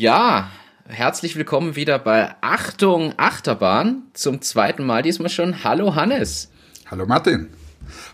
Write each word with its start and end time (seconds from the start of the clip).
Ja, 0.00 0.50
herzlich 0.88 1.36
willkommen 1.36 1.76
wieder 1.76 1.98
bei 1.98 2.34
Achtung 2.40 3.12
Achterbahn. 3.18 4.04
Zum 4.14 4.40
zweiten 4.40 4.86
Mal 4.86 5.02
diesmal 5.02 5.28
schon. 5.28 5.62
Hallo 5.62 5.94
Hannes. 5.94 6.50
Hallo 6.90 7.04
Martin. 7.04 7.48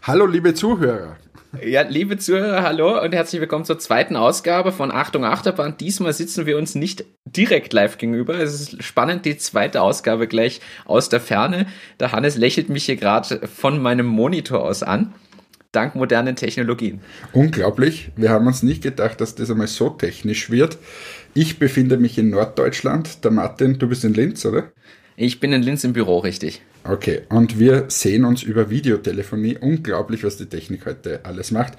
Hallo 0.03 0.27
liebe 0.27 0.53
Zuhörer. 0.53 1.17
Ja, 1.65 1.83
liebe 1.83 2.19
Zuhörer, 2.19 2.65
hallo 2.65 3.01
und 3.01 3.15
herzlich 3.15 3.41
willkommen 3.41 3.65
zur 3.65 3.79
zweiten 3.79 4.17
Ausgabe 4.17 4.73
von 4.73 4.91
Achtung 4.91 5.25
Achterbahn. 5.25 5.77
Diesmal 5.79 6.13
sitzen 6.13 6.45
wir 6.45 6.59
uns 6.59 6.75
nicht 6.75 7.05
direkt 7.25 7.73
live 7.73 7.99
gegenüber. 7.99 8.35
Es 8.35 8.61
ist 8.61 8.83
spannend, 8.83 9.25
die 9.25 9.39
zweite 9.39 9.81
Ausgabe 9.81 10.27
gleich 10.27 10.61
aus 10.87 11.09
der 11.09 11.21
Ferne. 11.21 11.67
Der 12.01 12.11
Hannes 12.11 12.37
lächelt 12.37 12.69
mich 12.69 12.87
hier 12.87 12.97
gerade 12.97 13.47
von 13.47 13.81
meinem 13.81 14.07
Monitor 14.07 14.65
aus 14.65 14.83
an 14.83 15.15
dank 15.77 15.95
modernen 15.95 16.37
Technologien. 16.37 17.01
Unglaublich. 17.33 18.11
Wir 18.17 18.31
haben 18.31 18.47
uns 18.47 18.63
nicht 18.63 18.83
gedacht, 18.83 19.21
dass 19.21 19.35
das 19.35 19.51
einmal 19.51 19.67
so 19.67 19.91
technisch 19.91 20.51
wird. 20.51 20.79
Ich 21.37 21.59
befinde 21.59 21.99
mich 21.99 22.17
in 22.17 22.31
Norddeutschland. 22.31 23.23
Der 23.23 23.31
Martin, 23.31 23.79
du 23.79 23.87
bist 23.87 24.05
in 24.05 24.15
Linz, 24.15 24.47
oder? 24.47 24.73
Ich 25.17 25.39
bin 25.39 25.53
in 25.53 25.63
Linz 25.63 25.85
im 25.85 25.93
Büro, 25.93 26.21
richtig. 26.21 26.63
Okay, 26.83 27.25
und 27.29 27.59
wir 27.59 27.85
sehen 27.89 28.25
uns 28.25 28.43
über 28.43 28.71
Videotelefonie. 28.71 29.59
Unglaublich, 29.61 30.25
was 30.25 30.39
die 30.39 30.47
Technik 30.47 30.87
heute 30.87 31.27
alles 31.27 31.51
macht. 31.51 31.75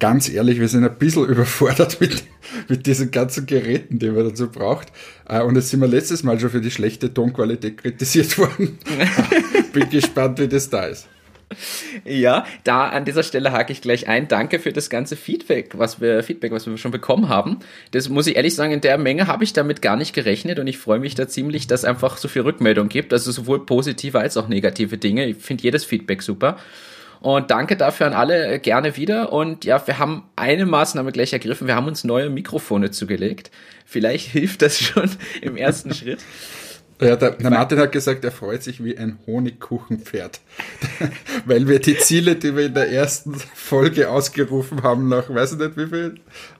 Ganz 0.00 0.30
ehrlich, 0.30 0.58
wir 0.58 0.68
sind 0.68 0.84
ein 0.84 0.96
bisschen 0.96 1.26
überfordert 1.28 2.00
mit, 2.00 2.24
mit 2.70 2.86
diesen 2.86 3.10
ganzen 3.10 3.44
Geräten, 3.44 3.98
die 3.98 4.10
man 4.10 4.26
dazu 4.26 4.48
braucht. 4.48 4.88
Äh, 5.28 5.42
und 5.42 5.56
jetzt 5.56 5.68
sind 5.68 5.80
wir 5.80 5.88
letztes 5.88 6.22
Mal 6.22 6.40
schon 6.40 6.48
für 6.48 6.62
die 6.62 6.70
schlechte 6.70 7.12
Tonqualität 7.12 7.76
kritisiert 7.76 8.38
worden. 8.38 8.78
Bin 9.74 9.90
gespannt, 9.90 10.38
wie 10.38 10.48
das 10.48 10.70
da 10.70 10.84
ist. 10.84 11.08
Ja, 12.04 12.44
da 12.64 12.88
an 12.88 13.04
dieser 13.04 13.22
Stelle 13.22 13.52
hake 13.52 13.72
ich 13.72 13.80
gleich 13.80 14.08
ein. 14.08 14.28
Danke 14.28 14.58
für 14.58 14.72
das 14.72 14.90
ganze 14.90 15.16
Feedback, 15.16 15.78
was 15.78 16.00
wir 16.00 16.22
Feedback, 16.22 16.52
was 16.52 16.66
wir 16.66 16.76
schon 16.76 16.90
bekommen 16.90 17.28
haben. 17.28 17.58
Das 17.90 18.08
muss 18.08 18.26
ich 18.26 18.36
ehrlich 18.36 18.54
sagen, 18.54 18.72
in 18.72 18.80
der 18.80 18.98
Menge 18.98 19.26
habe 19.26 19.44
ich 19.44 19.52
damit 19.52 19.82
gar 19.82 19.96
nicht 19.96 20.14
gerechnet 20.14 20.58
und 20.58 20.66
ich 20.66 20.78
freue 20.78 20.98
mich 20.98 21.14
da 21.14 21.28
ziemlich, 21.28 21.66
dass 21.66 21.80
es 21.80 21.84
einfach 21.84 22.16
so 22.16 22.28
viel 22.28 22.42
Rückmeldung 22.42 22.88
gibt, 22.88 23.12
also 23.12 23.30
sowohl 23.32 23.64
positive 23.66 24.18
als 24.18 24.36
auch 24.36 24.48
negative 24.48 24.98
Dinge. 24.98 25.26
Ich 25.26 25.36
finde 25.36 25.62
jedes 25.62 25.84
Feedback 25.84 26.22
super. 26.22 26.56
Und 27.24 27.50
danke 27.50 27.76
dafür 27.76 28.06
an 28.06 28.12
alle 28.12 28.46
äh, 28.46 28.58
gerne 28.58 28.98
wieder. 28.98 29.32
Und 29.32 29.64
ja, 29.64 29.86
wir 29.86 29.98
haben 29.98 30.24
eine 30.36 30.66
Maßnahme 30.66 31.10
gleich 31.10 31.32
ergriffen. 31.32 31.66
Wir 31.66 31.74
haben 31.74 31.86
uns 31.86 32.04
neue 32.04 32.28
Mikrofone 32.28 32.90
zugelegt. 32.90 33.50
Vielleicht 33.86 34.26
hilft 34.32 34.60
das 34.60 34.78
schon 34.78 35.10
im 35.40 35.56
ersten 35.56 35.94
Schritt. 35.94 36.18
Ja, 37.00 37.16
der, 37.16 37.32
der 37.32 37.50
Martin 37.50 37.78
hat 37.78 37.92
gesagt, 37.92 38.24
er 38.24 38.30
freut 38.30 38.62
sich 38.62 38.82
wie 38.84 38.96
ein 38.96 39.18
Honigkuchenpferd. 39.26 40.40
Weil 41.44 41.66
wir 41.66 41.80
die 41.80 41.98
Ziele, 41.98 42.36
die 42.36 42.56
wir 42.56 42.66
in 42.66 42.74
der 42.74 42.90
ersten 42.90 43.34
Folge 43.34 44.10
ausgerufen 44.10 44.82
haben, 44.82 45.08
nach 45.08 45.28
weiß 45.28 45.52
ich 45.52 45.58
nicht 45.58 45.76
wie 45.76 45.86
viel, 45.86 46.14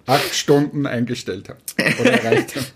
acht 0.07 0.35
Stunden 0.35 0.87
eingestellt 0.87 1.49
haben 1.49 1.61
oder 2.01 2.13
erreicht 2.13 2.57
haben. 2.57 2.67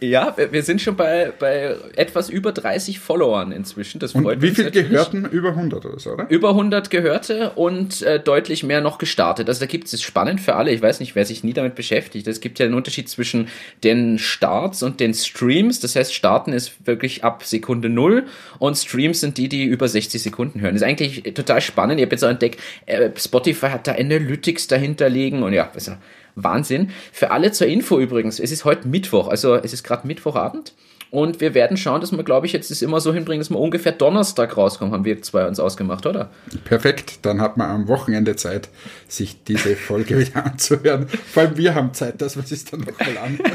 Ja, 0.00 0.36
wir 0.50 0.62
sind 0.62 0.80
schon 0.80 0.96
bei, 0.96 1.32
bei 1.38 1.76
etwas 1.96 2.28
über 2.28 2.52
30 2.52 2.98
Followern 2.98 3.52
inzwischen. 3.52 3.98
Das 3.98 4.12
freut 4.12 4.36
und 4.36 4.42
wie 4.42 4.50
viel 4.50 4.70
Gehörten? 4.70 5.24
Über 5.26 5.50
100 5.50 5.84
oder 5.86 5.98
so, 5.98 6.12
oder? 6.12 6.28
Über 6.28 6.50
100 6.50 6.90
Gehörte 6.90 7.50
und 7.50 8.02
äh, 8.02 8.20
deutlich 8.20 8.62
mehr 8.62 8.80
noch 8.80 8.98
gestartet. 8.98 9.48
Also 9.48 9.60
da 9.60 9.66
gibt 9.66 9.92
es, 9.92 10.02
spannend 10.02 10.40
für 10.40 10.54
alle, 10.54 10.70
ich 10.70 10.82
weiß 10.82 11.00
nicht, 11.00 11.14
wer 11.14 11.24
sich 11.24 11.44
nie 11.44 11.52
damit 11.52 11.74
beschäftigt. 11.74 12.26
Es 12.26 12.40
gibt 12.40 12.58
ja 12.58 12.66
einen 12.66 12.74
Unterschied 12.74 13.08
zwischen 13.08 13.48
den 13.82 14.18
Starts 14.18 14.82
und 14.82 15.00
den 15.00 15.14
Streams. 15.14 15.80
Das 15.80 15.96
heißt, 15.96 16.14
starten 16.14 16.52
ist 16.52 16.86
wirklich 16.86 17.24
ab 17.24 17.44
Sekunde 17.44 17.88
null 17.88 18.24
und 18.58 18.76
Streams 18.76 19.20
sind 19.20 19.38
die, 19.38 19.48
die 19.48 19.64
über 19.64 19.88
60 19.88 20.22
Sekunden 20.22 20.60
hören. 20.60 20.74
Das 20.74 20.82
ist 20.82 20.88
eigentlich 20.88 21.34
total 21.34 21.60
spannend. 21.60 21.98
Ich 21.98 22.04
habe 22.04 22.14
jetzt 22.14 22.24
auch 22.24 22.28
entdeckt, 22.28 22.60
äh, 22.86 23.10
Spotify 23.16 23.66
hat 23.68 23.86
da 23.86 23.92
Analytics 23.92 24.66
dahinter 24.66 25.08
liegen 25.08 25.42
und 25.42 25.52
ja, 25.52 25.64
besser. 25.64 25.98
Wahnsinn. 26.34 26.90
Für 27.12 27.30
alle 27.30 27.52
zur 27.52 27.66
Info 27.66 27.98
übrigens, 27.98 28.38
es 28.40 28.50
ist 28.50 28.64
heute 28.64 28.88
Mittwoch, 28.88 29.28
also 29.28 29.54
es 29.54 29.72
ist 29.72 29.84
gerade 29.84 30.06
Mittwochabend. 30.06 30.72
Und 31.10 31.40
wir 31.40 31.54
werden 31.54 31.76
schauen, 31.76 32.00
dass 32.00 32.10
wir, 32.10 32.24
glaube 32.24 32.46
ich, 32.46 32.52
jetzt 32.52 32.72
das 32.72 32.82
immer 32.82 33.00
so 33.00 33.14
hinbringen, 33.14 33.40
dass 33.40 33.48
wir 33.48 33.60
ungefähr 33.60 33.92
Donnerstag 33.92 34.56
rauskommen, 34.56 34.92
haben 34.92 35.04
wir 35.04 35.22
zwei 35.22 35.46
uns 35.46 35.60
ausgemacht, 35.60 36.06
oder? 36.06 36.30
Perfekt, 36.64 37.20
dann 37.22 37.40
hat 37.40 37.56
man 37.56 37.70
am 37.70 37.86
Wochenende 37.86 38.34
Zeit, 38.34 38.68
sich 39.06 39.44
diese 39.44 39.76
Folge 39.76 40.18
wieder 40.26 40.44
anzuhören. 40.44 41.06
Vor 41.08 41.44
allem 41.44 41.56
wir 41.56 41.76
haben 41.76 41.94
Zeit, 41.94 42.20
dass 42.20 42.36
wir 42.36 42.42
es 42.42 42.64
dann 42.64 42.80
nochmal 42.80 43.16
anhören. 43.18 43.52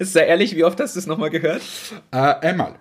Sei 0.00 0.26
ehrlich, 0.26 0.56
wie 0.56 0.64
oft 0.64 0.80
hast 0.80 0.96
du 0.96 0.98
es 0.98 1.06
nochmal 1.06 1.30
gehört? 1.30 1.62
Äh, 2.10 2.16
einmal. 2.16 2.74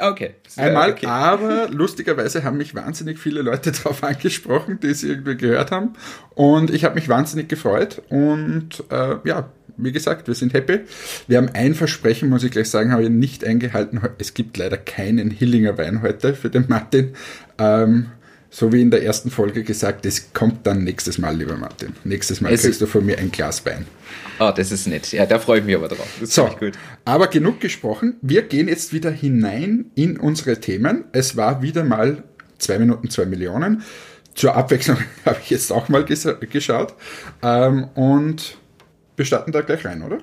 Okay. 0.00 0.34
Einmal, 0.56 0.92
okay. 0.92 1.06
aber 1.06 1.68
lustigerweise 1.70 2.42
haben 2.42 2.56
mich 2.56 2.74
wahnsinnig 2.74 3.18
viele 3.18 3.42
Leute 3.42 3.72
darauf 3.84 4.02
angesprochen, 4.02 4.80
die 4.82 4.88
es 4.88 5.04
irgendwie 5.04 5.36
gehört 5.36 5.70
haben. 5.70 5.92
Und 6.34 6.70
ich 6.70 6.84
habe 6.84 6.96
mich 6.96 7.08
wahnsinnig 7.08 7.48
gefreut. 7.48 8.02
Und 8.08 8.84
äh, 8.90 9.16
ja, 9.24 9.50
wie 9.76 9.92
gesagt, 9.92 10.26
wir 10.26 10.34
sind 10.34 10.54
happy. 10.54 10.80
Wir 11.28 11.38
haben 11.38 11.50
ein 11.52 11.74
Versprechen, 11.74 12.28
muss 12.28 12.42
ich 12.42 12.50
gleich 12.50 12.70
sagen, 12.70 12.92
habe 12.92 13.04
ich 13.04 13.10
nicht 13.10 13.44
eingehalten. 13.44 14.00
Es 14.18 14.34
gibt 14.34 14.56
leider 14.56 14.76
keinen 14.76 15.30
Hillinger 15.30 15.78
Wein 15.78 16.02
heute 16.02 16.34
für 16.34 16.50
den 16.50 16.64
Martin. 16.68 17.12
Ähm, 17.58 18.06
so 18.56 18.72
wie 18.72 18.80
in 18.80 18.90
der 18.90 19.02
ersten 19.02 19.30
Folge 19.30 19.64
gesagt, 19.64 20.06
das 20.06 20.32
kommt 20.32 20.66
dann 20.66 20.82
nächstes 20.82 21.18
Mal, 21.18 21.36
lieber 21.36 21.58
Martin. 21.58 21.92
Nächstes 22.04 22.40
Mal 22.40 22.54
es 22.54 22.62
kriegst 22.62 22.80
du 22.80 22.86
von 22.86 23.04
mir 23.04 23.18
ein 23.18 23.30
Glas 23.30 23.66
Wein. 23.66 23.84
Oh, 24.40 24.50
das 24.50 24.72
ist 24.72 24.86
nett. 24.86 25.12
Ja, 25.12 25.26
da 25.26 25.38
freue 25.38 25.58
ich 25.58 25.66
mich 25.66 25.76
aber 25.76 25.88
drauf. 25.88 26.08
Das 26.18 26.34
so, 26.34 26.46
gut. 26.58 26.72
aber 27.04 27.26
genug 27.26 27.60
gesprochen. 27.60 28.16
Wir 28.22 28.40
gehen 28.40 28.68
jetzt 28.68 28.94
wieder 28.94 29.10
hinein 29.10 29.90
in 29.94 30.18
unsere 30.18 30.58
Themen. 30.58 31.04
Es 31.12 31.36
war 31.36 31.60
wieder 31.60 31.84
mal 31.84 32.24
zwei 32.56 32.78
Minuten, 32.78 33.10
zwei 33.10 33.26
Millionen. 33.26 33.82
Zur 34.34 34.56
Abwechslung 34.56 34.96
habe 35.26 35.36
ich 35.42 35.50
jetzt 35.50 35.70
auch 35.70 35.90
mal 35.90 36.06
geschaut. 36.06 36.94
Ähm, 37.42 37.88
und 37.94 38.56
wir 39.16 39.26
starten 39.26 39.52
da 39.52 39.60
gleich 39.60 39.84
rein, 39.84 40.02
oder? 40.02 40.20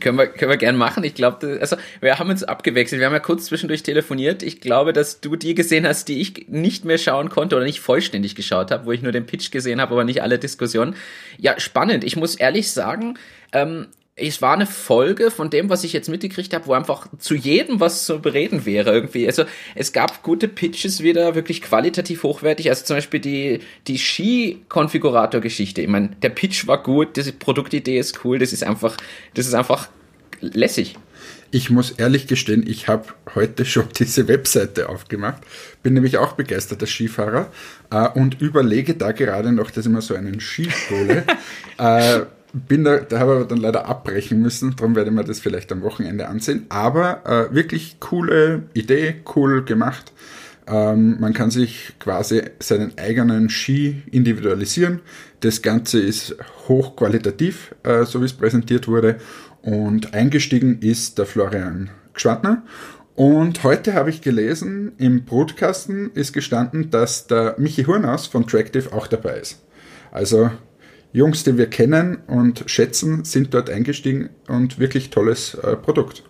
Können 0.00 0.16
wir, 0.16 0.28
können 0.28 0.50
wir 0.50 0.56
gern 0.56 0.76
machen. 0.76 1.04
Ich 1.04 1.14
glaube, 1.14 1.58
also 1.60 1.76
wir 2.00 2.18
haben 2.18 2.30
uns 2.30 2.42
abgewechselt. 2.42 3.00
Wir 3.00 3.06
haben 3.06 3.12
ja 3.12 3.20
kurz 3.20 3.46
zwischendurch 3.46 3.82
telefoniert. 3.82 4.42
Ich 4.42 4.60
glaube, 4.60 4.94
dass 4.94 5.20
du 5.20 5.36
die 5.36 5.54
gesehen 5.54 5.86
hast, 5.86 6.08
die 6.08 6.20
ich 6.20 6.46
nicht 6.48 6.84
mehr 6.86 6.96
schauen 6.96 7.28
konnte 7.28 7.56
oder 7.56 7.64
nicht 7.66 7.80
vollständig 7.80 8.34
geschaut 8.34 8.70
habe, 8.70 8.86
wo 8.86 8.92
ich 8.92 9.02
nur 9.02 9.12
den 9.12 9.26
Pitch 9.26 9.50
gesehen 9.50 9.80
habe, 9.80 9.92
aber 9.92 10.04
nicht 10.04 10.22
alle 10.22 10.38
Diskussionen. 10.38 10.96
Ja, 11.38 11.60
spannend. 11.60 12.02
Ich 12.02 12.16
muss 12.16 12.34
ehrlich 12.34 12.70
sagen, 12.70 13.18
ähm, 13.52 13.88
es 14.16 14.40
war 14.40 14.54
eine 14.54 14.66
Folge 14.66 15.32
von 15.32 15.50
dem, 15.50 15.68
was 15.68 15.82
ich 15.82 15.92
jetzt 15.92 16.08
mitgekriegt 16.08 16.54
habe, 16.54 16.66
wo 16.66 16.72
einfach 16.72 17.08
zu 17.18 17.34
jedem 17.34 17.80
was 17.80 18.04
zu 18.04 18.20
bereden 18.20 18.64
wäre 18.64 18.92
irgendwie. 18.92 19.26
Also 19.26 19.44
es 19.74 19.92
gab 19.92 20.22
gute 20.22 20.46
Pitches 20.46 21.02
wieder, 21.02 21.34
wirklich 21.34 21.62
qualitativ 21.62 22.22
hochwertig. 22.22 22.70
Also 22.70 22.84
zum 22.84 22.96
Beispiel 22.96 23.18
die, 23.18 23.60
die 23.88 23.98
Ski-Konfigurator-Geschichte. 23.98 25.82
Ich 25.82 25.88
meine, 25.88 26.10
der 26.22 26.28
Pitch 26.28 26.68
war 26.68 26.80
gut, 26.80 27.16
diese 27.16 27.32
Produktidee 27.32 27.98
ist 27.98 28.24
cool, 28.24 28.38
das 28.38 28.52
ist 28.52 28.62
einfach, 28.62 28.96
das 29.34 29.46
ist 29.46 29.54
einfach 29.54 29.88
lässig. 30.40 30.94
Ich 31.50 31.70
muss 31.70 31.92
ehrlich 31.92 32.28
gestehen, 32.28 32.64
ich 32.66 32.86
habe 32.86 33.06
heute 33.34 33.64
schon 33.64 33.88
diese 33.98 34.28
Webseite 34.28 34.90
aufgemacht, 34.90 35.42
bin 35.82 35.94
nämlich 35.94 36.18
auch 36.18 36.34
begeisterter 36.34 36.86
Skifahrer 36.86 37.50
äh, 37.90 38.08
und 38.10 38.40
überlege 38.40 38.94
da 38.94 39.10
gerade 39.10 39.50
noch, 39.50 39.72
dass 39.72 39.86
ich 39.86 39.92
mir 39.92 40.02
so 40.02 40.14
einen 40.14 40.40
Ski 40.40 40.68
hole. 40.90 41.24
äh, 41.78 42.26
bin 42.54 42.84
da, 42.84 42.98
da 42.98 43.18
habe 43.18 43.32
aber 43.32 43.44
dann 43.44 43.58
leider 43.58 43.86
abbrechen 43.86 44.40
müssen, 44.40 44.76
darum 44.76 44.94
werde 44.94 45.10
ich 45.10 45.16
mir 45.16 45.24
das 45.24 45.40
vielleicht 45.40 45.70
am 45.72 45.82
Wochenende 45.82 46.28
ansehen. 46.28 46.66
Aber 46.68 47.26
äh, 47.26 47.54
wirklich 47.54 47.98
coole 48.00 48.62
Idee, 48.74 49.16
cool 49.34 49.64
gemacht. 49.64 50.12
Ähm, 50.66 51.16
man 51.20 51.34
kann 51.34 51.50
sich 51.50 51.92
quasi 51.98 52.42
seinen 52.60 52.96
eigenen 52.96 53.50
Ski 53.50 54.02
individualisieren. 54.10 55.00
Das 55.40 55.62
Ganze 55.62 56.00
ist 56.00 56.36
hochqualitativ, 56.68 57.74
äh, 57.82 58.04
so 58.04 58.20
wie 58.20 58.26
es 58.26 58.32
präsentiert 58.32 58.88
wurde. 58.88 59.16
Und 59.62 60.14
eingestiegen 60.14 60.78
ist 60.80 61.18
der 61.18 61.26
Florian 61.26 61.90
Gschwandner. 62.14 62.62
Und 63.14 63.62
heute 63.62 63.94
habe 63.94 64.10
ich 64.10 64.22
gelesen, 64.22 64.92
im 64.98 65.24
Brutkasten 65.24 66.10
ist 66.14 66.32
gestanden, 66.32 66.90
dass 66.90 67.26
der 67.26 67.54
Michi 67.58 67.84
Hurnaus 67.84 68.26
von 68.26 68.46
Tractive 68.46 68.92
auch 68.92 69.06
dabei 69.06 69.38
ist. 69.38 69.62
Also 70.10 70.50
Jungs, 71.14 71.44
die 71.44 71.56
wir 71.56 71.70
kennen 71.70 72.18
und 72.26 72.64
schätzen, 72.66 73.24
sind 73.24 73.54
dort 73.54 73.70
eingestiegen 73.70 74.30
und 74.48 74.80
wirklich 74.80 75.10
tolles 75.10 75.54
äh, 75.54 75.76
Produkt. 75.76 76.24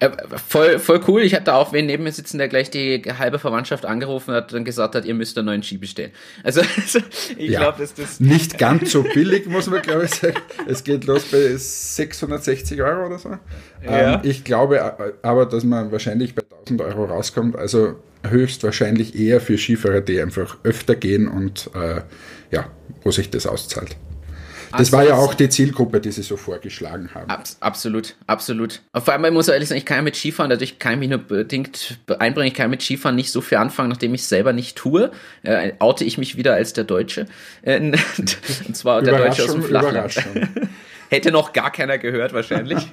Äh, 0.00 0.08
voll, 0.48 0.78
voll 0.78 1.02
cool. 1.06 1.20
Ich 1.20 1.34
hatte 1.34 1.52
auch 1.52 1.74
wen 1.74 1.84
neben 1.84 2.04
mir 2.04 2.12
sitzen, 2.12 2.38
der 2.38 2.48
gleich 2.48 2.70
die 2.70 3.02
halbe 3.18 3.38
Verwandtschaft 3.38 3.84
angerufen 3.84 4.32
hat 4.32 4.54
und 4.54 4.64
gesagt 4.64 4.94
hat, 4.94 5.04
ihr 5.04 5.12
müsst 5.12 5.36
einen 5.36 5.44
neuen 5.44 5.62
Ski 5.62 5.76
bestellen. 5.76 6.12
Also, 6.42 6.62
also 6.76 7.00
ich 7.36 7.50
ja, 7.50 7.60
glaube, 7.60 7.78
dass 7.80 7.92
das. 7.92 8.20
Nicht 8.20 8.56
ganz 8.56 8.92
so 8.92 9.02
billig, 9.02 9.44
muss 9.44 9.68
man 9.68 9.82
glaube 9.82 10.06
ich 10.06 10.14
sagen. 10.14 10.38
Es 10.66 10.82
geht 10.82 11.04
los 11.04 11.24
bei 11.24 11.54
660 11.54 12.80
Euro 12.80 13.04
oder 13.04 13.18
so. 13.18 13.36
Ja. 13.84 14.14
Ähm, 14.14 14.20
ich 14.22 14.44
glaube 14.44 15.14
aber, 15.22 15.44
dass 15.44 15.64
man 15.64 15.92
wahrscheinlich 15.92 16.34
bei 16.34 16.42
1000 16.66 16.80
Euro 16.80 17.04
rauskommt. 17.04 17.56
Also 17.56 17.96
höchstwahrscheinlich 18.26 19.18
eher 19.18 19.42
für 19.42 19.58
Skifahrer, 19.58 20.00
die 20.00 20.18
einfach 20.20 20.56
öfter 20.64 20.94
gehen 20.94 21.28
und 21.28 21.70
äh, 21.74 22.00
ja, 22.54 22.70
wo 23.02 23.10
sich 23.10 23.30
das 23.30 23.46
auszahlt. 23.46 23.96
Das 24.76 24.90
war 24.90 25.04
ja 25.04 25.14
auch 25.14 25.34
die 25.34 25.48
Zielgruppe, 25.48 26.00
die 26.00 26.10
sie 26.10 26.22
so 26.22 26.36
vorgeschlagen 26.36 27.10
haben. 27.14 27.30
Abs 27.30 27.58
absolut, 27.60 28.16
absolut. 28.26 28.80
vor 28.92 29.14
allem, 29.14 29.24
ich 29.24 29.30
muss 29.30 29.46
ehrlich 29.46 29.68
sagen, 29.68 29.78
ich 29.78 29.84
kann 29.84 29.98
ja 29.98 30.02
mit 30.02 30.16
Skifahren, 30.16 30.50
dadurch 30.50 30.78
kann 30.78 30.94
ich 30.94 30.98
mich 30.98 31.08
nur 31.10 31.18
bedingt 31.18 32.00
einbringen, 32.18 32.48
ich 32.48 32.54
kann 32.54 32.70
mit 32.70 32.82
Skifahren 32.82 33.14
nicht 33.14 33.30
so 33.30 33.40
viel 33.40 33.58
anfangen, 33.58 33.88
nachdem 33.88 34.14
ich 34.14 34.22
es 34.22 34.28
selber 34.28 34.52
nicht 34.52 34.76
tue. 34.76 35.12
Äh, 35.42 35.72
oute 35.78 36.04
ich 36.04 36.18
mich 36.18 36.36
wieder 36.36 36.54
als 36.54 36.72
der 36.72 36.84
Deutsche. 36.84 37.26
Äh, 37.62 37.78
und 38.18 38.76
zwar 38.76 39.02
der 39.02 39.16
Deutsche 39.16 39.44
aus 39.44 39.52
dem 39.52 39.62
Flachland. 39.62 40.16
Hätte 41.10 41.30
noch 41.30 41.52
gar 41.52 41.70
keiner 41.70 41.98
gehört 41.98 42.32
wahrscheinlich. 42.32 42.78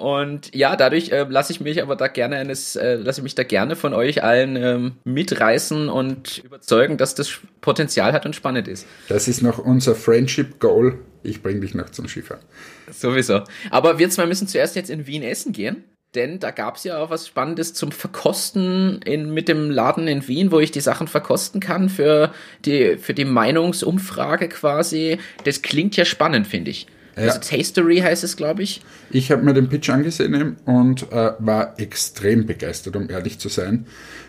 Und 0.00 0.54
ja, 0.54 0.76
dadurch 0.76 1.10
äh, 1.10 1.26
lasse 1.28 1.52
ich 1.52 1.60
mich 1.60 1.82
aber 1.82 1.96
da 1.96 2.08
gerne 2.08 2.36
eines, 2.36 2.76
äh, 2.76 2.94
lasse 2.94 3.20
ich 3.20 3.24
mich 3.24 3.34
da 3.34 3.42
gerne 3.42 3.76
von 3.76 3.94
euch 3.94 4.22
allen 4.22 4.56
ähm, 4.56 4.92
mitreißen 5.04 5.88
und 5.88 6.38
überzeugen, 6.44 6.96
dass 6.96 7.14
das 7.14 7.38
Potenzial 7.60 8.12
hat 8.12 8.26
und 8.26 8.34
spannend 8.34 8.68
ist. 8.68 8.86
Das 9.08 9.28
ist 9.28 9.42
noch 9.42 9.58
unser 9.58 9.94
Friendship 9.94 10.60
Goal. 10.60 10.98
Ich 11.22 11.42
bringe 11.42 11.60
dich 11.60 11.74
noch 11.74 11.90
zum 11.90 12.08
Skifahren. 12.08 12.42
Sowieso. 12.90 13.42
Aber 13.70 13.98
wir 13.98 14.08
zwei 14.10 14.26
müssen 14.26 14.48
zuerst 14.48 14.76
jetzt 14.76 14.90
in 14.90 15.06
Wien 15.06 15.22
essen 15.22 15.52
gehen. 15.52 15.84
Denn 16.14 16.38
da 16.38 16.52
gab 16.52 16.76
es 16.76 16.84
ja 16.84 16.98
auch 16.98 17.10
was 17.10 17.26
Spannendes 17.26 17.74
zum 17.74 17.92
Verkosten 17.92 19.02
in, 19.02 19.30
mit 19.34 19.46
dem 19.46 19.70
Laden 19.70 20.08
in 20.08 20.26
Wien, 20.26 20.50
wo 20.50 20.58
ich 20.58 20.70
die 20.70 20.80
Sachen 20.80 21.06
verkosten 21.06 21.60
kann 21.60 21.90
für 21.90 22.32
die, 22.64 22.96
für 22.96 23.12
die 23.12 23.26
Meinungsumfrage 23.26 24.48
quasi. 24.48 25.18
Das 25.44 25.60
klingt 25.60 25.96
ja 25.96 26.06
spannend, 26.06 26.46
finde 26.46 26.70
ich. 26.70 26.86
Ja. 27.18 27.32
Also 27.32 27.40
Tastery 27.40 27.98
heißt 27.98 28.24
es, 28.24 28.36
glaube 28.36 28.62
ich. 28.62 28.82
Ich 29.10 29.30
habe 29.30 29.42
mir 29.42 29.54
den 29.54 29.68
Pitch 29.68 29.90
angesehen 29.90 30.56
und 30.64 31.10
äh, 31.12 31.32
war 31.38 31.78
extrem 31.78 32.46
begeistert, 32.46 32.96
um 32.96 33.10
ehrlich 33.10 33.38
zu 33.38 33.48
sein. 33.48 33.86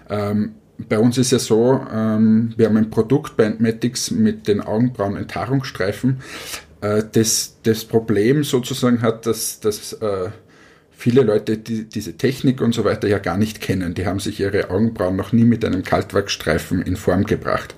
Ähm, 0.10 0.56
bei 0.88 0.98
uns 0.98 1.18
ist 1.18 1.32
ja 1.32 1.40
so, 1.40 1.86
ähm, 1.94 2.54
wir 2.56 2.68
haben 2.68 2.78
ein 2.78 2.90
Produkt 2.90 3.36
bei 3.36 3.46
Antmatics 3.46 4.12
mit 4.12 4.48
den 4.48 4.62
Augenbrauen-Enthaarungsstreifen. 4.62 6.22
Äh, 6.82 7.04
das, 7.12 7.58
das 7.64 7.86
Problem 7.86 8.44
sozusagen 8.44 9.02
hat, 9.02 9.26
dass, 9.26 9.60
dass 9.60 9.94
äh, 9.94 10.30
viele 10.92 11.24
Leute 11.24 11.58
die, 11.58 11.86
diese 11.86 12.14
Technik 12.14 12.62
und 12.62 12.74
so 12.74 12.86
weiter 12.86 13.08
ja 13.08 13.20
gar 13.20 13.38
nicht 13.38 13.62
kennen. 13.62 13.94
Die 13.94 14.06
haben 14.06 14.20
sich 14.20 14.40
ihre 14.40 14.70
Augenbrauen 14.70 15.16
noch 15.16 15.34
nie 15.34 15.46
mit 15.46 15.66
einem 15.66 15.84
Kaltwachsstreifen 15.84 16.82
in 16.82 16.96
Form 16.96 17.26
gebracht. 17.26 17.76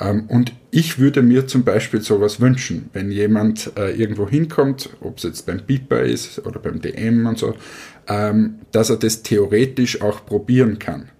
Ähm, 0.00 0.24
und 0.28 0.52
ich 0.70 0.98
würde 0.98 1.22
mir 1.22 1.46
zum 1.46 1.64
Beispiel 1.64 2.00
sowas 2.00 2.40
wünschen, 2.40 2.90
wenn 2.92 3.10
jemand 3.10 3.72
äh, 3.76 3.94
irgendwo 3.94 4.28
hinkommt, 4.28 4.90
ob 5.00 5.18
es 5.18 5.24
jetzt 5.24 5.46
beim 5.46 5.60
Beeper 5.64 6.00
ist 6.00 6.44
oder 6.46 6.58
beim 6.58 6.80
DM 6.80 7.26
und 7.26 7.38
so, 7.38 7.54
ähm, 8.08 8.56
dass 8.72 8.90
er 8.90 8.96
das 8.96 9.22
theoretisch 9.22 10.02
auch 10.02 10.26
probieren 10.26 10.78
kann. 10.78 11.10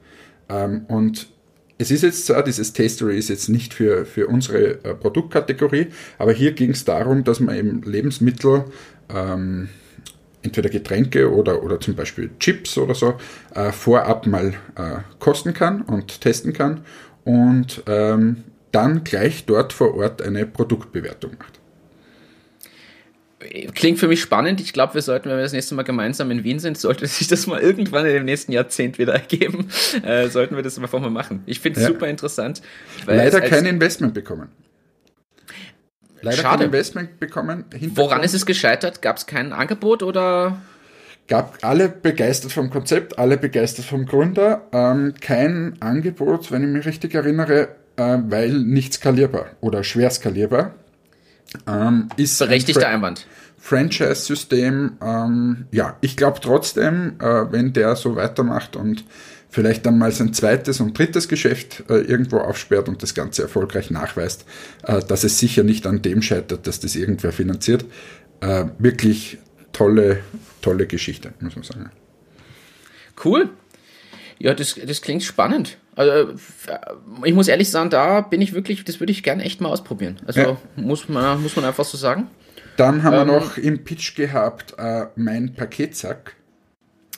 Ähm, 0.49 0.87
und 0.89 1.29
es 1.79 1.91
ist 1.91 2.03
jetzt 2.03 2.27
zwar, 2.27 2.45
dieses 2.45 2.73
Tastery 2.73 3.19
ist 3.19 3.29
jetzt 3.29 3.49
nicht 3.49 3.75
für, 3.75 4.07
für 4.07 4.29
unsere 4.29 4.85
äh, 4.85 4.95
Produktkategorie, 4.95 5.89
aber 6.19 6.33
hier 6.33 6.53
ging 6.53 6.71
es 6.71 6.85
darum, 6.85 7.25
dass 7.25 7.41
man 7.41 7.57
eben 7.57 7.83
Lebensmittel, 7.83 8.65
entweder 10.45 10.69
Getränke 10.69 11.33
oder, 11.33 11.63
oder 11.63 11.81
zum 11.81 11.95
Beispiel 11.95 12.31
Chips 12.39 12.79
oder 12.79 12.95
so, 12.95 13.15
äh, 13.55 13.73
vorab 13.73 14.27
mal 14.27 14.55
äh, 14.77 14.99
kosten 15.19 15.55
kann 15.55 15.83
und 15.83 16.21
testen 16.21 16.53
kann 16.53 16.83
und 17.25 17.83
ähm, 17.87 18.45
dann 18.75 19.05
gleich 19.05 19.47
dort 19.47 19.73
vor 19.73 19.95
Ort 19.95 20.21
eine 20.23 20.47
Produktbewertung 20.47 21.37
macht. 21.39 21.61
Klingt 23.75 23.99
für 23.99 24.09
mich 24.09 24.23
spannend. 24.23 24.61
Ich 24.61 24.73
glaube, 24.73 24.95
wir 24.95 25.03
sollten, 25.03 25.29
wenn 25.29 25.37
wir 25.37 25.43
das 25.43 25.53
nächste 25.53 25.75
Mal 25.75 25.83
gemeinsam 25.83 26.31
in 26.31 26.45
Wien 26.45 26.59
sind, 26.59 26.79
sollte 26.79 27.07
sich 27.09 27.29
das 27.29 27.47
mal 27.47 27.61
irgendwann 27.61 28.07
in 28.07 28.15
dem 28.15 28.25
nächsten 28.25 28.53
Jahrzehnt 28.53 28.99
wieder 28.99 29.13
ergeben, 29.13 29.69
äh, 30.03 30.29
sollten 30.29 30.57
wir 30.57 30.63
das 30.63 30.79
einfach 30.79 31.01
mal 31.01 31.11
machen. 31.11 31.43
Ich 31.47 31.61
finde 31.61 31.81
es 31.81 31.87
ja. 31.87 31.93
super 31.93 32.09
interessant. 32.09 32.63
Leider 33.07 33.41
kein 33.41 33.67
Investment 33.67 34.15
bekommen. 34.15 34.49
Leider 36.23 36.39
Schade. 36.39 36.59
kein 36.59 36.67
Investment 36.67 37.21
bekommen. 37.21 37.67
Woran 37.95 38.23
ist 38.23 38.33
es 38.33 38.47
gescheitert? 38.47 39.03
Gab 39.03 39.19
es 39.19 39.27
kein 39.27 39.53
Angebot 39.53 40.03
oder? 40.03 40.59
Gab 41.29 41.59
alle 41.63 41.89
begeistert 41.91 42.53
vom 42.53 42.71
Konzept, 42.71 43.19
alle 43.19 43.37
begeistert 43.37 43.85
vom 43.85 44.07
Gründer. 44.07 44.69
Ähm, 44.73 45.15
kein 45.21 45.77
Angebot, 45.81 46.51
wenn 46.51 46.63
ich 46.63 46.69
mich 46.69 46.87
richtig 46.87 47.15
erinnere, 47.15 47.69
äh, 47.97 48.19
weil 48.29 48.53
nicht 48.53 48.95
skalierbar 48.95 49.47
oder 49.61 49.85
schwer 49.85 50.11
skalierbar. 50.11 50.75
Ähm, 51.67 52.09
ist 52.17 52.39
Berechtigter 52.39 52.89
ein 52.89 52.97
Einwand. 52.97 53.27
Franchise-System, 53.59 54.99
ähm, 55.01 55.67
ja, 55.71 55.97
ich 56.03 56.17
glaube 56.17 56.41
trotzdem, 56.43 57.15
äh, 57.19 57.51
wenn 57.51 57.73
der 57.73 57.97
so 57.97 58.15
weitermacht 58.15 58.77
und 58.77 59.05
vielleicht 59.49 59.87
dann 59.87 59.97
mal 59.97 60.13
sein 60.13 60.35
zweites 60.35 60.81
und 60.81 60.99
drittes 60.99 61.29
Geschäft 61.29 61.85
äh, 61.89 62.01
irgendwo 62.01 62.39
aufsperrt 62.39 62.89
und 62.89 63.03
das 63.03 63.15
Ganze 63.15 63.43
erfolgreich 63.43 63.91
nachweist, 63.91 64.45
äh, 64.83 65.01
dass 65.01 65.25
es 65.25 65.39
sicher 65.39 65.63
nicht 65.63 65.87
an 65.87 66.03
dem 66.03 66.21
scheitert, 66.21 66.67
dass 66.67 66.81
das 66.81 66.95
irgendwer 66.97 67.33
finanziert. 67.33 67.87
Äh, 68.41 68.67
wirklich 68.79 69.39
tolle, 69.73 70.21
tolle 70.61 70.87
Geschichte, 70.87 71.33
muss 71.41 71.55
man 71.55 71.65
sagen. 71.65 71.91
Cool. 73.25 73.49
Ja, 74.39 74.53
das, 74.53 74.75
das 74.75 75.01
klingt 75.01 75.23
spannend. 75.23 75.79
Also, 75.97 76.35
ich 77.25 77.35
muss 77.35 77.49
ehrlich 77.49 77.71
sagen, 77.71 77.91
da 77.91 78.21
bin 78.21 78.41
ich 78.41 78.53
wirklich, 78.53 78.85
das 78.85 79.01
würde 79.01 79.13
ich 79.13 79.23
gerne 79.23 79.45
echt 79.45 79.61
mal 79.61 79.69
ausprobieren. 79.69 80.21
Also, 80.27 80.41
ja. 80.41 80.57
muss, 80.77 81.09
man, 81.09 81.43
muss 81.43 81.57
man 81.57 81.65
einfach 81.65 81.85
so 81.85 81.97
sagen. 81.97 82.29
Dann 82.77 83.03
haben 83.03 83.15
ähm, 83.15 83.29
wir 83.29 83.41
noch 83.41 83.57
im 83.57 83.85
Pitch 83.85 84.17
gehabt, 84.17 84.75
äh, 84.79 85.07
mein 85.17 85.55
Paketsack. 85.55 86.35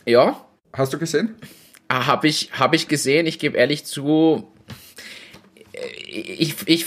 Ja. 0.05 0.45
Hast 0.73 0.93
du 0.93 0.99
gesehen? 0.99 1.37
Ah, 1.89 2.07
habe 2.07 2.29
ich, 2.29 2.51
hab 2.53 2.75
ich 2.75 2.89
gesehen. 2.89 3.27
Ich 3.27 3.39
gebe 3.39 3.57
ehrlich 3.57 3.85
zu, 3.85 4.53
ich, 6.07 6.55
ich, 6.67 6.87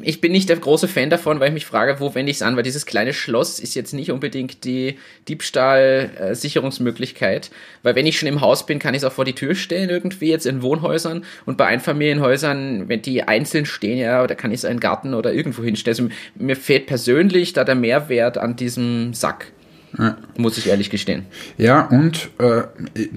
ich 0.00 0.20
bin 0.20 0.32
nicht 0.32 0.48
der 0.48 0.56
große 0.56 0.88
Fan 0.88 1.10
davon, 1.10 1.38
weil 1.40 1.48
ich 1.48 1.54
mich 1.54 1.66
frage, 1.66 2.00
wo 2.00 2.14
wende 2.14 2.30
ich 2.30 2.38
es 2.38 2.42
an, 2.42 2.56
weil 2.56 2.62
dieses 2.62 2.86
kleine 2.86 3.12
Schloss 3.12 3.60
ist 3.60 3.74
jetzt 3.74 3.92
nicht 3.94 4.10
unbedingt 4.10 4.64
die 4.64 4.96
Diebstahl-Sicherungsmöglichkeit, 5.28 7.50
weil 7.82 7.94
wenn 7.94 8.06
ich 8.06 8.18
schon 8.18 8.28
im 8.28 8.40
Haus 8.40 8.66
bin, 8.66 8.78
kann 8.78 8.94
ich 8.94 9.02
es 9.02 9.04
auch 9.04 9.12
vor 9.12 9.24
die 9.24 9.34
Tür 9.34 9.54
stellen 9.54 9.90
irgendwie, 9.90 10.30
jetzt 10.30 10.46
in 10.46 10.62
Wohnhäusern 10.62 11.24
und 11.46 11.56
bei 11.56 11.66
Einfamilienhäusern, 11.66 12.88
wenn 12.88 13.02
die 13.02 13.22
einzeln 13.22 13.66
stehen, 13.66 13.98
ja, 13.98 14.26
da 14.26 14.34
kann 14.34 14.50
ich 14.50 14.58
es 14.58 14.64
in 14.64 14.70
einen 14.70 14.80
Garten 14.80 15.14
oder 15.14 15.32
irgendwo 15.32 15.62
hinstellen. 15.62 15.96
Also 15.96 16.08
mir 16.34 16.56
fehlt 16.56 16.86
persönlich 16.86 17.52
da 17.52 17.64
der 17.64 17.74
Mehrwert 17.74 18.38
an 18.38 18.56
diesem 18.56 19.14
Sack. 19.14 19.52
Ja. 19.96 20.18
Muss 20.36 20.58
ich 20.58 20.66
ehrlich 20.66 20.90
gestehen. 20.90 21.24
Ja, 21.56 21.86
und 21.86 22.28
äh, 22.38 22.64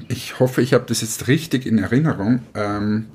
ich 0.07 0.39
hoffe, 0.39 0.61
ich 0.61 0.73
habe 0.73 0.85
das 0.87 1.01
jetzt 1.01 1.27
richtig 1.27 1.65
in 1.65 1.79
Erinnerung. 1.79 2.39
Ähm, 2.55 3.07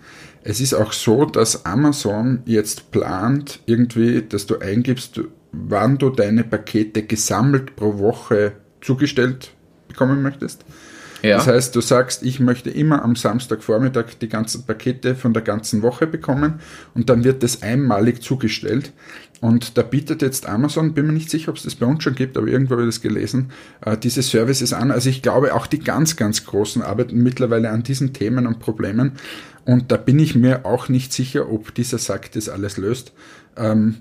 es 0.48 0.60
ist 0.60 0.74
auch 0.74 0.92
so, 0.92 1.24
dass 1.24 1.66
Amazon 1.66 2.42
jetzt 2.46 2.92
plant, 2.92 3.60
irgendwie, 3.66 4.22
dass 4.22 4.46
du 4.46 4.58
eingibst, 4.58 5.20
wann 5.50 5.98
du 5.98 6.10
deine 6.10 6.44
Pakete 6.44 7.02
gesammelt 7.02 7.74
pro 7.74 7.98
Woche 7.98 8.52
zugestellt 8.80 9.50
bekommen 9.88 10.22
möchtest. 10.22 10.64
Ja. 11.22 11.38
Das 11.38 11.48
heißt, 11.48 11.74
du 11.74 11.80
sagst, 11.80 12.22
ich 12.22 12.38
möchte 12.38 12.70
immer 12.70 13.02
am 13.02 13.16
Samstagvormittag 13.16 14.18
die 14.20 14.28
ganzen 14.28 14.64
Pakete 14.64 15.16
von 15.16 15.32
der 15.32 15.42
ganzen 15.42 15.82
Woche 15.82 16.06
bekommen 16.06 16.60
und 16.94 17.10
dann 17.10 17.24
wird 17.24 17.42
das 17.42 17.62
einmalig 17.62 18.22
zugestellt. 18.22 18.92
Und 19.40 19.76
da 19.76 19.82
bietet 19.82 20.22
jetzt 20.22 20.46
Amazon, 20.46 20.94
bin 20.94 21.08
mir 21.08 21.12
nicht 21.12 21.30
sicher, 21.30 21.50
ob 21.50 21.56
es 21.56 21.64
das 21.64 21.74
bei 21.74 21.86
uns 21.86 22.04
schon 22.04 22.14
gibt, 22.14 22.36
aber 22.36 22.46
irgendwo 22.46 22.74
habe 22.74 22.82
ich 22.82 22.88
das 22.88 23.02
gelesen, 23.02 23.50
äh, 23.84 23.96
diese 23.96 24.22
Services 24.22 24.72
an. 24.72 24.92
Also 24.92 25.10
ich 25.10 25.22
glaube, 25.22 25.54
auch 25.54 25.66
die 25.66 25.80
ganz, 25.80 26.14
ganz 26.16 26.44
Großen 26.44 26.82
arbeiten 26.82 27.22
mittlerweile 27.22 27.70
an 27.70 27.82
diesen 27.82 28.12
Themen 28.12 28.46
und 28.46 28.60
Problemen. 28.60 29.12
Und 29.66 29.92
da 29.92 29.96
bin 29.96 30.18
ich 30.18 30.34
mir 30.34 30.64
auch 30.64 30.88
nicht 30.88 31.12
sicher, 31.12 31.50
ob 31.50 31.74
dieser 31.74 31.98
Sack 31.98 32.32
das 32.32 32.48
alles 32.48 32.76
löst. 32.76 33.12
Ähm, 33.56 33.96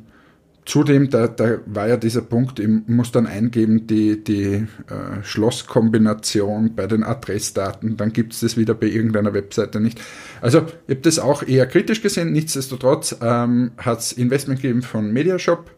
zudem, 0.65 1.09
da, 1.09 1.27
da 1.27 1.59
war 1.65 1.87
ja 1.87 1.97
dieser 1.97 2.21
Punkt, 2.21 2.59
ich 2.59 2.69
muss 2.87 3.11
dann 3.11 3.25
eingeben, 3.25 3.87
die, 3.87 4.23
die 4.23 4.43
äh, 4.43 5.23
Schlosskombination 5.23 6.75
bei 6.75 6.85
den 6.85 7.03
Adressdaten, 7.03 7.97
dann 7.97 8.13
gibt 8.13 8.33
es 8.33 8.41
das 8.41 8.57
wieder 8.57 8.75
bei 8.75 8.87
irgendeiner 8.87 9.33
Webseite 9.33 9.79
nicht. 9.79 9.99
Also 10.39 10.67
ich 10.87 10.95
habe 10.95 11.01
das 11.01 11.19
auch 11.19 11.43
eher 11.43 11.65
kritisch 11.65 12.01
gesehen, 12.01 12.31
nichtsdestotrotz 12.31 13.17
ähm, 13.21 13.71
hat 13.77 13.99
es 13.99 14.11
Investment 14.11 14.61
gegeben 14.61 14.83
von 14.83 15.11
Mediashop 15.11 15.71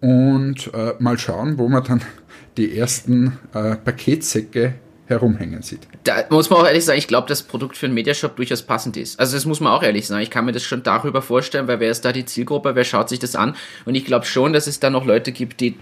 und 0.00 0.70
äh, 0.74 0.94
mal 0.98 1.18
schauen, 1.18 1.58
wo 1.58 1.68
man 1.68 1.84
dann 1.84 2.02
die 2.56 2.76
ersten 2.76 3.38
äh, 3.54 3.76
Paketsäcke 3.76 4.74
herumhängen 5.10 5.62
sieht. 5.62 5.86
Da 6.04 6.24
muss 6.30 6.48
man 6.48 6.60
auch 6.60 6.66
ehrlich 6.66 6.84
sagen, 6.84 6.98
ich 6.98 7.08
glaube, 7.08 7.28
das 7.28 7.42
Produkt 7.42 7.76
für 7.76 7.86
einen 7.86 7.94
Mediashop 7.94 8.36
durchaus 8.36 8.62
passend 8.62 8.96
ist. 8.96 9.20
Also 9.20 9.36
das 9.36 9.44
muss 9.44 9.60
man 9.60 9.72
auch 9.72 9.82
ehrlich 9.82 10.06
sagen. 10.06 10.22
Ich 10.22 10.30
kann 10.30 10.44
mir 10.44 10.52
das 10.52 10.62
schon 10.62 10.82
darüber 10.82 11.20
vorstellen, 11.20 11.68
weil 11.68 11.80
wer 11.80 11.90
ist 11.90 12.04
da 12.04 12.12
die 12.12 12.24
Zielgruppe, 12.24 12.74
wer 12.74 12.84
schaut 12.84 13.08
sich 13.08 13.18
das 13.18 13.36
an? 13.36 13.54
Und 13.84 13.94
ich 13.94 14.04
glaube 14.04 14.24
schon, 14.24 14.52
dass 14.52 14.66
es 14.66 14.80
da 14.80 14.88
noch 14.88 15.04
Leute 15.04 15.32
gibt, 15.32 15.60
die 15.60 15.76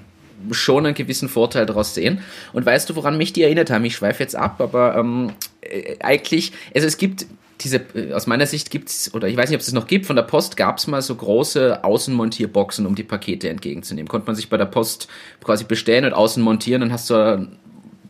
schon 0.51 0.87
einen 0.87 0.95
gewissen 0.95 1.29
Vorteil 1.29 1.67
daraus 1.67 1.95
sehen. 1.95 2.21
Und 2.53 2.65
weißt 2.65 2.89
du, 2.91 2.97
woran 2.97 3.17
mich 3.17 3.33
die 3.33 3.43
erinnert 3.43 3.71
haben? 3.71 3.85
Ich 3.85 3.97
schweife 3.97 4.23
jetzt 4.23 4.37
ab, 4.37 4.61
aber 4.61 4.97
ähm, 4.97 5.33
äh, 5.61 5.97
eigentlich, 6.01 6.53
also 6.75 6.87
es 6.87 6.97
gibt 6.97 7.27
diese, 7.61 7.81
äh, 7.95 8.13
aus 8.13 8.27
meiner 8.27 8.47
Sicht 8.47 8.71
gibt's 8.71 9.13
oder 9.15 9.29
ich 9.29 9.37
weiß 9.37 9.51
nicht, 9.51 9.57
ob 9.57 9.61
es 9.61 9.67
das 9.67 9.75
noch 9.75 9.87
gibt, 9.87 10.07
von 10.07 10.17
der 10.17 10.23
Post 10.23 10.57
gab's 10.57 10.87
mal 10.87 11.03
so 11.03 11.15
große 11.15 11.85
Außenmontierboxen, 11.85 12.87
um 12.87 12.95
die 12.95 13.03
Pakete 13.03 13.49
entgegenzunehmen. 13.49 14.09
Konnte 14.09 14.27
man 14.27 14.37
sich 14.37 14.49
bei 14.49 14.57
der 14.57 14.67
Post 14.67 15.09
quasi 15.43 15.65
bestellen 15.65 16.05
und 16.05 16.13
außen 16.13 16.43
montieren, 16.43 16.81
dann 16.81 16.93
hast 16.93 17.11
du 17.11 17.49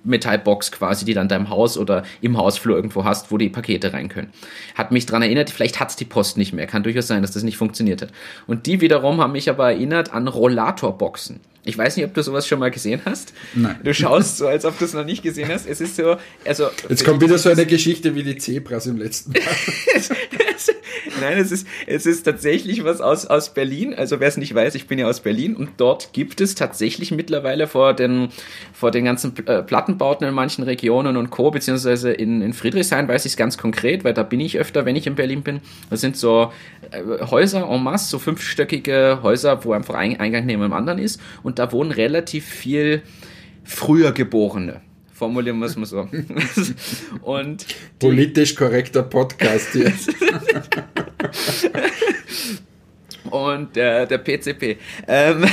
Metallbox 0.04 0.72
quasi, 0.72 1.04
die 1.04 1.14
dann 1.14 1.28
deinem 1.28 1.50
Haus 1.50 1.76
oder 1.78 2.04
im 2.20 2.36
Hausflur 2.36 2.76
irgendwo 2.76 3.04
hast, 3.04 3.30
wo 3.30 3.38
die 3.38 3.48
Pakete 3.48 3.92
rein 3.92 4.08
können. 4.08 4.32
Hat 4.74 4.92
mich 4.92 5.06
dran 5.06 5.22
erinnert, 5.22 5.50
vielleicht 5.50 5.80
hat's 5.80 5.96
die 5.96 6.04
Post 6.04 6.36
nicht 6.36 6.52
mehr. 6.52 6.66
Kann 6.66 6.82
durchaus 6.82 7.06
sein, 7.06 7.22
dass 7.22 7.32
das 7.32 7.42
nicht 7.42 7.56
funktioniert 7.56 8.02
hat. 8.02 8.10
Und 8.46 8.66
die 8.66 8.80
wiederum 8.80 9.20
haben 9.20 9.32
mich 9.32 9.50
aber 9.50 9.72
erinnert 9.72 10.12
an 10.12 10.28
Rollatorboxen. 10.28 11.40
Ich 11.64 11.76
weiß 11.76 11.96
nicht, 11.96 12.06
ob 12.06 12.14
du 12.14 12.22
sowas 12.22 12.46
schon 12.46 12.58
mal 12.58 12.70
gesehen 12.70 13.02
hast. 13.04 13.34
Nein. 13.54 13.78
Du 13.82 13.92
schaust 13.92 14.38
so, 14.38 14.46
als 14.46 14.64
ob 14.64 14.78
du 14.78 14.84
es 14.84 14.94
noch 14.94 15.04
nicht 15.04 15.22
gesehen 15.22 15.48
hast. 15.48 15.66
Es 15.66 15.80
ist 15.80 15.96
so, 15.96 16.16
also. 16.44 16.68
Jetzt 16.88 17.04
kommt 17.04 17.20
wieder 17.20 17.38
so 17.38 17.50
eine 17.50 17.66
Geschichte 17.66 18.14
wie 18.14 18.22
die 18.22 18.38
Zebras 18.38 18.86
im 18.86 18.96
letzten 18.96 19.32
Mal. 19.32 19.40
Nein, 21.20 21.38
es 21.38 21.52
ist, 21.52 21.66
es 21.86 22.06
ist 22.06 22.22
tatsächlich 22.22 22.84
was 22.84 23.00
aus, 23.00 23.26
aus 23.26 23.54
Berlin. 23.54 23.94
Also 23.94 24.20
wer 24.20 24.28
es 24.28 24.36
nicht 24.36 24.54
weiß, 24.54 24.74
ich 24.74 24.86
bin 24.86 24.98
ja 24.98 25.06
aus 25.06 25.20
Berlin 25.20 25.56
und 25.56 25.70
dort 25.76 26.12
gibt 26.12 26.40
es 26.40 26.54
tatsächlich 26.54 27.10
mittlerweile 27.10 27.66
vor 27.66 27.94
den, 27.94 28.28
vor 28.72 28.90
den 28.90 29.04
ganzen 29.04 29.34
äh, 29.46 29.62
Plattenbauten 29.62 30.26
in 30.26 30.34
manchen 30.34 30.64
Regionen 30.64 31.16
und 31.16 31.30
Co., 31.30 31.50
beziehungsweise 31.50 32.12
in, 32.12 32.42
in 32.42 32.52
Friedrichshain 32.52 33.08
weiß 33.08 33.24
ich 33.24 33.32
es 33.32 33.36
ganz 33.36 33.58
konkret, 33.58 34.04
weil 34.04 34.14
da 34.14 34.22
bin 34.22 34.40
ich 34.40 34.58
öfter, 34.58 34.84
wenn 34.84 34.96
ich 34.96 35.06
in 35.06 35.14
Berlin 35.14 35.42
bin. 35.42 35.60
Das 35.90 36.00
sind 36.00 36.16
so 36.16 36.52
äh, 36.90 37.02
Häuser 37.26 37.68
en 37.68 37.82
masse, 37.82 38.10
so 38.10 38.18
fünfstöckige 38.18 39.20
Häuser, 39.22 39.64
wo 39.64 39.72
einfach 39.72 39.94
ein 39.94 40.18
Eingang 40.20 40.46
neben 40.46 40.62
dem 40.62 40.72
anderen 40.72 40.98
ist 40.98 41.20
und 41.42 41.57
da 41.58 41.72
wohnen 41.72 41.90
relativ 41.90 42.44
viel 42.44 43.02
früher 43.64 44.12
Geborene 44.12 44.80
formulieren 45.18 45.58
wir 45.58 45.66
es 45.66 45.76
mal 45.76 45.84
so. 45.84 46.08
und 47.22 47.66
Politisch 47.98 48.54
korrekter 48.54 49.02
Podcast 49.02 49.72
hier. 49.72 49.92
und 53.30 53.74
der, 53.74 54.06
der 54.06 54.18
PCP. 54.18 54.78
Ähm, 55.08 55.44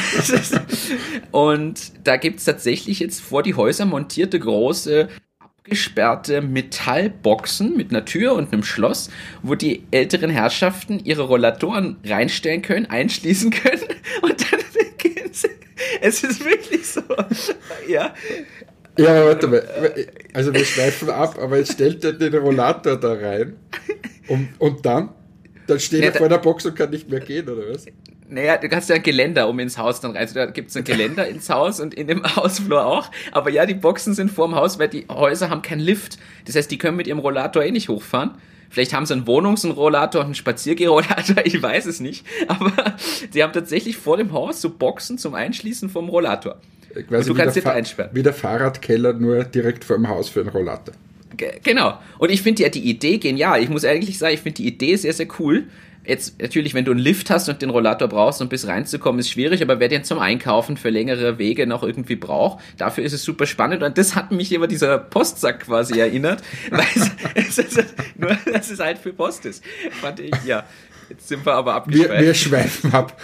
und 1.31 1.91
da 2.03 2.17
gibt 2.17 2.39
es 2.39 2.45
tatsächlich 2.45 2.99
jetzt 2.99 3.21
vor 3.21 3.41
die 3.41 3.55
Häuser 3.55 3.85
montierte 3.85 4.39
große 4.39 5.09
abgesperrte 5.39 6.41
Metallboxen 6.41 7.75
mit 7.75 7.89
einer 7.89 8.05
Tür 8.05 8.35
und 8.35 8.53
einem 8.53 8.63
Schloss, 8.63 9.09
wo 9.41 9.55
die 9.55 9.81
älteren 9.89 10.29
Herrschaften 10.29 10.99
ihre 11.03 11.23
Rollatoren 11.23 11.97
reinstellen 12.05 12.61
können, 12.61 12.85
einschließen 12.85 13.49
können 13.49 13.81
und 14.21 14.51
dann 14.51 14.59
gehen 14.99 15.33
sie. 15.33 15.49
Es 16.01 16.23
ist 16.23 16.43
wirklich 16.43 16.87
so. 16.87 17.01
Ja, 17.87 18.13
ja, 18.97 19.25
warte 19.25 19.47
mal. 19.47 19.63
Also 20.33 20.53
wir 20.53 20.63
schweifen 20.63 21.09
ab, 21.09 21.37
aber 21.39 21.57
jetzt 21.57 21.73
stellt 21.73 22.03
er 22.03 22.13
den 22.13 22.33
Rollator 22.35 22.97
da 22.97 23.13
rein 23.13 23.57
und, 24.27 24.49
und 24.59 24.85
dann? 24.85 25.09
Dann 25.67 25.79
steht 25.79 26.01
ja, 26.01 26.11
er 26.11 26.13
vor 26.13 26.29
der 26.29 26.37
Box 26.37 26.65
und 26.65 26.75
kann 26.75 26.91
nicht 26.91 27.09
mehr 27.09 27.19
gehen, 27.19 27.49
oder 27.49 27.73
was? 27.73 27.85
Naja, 28.27 28.57
du 28.57 28.69
hast 28.69 28.89
ja 28.89 28.95
ein 28.95 29.03
Geländer, 29.03 29.49
um 29.49 29.59
ins 29.59 29.77
Haus 29.77 29.99
dann 29.99 30.11
rein. 30.11 30.21
Also 30.21 30.35
da 30.35 30.45
gibt 30.45 30.69
es 30.69 30.77
ein 30.77 30.83
Geländer 30.83 31.27
ins 31.27 31.49
Haus 31.49 31.79
und 31.79 31.93
in 31.93 32.07
dem 32.07 32.23
Hausflur 32.35 32.85
auch. 32.85 33.11
Aber 33.31 33.49
ja, 33.49 33.65
die 33.65 33.73
Boxen 33.73 34.13
sind 34.13 34.31
vorm 34.31 34.55
Haus, 34.55 34.79
weil 34.79 34.87
die 34.87 35.05
Häuser 35.09 35.49
haben 35.49 35.61
keinen 35.61 35.81
Lift. 35.81 36.17
Das 36.45 36.55
heißt, 36.55 36.69
die 36.71 36.77
können 36.77 36.97
mit 36.97 37.07
ihrem 37.07 37.19
Rollator 37.19 37.63
eh 37.63 37.71
nicht 37.71 37.89
hochfahren. 37.89 38.31
Vielleicht 38.69 38.93
haben 38.93 39.05
sie 39.05 39.13
einen 39.13 39.27
Wohnungsrollator 39.27 40.21
und 40.21 40.25
einen 40.25 40.35
Spaziergerollator, 40.35 41.37
ich 41.45 41.61
weiß 41.61 41.85
es 41.85 41.99
nicht. 41.99 42.25
Aber 42.47 42.71
sie 43.31 43.43
haben 43.43 43.53
tatsächlich 43.53 43.97
vor 43.97 44.17
dem 44.17 44.31
Haus 44.33 44.61
so 44.61 44.69
Boxen 44.69 45.17
zum 45.17 45.33
Einschließen 45.33 45.89
vom 45.89 46.09
Rollator. 46.09 46.57
Quasi 46.93 47.29
und 47.29 47.37
du 47.37 47.43
kannst 47.43 47.57
da 47.57 47.71
einsperren. 47.71 48.11
Wie 48.13 48.23
der 48.23 48.33
Fahrradkeller, 48.33 49.13
nur 49.13 49.43
direkt 49.43 49.83
vor 49.83 49.97
dem 49.97 50.07
Haus 50.07 50.29
für 50.29 50.39
einen 50.41 50.49
Rollator. 50.49 50.95
Genau. 51.63 51.99
Und 52.17 52.31
ich 52.31 52.41
finde 52.41 52.63
ja 52.63 52.69
die 52.69 52.89
Idee 52.89 53.17
genial. 53.17 53.61
Ich 53.61 53.69
muss 53.69 53.83
eigentlich 53.83 54.17
sagen, 54.17 54.33
ich 54.33 54.41
finde 54.41 54.55
die 54.55 54.67
Idee 54.67 54.95
sehr, 54.95 55.13
sehr 55.13 55.27
cool. 55.39 55.65
Jetzt 56.07 56.41
natürlich, 56.41 56.73
wenn 56.73 56.85
du 56.85 56.91
einen 56.91 56.99
Lift 56.99 57.29
hast 57.29 57.49
und 57.49 57.61
den 57.61 57.69
Rollator 57.69 58.07
brauchst, 58.07 58.41
um 58.41 58.49
bis 58.49 58.67
reinzukommen, 58.67 59.19
ist 59.19 59.29
schwierig, 59.29 59.61
aber 59.61 59.79
wer 59.79 59.87
den 59.87 60.03
zum 60.03 60.19
Einkaufen 60.19 60.77
für 60.77 60.89
längere 60.89 61.37
Wege 61.37 61.67
noch 61.67 61.83
irgendwie 61.83 62.15
braucht, 62.15 62.63
dafür 62.77 63.03
ist 63.03 63.13
es 63.13 63.23
super 63.23 63.45
spannend. 63.45 63.83
Und 63.83 63.97
das 63.97 64.15
hat 64.15 64.31
mich 64.31 64.51
immer 64.51 64.67
dieser 64.67 64.97
Postsack 64.97 65.61
quasi 65.61 65.99
erinnert, 65.99 66.43
weil 66.69 66.85
es, 67.35 67.57
es 67.57 67.77
ist 67.77 67.95
nur, 68.17 68.37
dass 68.51 68.69
es 68.69 68.79
halt 68.79 68.97
für 68.97 69.13
Post 69.13 69.45
ist. 69.45 69.63
Fand 70.01 70.19
ich, 70.19 70.33
ja. 70.45 70.65
Jetzt 71.09 71.27
sind 71.27 71.45
wir 71.45 71.53
aber 71.53 71.75
abgeschweift. 71.75 72.11
Wir, 72.11 72.19
wir 72.19 72.33
schweifen 72.33 72.93
ab. 72.93 73.21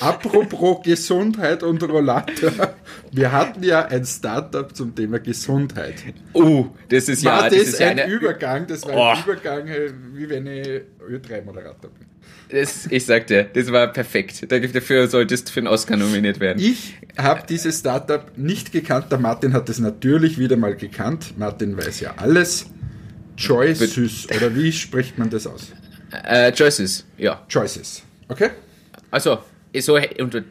Apropos 0.00 0.82
Gesundheit 0.82 1.62
und 1.62 1.82
Rollator. 1.82 2.74
Wir 3.10 3.32
hatten 3.32 3.62
ja 3.62 3.86
ein 3.86 4.04
Startup 4.04 4.74
zum 4.74 4.94
Thema 4.94 5.18
Gesundheit. 5.18 5.94
Oh, 6.32 6.66
das 6.88 7.08
ist 7.08 7.24
war 7.24 7.44
ja 7.44 7.50
das, 7.50 7.58
das 7.58 7.68
ist 7.68 7.82
ein 7.82 7.98
eine 7.98 8.12
Übergang. 8.12 8.66
Das 8.66 8.84
war 8.86 8.94
oh. 8.94 9.04
ein 9.04 9.22
Übergang, 9.22 9.66
wie 10.14 10.28
wenn 10.28 10.46
ich 10.46 10.66
Ö3-Moderator 11.08 11.90
bin. 11.90 12.06
Das, 12.48 12.86
ich 12.90 13.04
sagte, 13.04 13.48
das 13.52 13.72
war 13.72 13.92
perfekt. 13.92 14.46
Dafür 14.50 15.08
solltest 15.08 15.48
du 15.48 15.52
für 15.52 15.60
einen 15.60 15.66
Oscar 15.68 15.96
nominiert 15.96 16.38
werden. 16.38 16.62
Ich 16.62 16.94
habe 17.18 17.42
dieses 17.48 17.80
Startup 17.80 18.36
nicht 18.36 18.70
gekannt. 18.72 19.10
Der 19.10 19.18
Martin 19.18 19.52
hat 19.52 19.68
es 19.68 19.78
natürlich 19.78 20.38
wieder 20.38 20.56
mal 20.56 20.76
gekannt. 20.76 21.34
Martin 21.38 21.76
weiß 21.76 22.00
ja 22.00 22.14
alles. 22.18 22.66
Choices, 23.36 24.28
oder 24.34 24.54
wie 24.54 24.72
spricht 24.72 25.18
man 25.18 25.28
das 25.28 25.46
aus? 25.46 25.72
Äh, 26.24 26.52
Choices, 26.52 27.04
ja. 27.18 27.44
Choices, 27.48 28.02
okay. 28.28 28.50
Also, 29.10 29.38
so, 29.80 29.98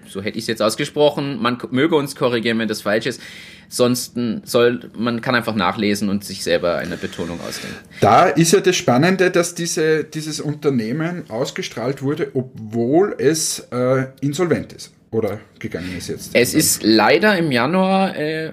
so 0.07 0.21
hätte 0.21 0.37
ich 0.37 0.43
es 0.43 0.47
jetzt 0.47 0.61
ausgesprochen. 0.61 1.41
Man 1.41 1.57
möge 1.71 1.95
uns 1.95 2.15
korrigieren, 2.15 2.59
wenn 2.59 2.67
das 2.67 2.81
falsch 2.81 3.05
ist. 3.05 3.21
Sonst 3.67 4.13
soll, 4.43 4.91
man 4.95 5.21
kann 5.21 5.33
einfach 5.33 5.55
nachlesen 5.55 6.09
und 6.09 6.23
sich 6.23 6.43
selber 6.43 6.77
eine 6.77 6.97
Betonung 6.97 7.39
ausdenken. 7.41 7.77
Da 7.99 8.27
ist 8.27 8.51
ja 8.51 8.59
das 8.59 8.75
Spannende, 8.75 9.31
dass 9.31 9.55
diese, 9.55 10.03
dieses 10.03 10.39
Unternehmen 10.39 11.29
ausgestrahlt 11.29 12.03
wurde, 12.03 12.31
obwohl 12.35 13.15
es 13.17 13.67
äh, 13.71 14.05
insolvent 14.21 14.73
ist 14.73 14.94
oder 15.15 15.39
gegangen 15.59 15.95
ist 15.97 16.09
jetzt? 16.09 16.31
Es 16.33 16.53
ist 16.53 16.83
leider 16.83 17.37
im 17.37 17.51
Januar 17.51 18.15
äh, 18.17 18.51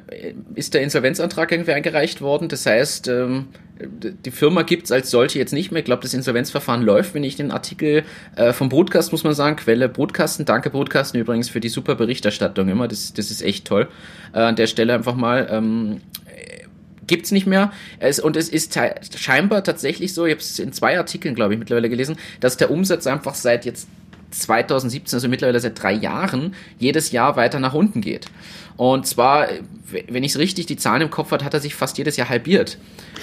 ist 0.54 0.74
der 0.74 0.82
Insolvenzantrag 0.82 1.50
irgendwie 1.50 1.72
eingereicht 1.72 2.20
worden. 2.20 2.48
Das 2.48 2.64
heißt, 2.66 3.08
ähm, 3.08 3.48
die 3.80 4.30
Firma 4.30 4.62
gibt 4.62 4.84
es 4.84 4.92
als 4.92 5.10
solche 5.10 5.40
jetzt 5.40 5.52
nicht 5.52 5.72
mehr. 5.72 5.80
Ich 5.80 5.84
glaube, 5.84 6.02
das 6.02 6.14
Insolvenzverfahren 6.14 6.82
läuft, 6.82 7.14
wenn 7.14 7.24
ich 7.24 7.34
den 7.34 7.50
Artikel 7.50 8.04
äh, 8.36 8.52
vom 8.52 8.68
Broadcast, 8.68 9.10
muss 9.10 9.24
man 9.24 9.34
sagen, 9.34 9.56
Quelle 9.56 9.88
Broadcasten. 9.88 10.44
Danke 10.44 10.70
Broadcasten 10.70 11.18
übrigens 11.18 11.48
für 11.48 11.58
die 11.58 11.68
super 11.68 11.96
Berichterstattung 11.96 12.68
immer. 12.68 12.86
Das, 12.86 13.12
das 13.12 13.32
ist 13.32 13.42
echt 13.42 13.66
toll. 13.66 13.88
Äh, 14.32 14.38
an 14.38 14.56
der 14.56 14.68
Stelle 14.68 14.94
einfach 14.94 15.16
mal. 15.16 15.48
Ähm, 15.50 16.00
gibt's 17.08 17.32
nicht 17.32 17.48
mehr. 17.48 17.72
Es, 17.98 18.20
und 18.20 18.36
es 18.36 18.48
ist 18.48 18.78
scheinbar 19.16 19.64
tatsächlich 19.64 20.14
so, 20.14 20.26
ich 20.26 20.32
habe 20.32 20.40
es 20.40 20.60
in 20.60 20.72
zwei 20.72 20.96
Artikeln, 20.96 21.34
glaube 21.34 21.54
ich, 21.54 21.58
mittlerweile 21.58 21.90
gelesen, 21.90 22.16
dass 22.38 22.56
der 22.56 22.70
Umsatz 22.70 23.08
einfach 23.08 23.34
seit 23.34 23.64
jetzt 23.64 23.88
2017, 24.32 25.16
also 25.16 25.28
mittlerweile 25.28 25.60
seit 25.60 25.82
drei 25.82 25.92
Jahren, 25.92 26.54
jedes 26.78 27.12
Jahr 27.12 27.36
weiter 27.36 27.60
nach 27.60 27.74
unten 27.74 28.00
geht. 28.00 28.26
Und 28.76 29.06
zwar, 29.06 29.48
wenn 30.08 30.24
ich 30.24 30.32
es 30.32 30.38
richtig 30.38 30.66
die 30.66 30.76
Zahlen 30.76 31.02
im 31.02 31.10
Kopf 31.10 31.30
hat, 31.30 31.44
hat 31.44 31.54
er 31.54 31.60
sich 31.60 31.74
fast 31.74 31.98
jedes 31.98 32.16
Jahr 32.16 32.28
halbiert. 32.28 32.78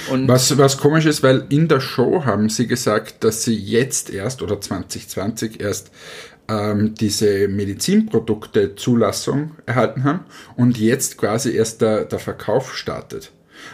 Und 0.09 0.27
was, 0.27 0.57
was 0.57 0.77
komisch 0.77 1.05
ist, 1.05 1.23
weil 1.23 1.45
in 1.49 1.67
der 1.67 1.79
Show 1.79 2.23
haben 2.25 2.49
sie 2.49 2.67
gesagt, 2.67 3.23
dass 3.23 3.43
sie 3.43 3.55
jetzt 3.55 4.09
erst 4.09 4.41
oder 4.41 4.61
2020 4.61 5.59
erst 5.59 5.91
ähm, 6.47 6.93
diese 6.95 7.47
Medizinprodukte 7.47 8.75
Zulassung 8.75 9.51
erhalten 9.65 10.03
haben 10.03 10.21
und 10.55 10.77
jetzt 10.77 11.17
quasi 11.17 11.55
erst 11.55 11.81
der, 11.81 12.05
der 12.05 12.19
Verkauf 12.19 12.75
startet. 12.75 13.31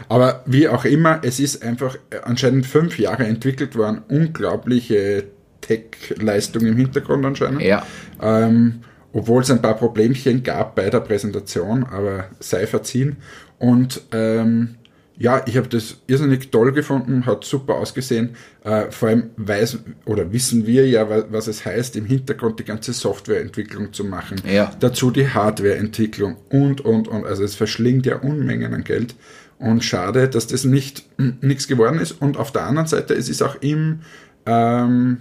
Aber 0.10 0.44
wie 0.46 0.68
auch 0.68 0.86
immer, 0.86 1.22
es 1.24 1.40
ist 1.40 1.62
einfach 1.64 1.98
anscheinend 2.24 2.66
fünf 2.66 3.00
Jahre 3.00 3.26
entwickelt 3.26 3.76
worden, 3.76 4.02
unglaubliche 4.08 5.26
Tech-Leistung 5.66 6.66
im 6.66 6.78
Hintergrund 6.78 7.26
anscheinend. 7.26 7.62
Ja. 7.62 7.86
Ähm, 8.22 8.82
obwohl 9.14 9.42
es 9.42 9.52
ein 9.52 9.62
paar 9.62 9.78
Problemchen 9.78 10.44
gab 10.44 10.76
bei 10.76 10.90
der 10.90 11.00
Präsentation, 11.00 11.86
aber 11.86 12.26
sei 12.40 12.68
verziehen. 12.68 13.18
Und 13.60 14.02
ähm, 14.12 14.76
ja, 15.18 15.42
ich 15.46 15.56
habe 15.56 15.70
das 15.70 16.02
irrsinnig 16.08 16.52
toll 16.52 16.74
gefunden, 16.74 17.26
hat 17.26 17.46
super 17.46 17.76
ausgesehen. 17.76 18.32
Äh, 18.64 18.92
vor 18.92 19.10
allem 19.10 19.30
weiß 19.38 19.80
oder 20.06 20.34
wissen 20.34 20.68
wir 20.68 20.88
ja, 20.88 21.08
was 21.32 21.48
es 21.48 21.66
heißt, 21.66 21.96
im 21.96 22.06
Hintergrund 22.06 22.60
die 22.60 22.66
ganze 22.66 22.92
Softwareentwicklung 22.92 23.94
zu 23.94 24.04
machen. 24.04 24.42
Ja. 24.46 24.72
Dazu 24.80 25.12
die 25.12 25.30
Hardwareentwicklung 25.30 26.36
und, 26.50 26.82
und, 26.82 27.08
und. 27.08 27.26
Also 27.26 27.44
es 27.44 27.56
verschlingt 27.56 28.06
ja 28.06 28.18
Unmengen 28.18 28.74
an 28.74 28.84
Geld. 28.84 29.16
Und 29.58 29.86
schade, 29.86 30.28
dass 30.28 30.48
das 30.48 30.66
nicht 30.66 31.06
nichts 31.42 31.70
geworden 31.70 32.00
ist. 32.00 32.12
Und 32.12 32.36
auf 32.36 32.52
der 32.52 32.64
anderen 32.64 32.88
Seite, 32.88 33.14
es 33.14 33.30
ist 33.30 33.42
auch 33.42 33.56
im 33.62 34.02
ähm, 34.46 35.20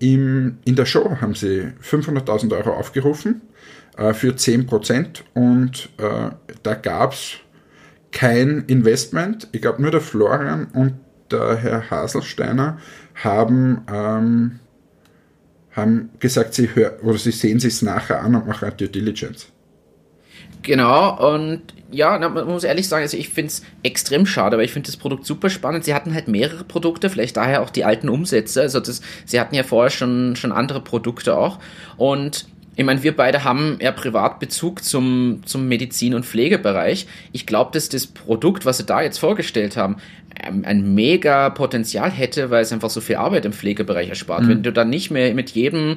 im, 0.00 0.58
in 0.64 0.74
der 0.74 0.86
Show 0.86 1.18
haben 1.20 1.34
sie 1.34 1.72
500.000 1.82 2.56
Euro 2.56 2.72
aufgerufen 2.72 3.42
äh, 3.96 4.12
für 4.12 4.32
10% 4.32 5.22
und 5.34 5.90
äh, 5.98 6.30
da 6.62 6.74
gab 6.74 7.12
es 7.12 7.36
kein 8.10 8.64
Investment. 8.66 9.48
Ich 9.52 9.62
glaube, 9.62 9.80
nur 9.80 9.90
der 9.90 10.00
Florian 10.00 10.66
und 10.72 10.94
der 11.30 11.56
Herr 11.56 11.90
Haselsteiner 11.90 12.78
haben, 13.14 13.82
ähm, 13.92 14.58
haben 15.72 16.10
gesagt, 16.18 16.54
sie, 16.54 16.74
hör, 16.74 16.98
oder 17.04 17.18
sie 17.18 17.30
sehen 17.30 17.60
sich 17.60 17.82
nachher 17.82 18.22
an 18.22 18.34
und 18.34 18.46
machen 18.48 18.64
eine 18.64 18.76
Due 18.76 18.88
Diligence. 18.88 19.52
Genau, 20.62 21.34
und 21.34 21.62
ja, 21.92 22.18
man 22.18 22.46
muss 22.46 22.64
ehrlich 22.64 22.88
sagen, 22.88 23.02
also 23.02 23.16
ich 23.16 23.30
finde 23.30 23.48
es 23.48 23.62
extrem 23.82 24.26
schade, 24.26 24.56
weil 24.56 24.64
ich 24.64 24.72
finde 24.72 24.86
das 24.86 24.96
Produkt 24.96 25.26
super 25.26 25.50
spannend. 25.50 25.84
Sie 25.84 25.94
hatten 25.94 26.14
halt 26.14 26.28
mehrere 26.28 26.64
Produkte, 26.64 27.10
vielleicht 27.10 27.36
daher 27.36 27.62
auch 27.62 27.70
die 27.70 27.84
alten 27.84 28.08
Umsätze. 28.08 28.60
Also 28.60 28.80
das, 28.80 29.00
sie 29.24 29.40
hatten 29.40 29.54
ja 29.54 29.62
vorher 29.62 29.90
schon, 29.90 30.36
schon 30.36 30.52
andere 30.52 30.80
Produkte 30.80 31.36
auch. 31.36 31.58
Und 31.96 32.46
ich 32.76 32.84
meine, 32.84 33.02
wir 33.02 33.14
beide 33.16 33.44
haben 33.44 33.78
ja 33.80 33.92
Privatbezug 33.92 34.84
zum, 34.84 35.42
zum 35.44 35.68
Medizin- 35.68 36.14
und 36.14 36.24
Pflegebereich. 36.24 37.06
Ich 37.32 37.44
glaube, 37.46 37.72
dass 37.72 37.88
das 37.88 38.06
Produkt, 38.06 38.64
was 38.64 38.78
sie 38.78 38.84
da 38.84 39.02
jetzt 39.02 39.18
vorgestellt 39.18 39.76
haben, 39.76 39.96
ein 40.42 40.94
mega 40.94 41.50
Potenzial 41.50 42.10
hätte, 42.10 42.50
weil 42.50 42.62
es 42.62 42.72
einfach 42.72 42.88
so 42.90 43.00
viel 43.00 43.16
Arbeit 43.16 43.44
im 43.44 43.52
Pflegebereich 43.52 44.08
erspart. 44.08 44.44
Mhm. 44.44 44.48
Wenn 44.48 44.62
du 44.62 44.72
dann 44.72 44.88
nicht 44.88 45.10
mehr 45.10 45.34
mit 45.34 45.50
jedem 45.50 45.96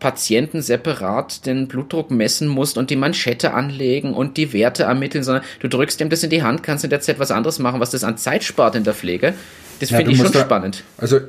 Patienten 0.00 0.62
separat 0.62 1.46
den 1.46 1.68
Blutdruck 1.68 2.10
messen 2.10 2.48
musst 2.48 2.76
und 2.78 2.90
die 2.90 2.96
Manschette 2.96 3.52
anlegen 3.54 4.14
und 4.14 4.36
die 4.36 4.52
Werte 4.52 4.84
ermitteln, 4.84 5.22
sondern 5.22 5.44
du 5.60 5.68
drückst 5.68 6.00
ihm 6.00 6.10
das 6.10 6.22
in 6.24 6.30
die 6.30 6.42
Hand, 6.42 6.62
kannst 6.62 6.84
in 6.84 6.90
der 6.90 7.00
Zeit 7.00 7.18
was 7.18 7.30
anderes 7.30 7.58
machen, 7.58 7.80
was 7.80 7.90
das 7.90 8.02
an 8.02 8.16
Zeit 8.16 8.42
spart 8.42 8.74
in 8.74 8.84
der 8.84 8.94
Pflege. 8.94 9.34
Das 9.80 9.90
ja, 9.90 9.96
finde 9.96 10.12
ich 10.12 10.18
schon 10.18 10.30
da, 10.30 10.40
spannend. 10.40 10.84
Also 10.98 11.20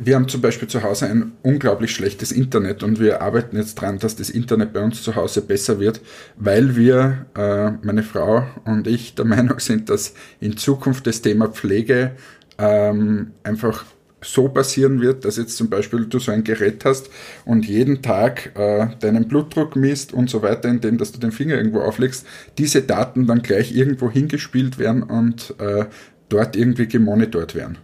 wir 0.00 0.14
haben 0.14 0.28
zum 0.28 0.40
Beispiel 0.40 0.68
zu 0.68 0.84
Hause 0.84 1.06
ein 1.06 1.32
unglaublich 1.42 1.90
schlechtes 1.90 2.30
Internet 2.30 2.84
und 2.84 3.00
wir 3.00 3.22
arbeiten 3.22 3.56
jetzt 3.56 3.74
dran, 3.74 3.98
dass 3.98 4.14
das 4.14 4.30
Internet 4.30 4.72
bei 4.72 4.80
uns 4.80 5.02
zu 5.02 5.16
Hause 5.16 5.42
besser 5.42 5.80
wird, 5.80 6.00
weil 6.36 6.76
wir, 6.76 7.26
äh, 7.36 7.72
meine 7.82 8.04
Frau 8.04 8.46
und 8.64 8.86
ich, 8.86 9.16
der 9.16 9.24
Meinung 9.24 9.58
sind, 9.58 9.90
dass 9.90 10.14
in 10.40 10.56
Zukunft 10.56 11.08
das 11.08 11.22
Thema 11.22 11.48
Pflege 11.48 12.12
ähm, 12.56 13.32
einfach 13.42 13.84
so 14.20 14.48
passieren 14.48 15.00
wird, 15.00 15.24
dass 15.24 15.36
jetzt 15.36 15.56
zum 15.56 15.70
Beispiel 15.70 16.06
du 16.06 16.18
so 16.18 16.32
ein 16.32 16.44
Gerät 16.44 16.84
hast 16.84 17.10
und 17.44 17.66
jeden 17.66 18.02
Tag 18.02 18.52
äh, 18.56 18.88
deinen 19.00 19.28
Blutdruck 19.28 19.76
misst 19.76 20.12
und 20.12 20.28
so 20.28 20.42
weiter, 20.42 20.68
indem 20.68 20.98
dass 20.98 21.12
du 21.12 21.20
den 21.20 21.32
Finger 21.32 21.56
irgendwo 21.56 21.80
auflegst, 21.80 22.26
diese 22.58 22.82
Daten 22.82 23.26
dann 23.26 23.42
gleich 23.42 23.74
irgendwo 23.74 24.10
hingespielt 24.10 24.78
werden 24.78 25.02
und 25.02 25.54
äh, 25.58 25.86
dort 26.28 26.56
irgendwie 26.56 26.88
gemonitort 26.88 27.54
werden. 27.54 27.78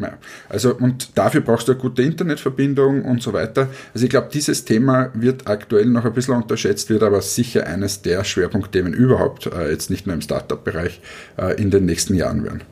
Ja. 0.00 0.16
Also, 0.48 0.76
und 0.76 1.18
dafür 1.18 1.40
brauchst 1.40 1.66
du 1.66 1.72
eine 1.72 1.80
gute 1.80 2.02
Internetverbindung 2.02 3.04
und 3.04 3.22
so 3.22 3.32
weiter. 3.32 3.68
Also 3.92 4.04
ich 4.04 4.10
glaube, 4.10 4.28
dieses 4.32 4.64
Thema 4.64 5.10
wird 5.14 5.48
aktuell 5.48 5.86
noch 5.86 6.04
ein 6.04 6.12
bisschen 6.12 6.34
unterschätzt, 6.34 6.88
wird 6.90 7.02
aber 7.02 7.20
sicher 7.20 7.66
eines 7.66 8.02
der 8.02 8.22
Schwerpunktthemen 8.22 8.92
überhaupt, 8.92 9.46
äh, 9.46 9.70
jetzt 9.70 9.90
nicht 9.90 10.06
nur 10.06 10.14
im 10.14 10.20
Startup-Bereich, 10.20 11.00
äh, 11.36 11.60
in 11.60 11.70
den 11.70 11.86
nächsten 11.86 12.14
Jahren 12.14 12.44
werden. 12.44 12.62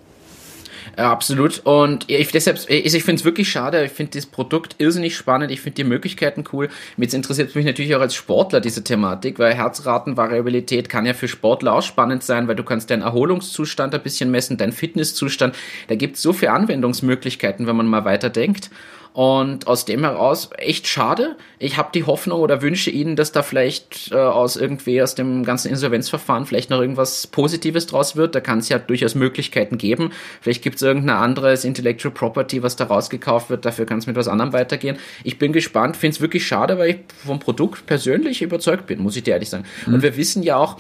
Ja, 0.99 1.13
absolut. 1.13 1.61
Und 1.65 2.09
ich, 2.09 2.31
deshalb, 2.31 2.59
ich, 2.71 2.91
finde 3.05 3.21
es 3.21 3.25
wirklich 3.27 3.51
schade. 3.51 3.85
Ich 3.85 3.93
finde 3.93 4.13
das 4.13 4.25
Produkt 4.25 4.77
irrsinnig 4.79 5.15
spannend. 5.15 5.51
Ich 5.51 5.61
finde 5.61 5.77
die 5.77 5.85
Möglichkeiten 5.85 6.45
cool. 6.55 6.71
Jetzt 6.97 7.13
interessiert 7.13 7.55
mich 7.55 7.67
natürlich 7.67 7.95
auch 7.95 8.01
als 8.01 8.15
Sportler 8.15 8.61
diese 8.61 8.83
Thematik, 8.83 9.39
weil 9.39 9.53
Herzratenvariabilität 9.53 10.89
kann 10.89 11.05
ja 11.05 11.13
für 11.13 11.29
Sportler 11.29 11.75
auch 11.75 11.83
spannend 11.83 12.23
sein, 12.23 12.49
weil 12.49 12.57
du 12.57 12.65
kannst 12.65 12.89
deinen 12.89 13.03
Erholungszustand 13.03 13.95
ein 13.95 14.03
bisschen 14.03 14.31
messen, 14.31 14.57
deinen 14.57 14.73
Fitnesszustand. 14.73 15.55
Da 15.89 15.97
gibt 15.97 16.17
es 16.17 16.23
so 16.23 16.33
viele 16.33 16.53
Anwendungsmöglichkeiten, 16.53 17.67
wenn 17.67 17.77
man 17.77 17.87
mal 17.87 18.07
weiterdenkt. 18.07 18.71
Und 19.13 19.67
aus 19.67 19.85
dem 19.85 20.05
heraus 20.05 20.51
echt 20.59 20.87
schade. 20.87 21.37
Ich 21.59 21.77
habe 21.77 21.89
die 21.95 22.05
Hoffnung 22.05 22.41
oder 22.41 22.63
wünsche 22.63 22.91
Ihnen, 22.91 23.17
dass 23.17 23.33
da 23.33 23.43
vielleicht 23.43 24.13
äh, 24.13 24.17
aus 24.17 24.57
irgendwie 24.57 25.01
aus 25.03 25.15
dem 25.15 25.45
ganzen 25.45 25.71
Insolvenzverfahren 25.71 26.47
vielleicht 26.47 26.71
noch 26.71 26.81
irgendwas 26.81 27.27
Positives 27.27 27.87
draus 27.87 28.17
wird. 28.17 28.35
Da 28.35 28.41
kann 28.41 28.59
es 28.59 28.69
ja 28.69 28.79
durchaus 28.79 29.15
Möglichkeiten 29.15 29.79
geben. 29.79 30.13
Vielleicht 30.41 30.63
gibt 30.63 30.77
es 30.77 30.83
irgendein 30.83 31.17
anderes 31.17 31.65
Intellectual 31.65 32.13
Property, 32.13 32.63
was 32.63 32.77
da 32.77 32.85
rausgekauft 32.85 33.51
wird. 33.51 33.65
Dafür 33.65 33.87
kann 33.87 33.99
es 33.99 34.07
mit 34.07 34.17
was 34.17 34.29
anderem 34.29 34.53
weitergehen. 34.53 34.99
Ich 35.25 35.39
bin 35.39 35.53
gespannt, 35.53 35.97
finde 35.97 36.15
es 36.15 36.21
wirklich 36.21 36.47
schade, 36.47 36.79
weil 36.79 36.91
ich 36.91 36.99
vom 37.25 37.39
Produkt 37.39 37.87
persönlich 37.87 38.43
überzeugt 38.43 38.87
bin, 38.87 39.01
muss 39.01 39.17
ich 39.17 39.23
dir 39.23 39.33
ehrlich 39.33 39.51
sagen. 39.51 39.65
Mhm. 39.87 39.95
Und 39.95 40.03
wir 40.03 40.17
wissen 40.17 40.43
ja 40.43 40.57
auch, 40.57 40.79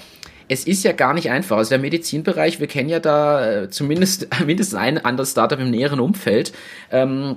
es 0.48 0.66
ist 0.66 0.84
ja 0.84 0.92
gar 0.92 1.14
nicht 1.14 1.30
einfach. 1.30 1.56
Also 1.56 1.70
der 1.70 1.78
Medizinbereich, 1.78 2.60
wir 2.60 2.66
kennen 2.66 2.88
ja 2.88 3.00
da 3.00 3.62
äh, 3.62 3.70
zumindest 3.70 4.28
mindestens 4.46 4.78
ein 4.78 5.04
anderes 5.04 5.32
Startup 5.32 5.58
im 5.58 5.70
näheren 5.70 6.00
Umfeld. 6.00 6.52
Ähm, 6.90 7.36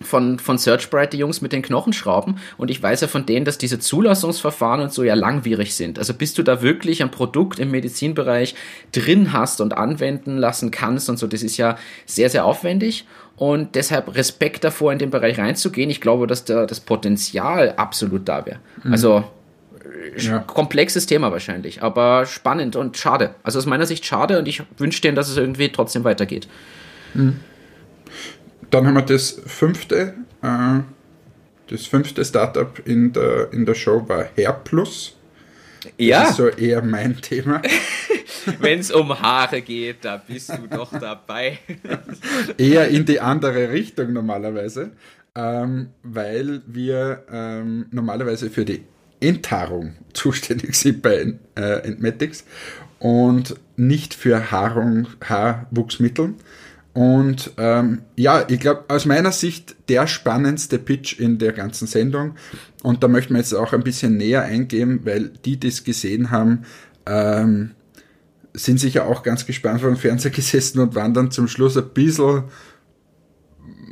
von, 0.00 0.38
von 0.38 0.58
Searchbright, 0.58 1.12
die 1.12 1.18
Jungs 1.18 1.40
mit 1.40 1.52
den 1.52 1.62
Knochenschrauben. 1.62 2.38
Und 2.56 2.70
ich 2.70 2.82
weiß 2.82 3.00
ja 3.00 3.08
von 3.08 3.26
denen, 3.26 3.44
dass 3.44 3.58
diese 3.58 3.78
Zulassungsverfahren 3.78 4.80
und 4.80 4.92
so 4.92 5.02
ja 5.02 5.14
langwierig 5.14 5.74
sind. 5.74 5.98
Also 5.98 6.14
bis 6.14 6.34
du 6.34 6.42
da 6.42 6.62
wirklich 6.62 7.02
ein 7.02 7.10
Produkt 7.10 7.58
im 7.58 7.70
Medizinbereich 7.70 8.54
drin 8.92 9.32
hast 9.32 9.60
und 9.60 9.76
anwenden 9.76 10.38
lassen 10.38 10.70
kannst 10.70 11.08
und 11.08 11.18
so, 11.18 11.26
das 11.26 11.42
ist 11.42 11.56
ja 11.56 11.76
sehr, 12.06 12.30
sehr 12.30 12.44
aufwendig. 12.44 13.06
Und 13.36 13.76
deshalb 13.76 14.16
Respekt 14.16 14.64
davor, 14.64 14.92
in 14.92 14.98
den 14.98 15.10
Bereich 15.10 15.38
reinzugehen. 15.38 15.90
Ich 15.90 16.00
glaube, 16.00 16.26
dass 16.26 16.44
da 16.44 16.66
das 16.66 16.80
Potenzial 16.80 17.74
absolut 17.76 18.28
da 18.28 18.44
wäre. 18.44 18.58
Mhm. 18.82 18.92
Also 18.92 19.24
ja. 20.16 20.40
komplexes 20.40 21.06
Thema 21.06 21.30
wahrscheinlich, 21.30 21.82
aber 21.82 22.26
spannend 22.26 22.76
und 22.76 22.96
schade. 22.96 23.34
Also 23.42 23.58
aus 23.58 23.66
meiner 23.66 23.86
Sicht 23.86 24.04
schade 24.04 24.38
und 24.38 24.48
ich 24.48 24.62
wünsche 24.76 25.00
denen, 25.00 25.14
dass 25.14 25.28
es 25.28 25.36
irgendwie 25.36 25.70
trotzdem 25.70 26.04
weitergeht. 26.04 26.48
Mhm. 27.14 27.40
Dann 28.70 28.86
haben 28.86 28.94
wir 28.94 29.02
das 29.02 29.40
fünfte, 29.46 30.14
äh, 30.42 30.80
das 31.68 31.86
fünfte 31.86 32.24
Startup 32.24 32.80
in 32.86 33.12
der, 33.12 33.52
in 33.52 33.64
der 33.66 33.74
Show 33.74 34.06
war 34.08 34.28
Hairplus. 34.36 35.16
Ja. 35.96 36.22
Das 36.22 36.30
ist 36.30 36.36
so 36.36 36.48
eher 36.48 36.82
mein 36.82 37.20
Thema. 37.20 37.62
Wenn 38.60 38.80
es 38.80 38.90
um 38.90 39.18
Haare 39.20 39.62
geht, 39.62 40.04
da 40.04 40.16
bist 40.16 40.50
du 40.50 40.66
doch 40.68 40.90
dabei. 40.98 41.58
eher 42.58 42.88
in 42.88 43.04
die 43.04 43.20
andere 43.20 43.70
Richtung 43.70 44.12
normalerweise, 44.12 44.92
ähm, 45.34 45.90
weil 46.02 46.62
wir 46.66 47.24
ähm, 47.30 47.86
normalerweise 47.90 48.50
für 48.50 48.64
die 48.64 48.84
Enthaarung 49.20 49.94
zuständig 50.12 50.74
sind 50.74 51.02
bei 51.02 51.34
äh, 51.56 51.60
Entmatics 51.86 52.44
und 52.98 53.56
nicht 53.76 54.14
für 54.14 54.50
Haarung, 54.50 55.06
Haarwuchsmitteln. 55.24 56.36
Und 56.98 57.52
ähm, 57.58 58.02
ja, 58.16 58.44
ich 58.48 58.58
glaube, 58.58 58.86
aus 58.88 59.04
meiner 59.04 59.30
Sicht 59.30 59.76
der 59.88 60.08
spannendste 60.08 60.80
Pitch 60.80 61.20
in 61.20 61.38
der 61.38 61.52
ganzen 61.52 61.86
Sendung. 61.86 62.34
Und 62.82 63.04
da 63.04 63.06
möchten 63.06 63.34
wir 63.34 63.38
jetzt 63.38 63.54
auch 63.54 63.72
ein 63.72 63.84
bisschen 63.84 64.16
näher 64.16 64.42
eingehen, 64.42 65.02
weil 65.04 65.28
die, 65.44 65.58
die 65.58 65.68
es 65.68 65.84
gesehen 65.84 66.32
haben, 66.32 66.64
ähm, 67.06 67.70
sind 68.52 68.80
sicher 68.80 69.06
auch 69.06 69.22
ganz 69.22 69.46
gespannt 69.46 69.80
vor 69.80 69.90
dem 69.90 69.96
Fernseher 69.96 70.30
gesessen 70.32 70.80
und 70.80 70.96
waren 70.96 71.14
dann 71.14 71.30
zum 71.30 71.46
Schluss 71.46 71.76
ein 71.76 71.88
bisschen, 71.90 72.42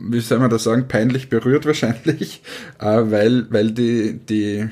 wie 0.02 0.18
soll 0.18 0.40
man 0.40 0.50
das 0.50 0.64
sagen, 0.64 0.88
peinlich 0.88 1.28
berührt 1.28 1.64
wahrscheinlich, 1.64 2.42
äh, 2.80 2.86
weil, 2.86 3.46
weil 3.52 3.70
die, 3.70 4.18
die 4.18 4.68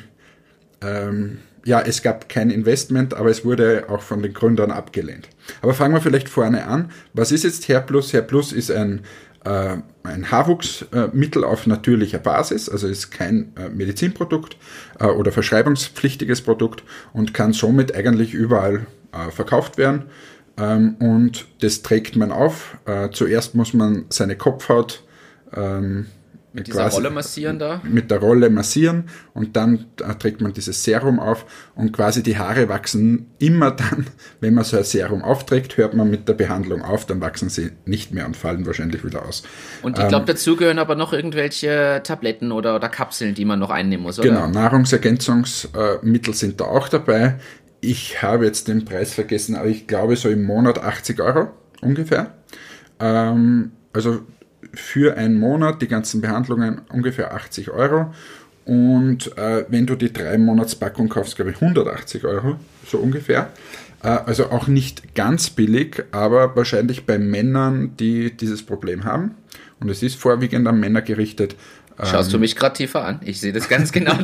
ähm, 0.81 1.39
ja, 1.65 1.81
es 1.81 2.03
gab 2.03 2.29
kein 2.29 2.51
Investment, 2.51 3.15
aber 3.15 3.31
es 3.31 3.45
wurde 3.45 3.87
auch 3.89 4.03
von 4.03 4.23
den 4.23 4.35
Gründern 4.35 4.71
abgelehnt. 4.71 5.29
Aber 5.63 5.75
fangen 5.75 5.95
wir 5.95 6.01
vielleicht 6.01 6.29
vorne 6.29 6.67
an. 6.67 6.91
Was 7.15 7.33
ist 7.33 7.45
jetzt 7.45 7.69
Hairplus? 7.69 8.13
Hairplus 8.13 8.53
ist 8.53 8.71
ein, 8.71 9.01
äh, 9.45 9.77
ein 10.03 10.31
Haarwuchsmittel 10.31 11.43
äh, 11.43 11.47
auf 11.47 11.67
natürlicher 11.67 12.19
Basis, 12.19 12.69
also 12.69 12.87
ist 12.87 13.11
kein 13.11 13.53
äh, 13.57 13.71
Medizinprodukt 13.71 14.57
äh, 15.01 15.07
oder 15.07 15.33
verschreibungspflichtiges 15.33 16.43
Produkt 16.43 16.85
und 17.13 17.33
kann 17.33 17.53
somit 17.53 17.95
eigentlich 17.95 18.35
überall 18.35 18.87
äh, 19.13 19.31
verkauft 19.31 19.79
werden. 19.79 20.05
Ähm, 20.59 20.97
und 21.01 21.47
das 21.61 21.83
trägt 21.83 22.17
man 22.17 22.31
auf. 22.31 22.77
Äh, 22.85 23.11
zuerst 23.11 23.55
muss 23.55 23.73
man 23.73 24.05
seine 24.11 24.37
Kopfhaut 24.37 25.03
ähm, 25.57 26.07
mit 26.55 26.69
dieser 26.69 26.89
Rolle 26.89 27.11
massieren 27.11 27.59
da? 27.59 27.81
Mit 27.83 28.13
der 28.13 28.19
Rolle 28.19 28.49
massieren 28.49 29.09
und 29.35 29.57
dann 29.57 29.87
trägt 30.21 30.41
man 30.41 30.53
dieses 30.53 30.85
Serum 30.85 31.19
auf 31.19 31.47
und 31.75 31.93
quasi 31.93 32.23
die 32.23 32.39
Haare 32.39 32.69
wachsen 32.69 33.27
immer 33.39 33.73
dann, 33.73 34.07
wenn 34.41 34.55
man 34.55 34.63
so 34.63 34.77
ein 34.77 34.85
Serum 34.85 35.23
aufträgt, 35.23 35.77
hört 35.77 35.95
man 35.95 36.09
mit 36.09 36.29
der 36.29 36.35
Behandlung 36.35 36.83
auf, 36.83 37.07
dann 37.07 37.21
wachsen 37.21 37.49
sie 37.49 37.73
nicht 37.87 38.15
mehr 38.15 38.25
und 38.25 38.37
fallen 38.37 38.67
wahrscheinlich 38.67 39.05
wieder 39.05 39.27
aus. 39.27 39.43
Und 39.83 39.99
ich 39.99 40.07
glaube, 40.07 40.23
ähm, 40.23 40.27
dazu 40.27 40.55
gehören 40.55 40.79
aber 40.79 40.95
noch 40.95 41.13
irgendwelche 41.13 42.01
Tabletten 42.05 42.53
oder, 42.53 42.77
oder 42.77 42.89
Kapseln, 42.89 43.35
die 43.35 43.45
man 43.45 43.59
noch 43.59 43.71
einnehmen 43.71 44.05
muss, 44.05 44.21
oder? 44.21 44.29
Genau, 44.29 44.47
Nahrungsergänzungsmittel 44.47 46.35
sind 46.35 46.61
da 46.61 46.67
auch 46.67 46.89
dabei. 46.89 47.35
Ich 47.81 48.23
habe 48.23 48.47
jetzt 48.47 48.69
den 48.69 48.85
Preis 48.85 49.13
vergessen, 49.13 49.57
aber 49.57 49.67
ich 49.67 49.89
glaube 49.89 50.15
so 50.15 50.29
im 50.29 50.45
Monat 50.45 50.79
80 50.79 51.21
Euro 51.21 51.49
ungefähr. 51.81 52.33
Ähm, 53.01 53.73
also 53.93 54.21
für 54.79 55.17
einen 55.17 55.39
Monat 55.39 55.83
die 55.83 55.89
ganzen 55.89 56.21
Behandlungen 56.21 56.83
ungefähr 56.91 57.35
80 57.35 57.71
Euro. 57.71 58.13
Und 58.65 59.37
äh, 59.37 59.65
wenn 59.69 59.87
du 59.87 59.95
die 59.95 60.13
drei 60.13 60.39
Monatspackung 60.39 61.09
kaufst, 61.09 61.37
glaube 61.37 61.51
ich 61.51 61.61
180 61.61 62.25
Euro, 62.25 62.57
so 62.87 62.99
ungefähr. 62.99 63.51
Äh, 64.03 64.09
also 64.09 64.51
auch 64.51 64.69
nicht 64.69 65.15
ganz 65.15 65.51
billig, 65.51 66.05
aber 66.13 66.57
wahrscheinlich 66.57 67.07
bei 67.07 67.19
Männern, 67.19 67.97
die 67.99 68.35
dieses 68.37 68.63
Problem 68.63 69.05
haben. 69.05 69.35
Und 69.81 69.91
es 69.91 70.03
ist 70.03 70.17
vorwiegend 70.17 70.67
an 70.67 70.81
Männer 70.81 71.03
gerichtet. 71.03 71.57
Schaust 72.03 72.33
du 72.33 72.37
ähm, 72.37 72.41
mich 72.41 72.57
gerade 72.57 72.77
tiefer 72.77 73.05
an? 73.05 73.21
Ich 73.25 73.41
sehe 73.41 73.53
das 73.53 73.69
ganz 73.69 73.93
genau. 73.93 74.15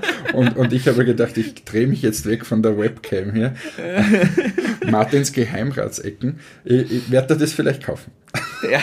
Und, 0.32 0.56
und 0.56 0.72
ich 0.72 0.86
habe 0.88 1.04
gedacht, 1.04 1.36
ich 1.36 1.64
drehe 1.64 1.86
mich 1.86 2.02
jetzt 2.02 2.26
weg 2.26 2.46
von 2.46 2.62
der 2.62 2.78
Webcam 2.78 3.32
hier. 3.32 3.54
Martins 4.90 5.32
Geheimratsecken. 5.32 6.38
Ich, 6.64 6.90
ich 6.90 7.10
werde 7.10 7.36
das 7.36 7.52
vielleicht 7.52 7.82
kaufen. 7.82 8.12
Ja. 8.70 8.80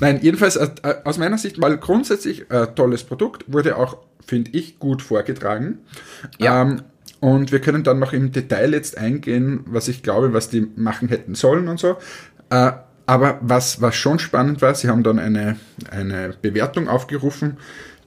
Nein, 0.00 0.20
jedenfalls 0.22 0.56
äh, 0.56 0.68
äh, 0.82 0.94
aus 1.04 1.18
meiner 1.18 1.38
Sicht 1.38 1.58
mal 1.58 1.76
grundsätzlich 1.76 2.50
ein 2.50 2.64
äh, 2.64 2.66
tolles 2.74 3.04
Produkt, 3.04 3.44
wurde 3.46 3.76
auch, 3.76 3.98
finde 4.26 4.50
ich, 4.52 4.78
gut 4.78 5.02
vorgetragen. 5.02 5.78
Ja. 6.38 6.62
Ähm, 6.62 6.82
und 7.20 7.52
wir 7.52 7.60
können 7.60 7.84
dann 7.84 7.98
noch 7.98 8.14
im 8.14 8.32
Detail 8.32 8.72
jetzt 8.72 8.96
eingehen, 8.96 9.60
was 9.66 9.88
ich 9.88 10.02
glaube, 10.02 10.32
was 10.32 10.48
die 10.48 10.66
machen 10.74 11.08
hätten 11.08 11.34
sollen 11.34 11.68
und 11.68 11.78
so. 11.78 11.98
Äh, 12.48 12.72
aber 13.04 13.38
was, 13.42 13.82
was 13.82 13.94
schon 13.96 14.18
spannend 14.18 14.62
war, 14.62 14.74
sie 14.74 14.88
haben 14.88 15.02
dann 15.02 15.18
eine, 15.18 15.56
eine 15.90 16.34
Bewertung 16.40 16.88
aufgerufen, 16.88 17.58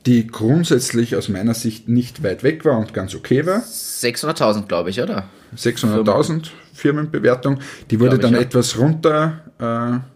die 0.06 0.28
grundsätzlich 0.28 1.16
aus 1.16 1.30
meiner 1.30 1.54
Sicht 1.54 1.90
nicht 1.90 2.24
weit 2.24 2.42
weg 2.44 2.66
war 2.66 2.78
und 2.78 2.94
ganz 2.94 3.14
okay 3.14 3.46
war. 3.46 3.60
600.000, 3.60 4.68
glaube 4.68 4.90
ich, 4.90 5.02
oder? 5.02 5.26
600.000 5.56 6.50
Firmenbewertung. 6.74 7.60
Die 7.92 8.00
wurde 8.00 8.18
dann 8.18 8.34
etwas 8.34 8.78
runter 8.80 9.42
äh, 9.60 10.13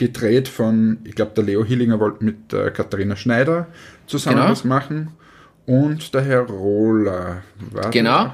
gedreht 0.00 0.48
von, 0.48 0.98
ich 1.04 1.14
glaube, 1.14 1.32
der 1.36 1.44
Leo 1.44 1.62
Hillinger 1.62 2.00
wollte 2.00 2.24
mit 2.24 2.52
äh, 2.54 2.70
Katharina 2.70 3.16
Schneider 3.16 3.66
zusammen 4.06 4.38
genau. 4.38 4.50
was 4.50 4.64
machen 4.64 5.10
und 5.66 6.14
der 6.14 6.22
Herr 6.22 6.40
Rohler. 6.40 7.42
Genau. 7.90 8.32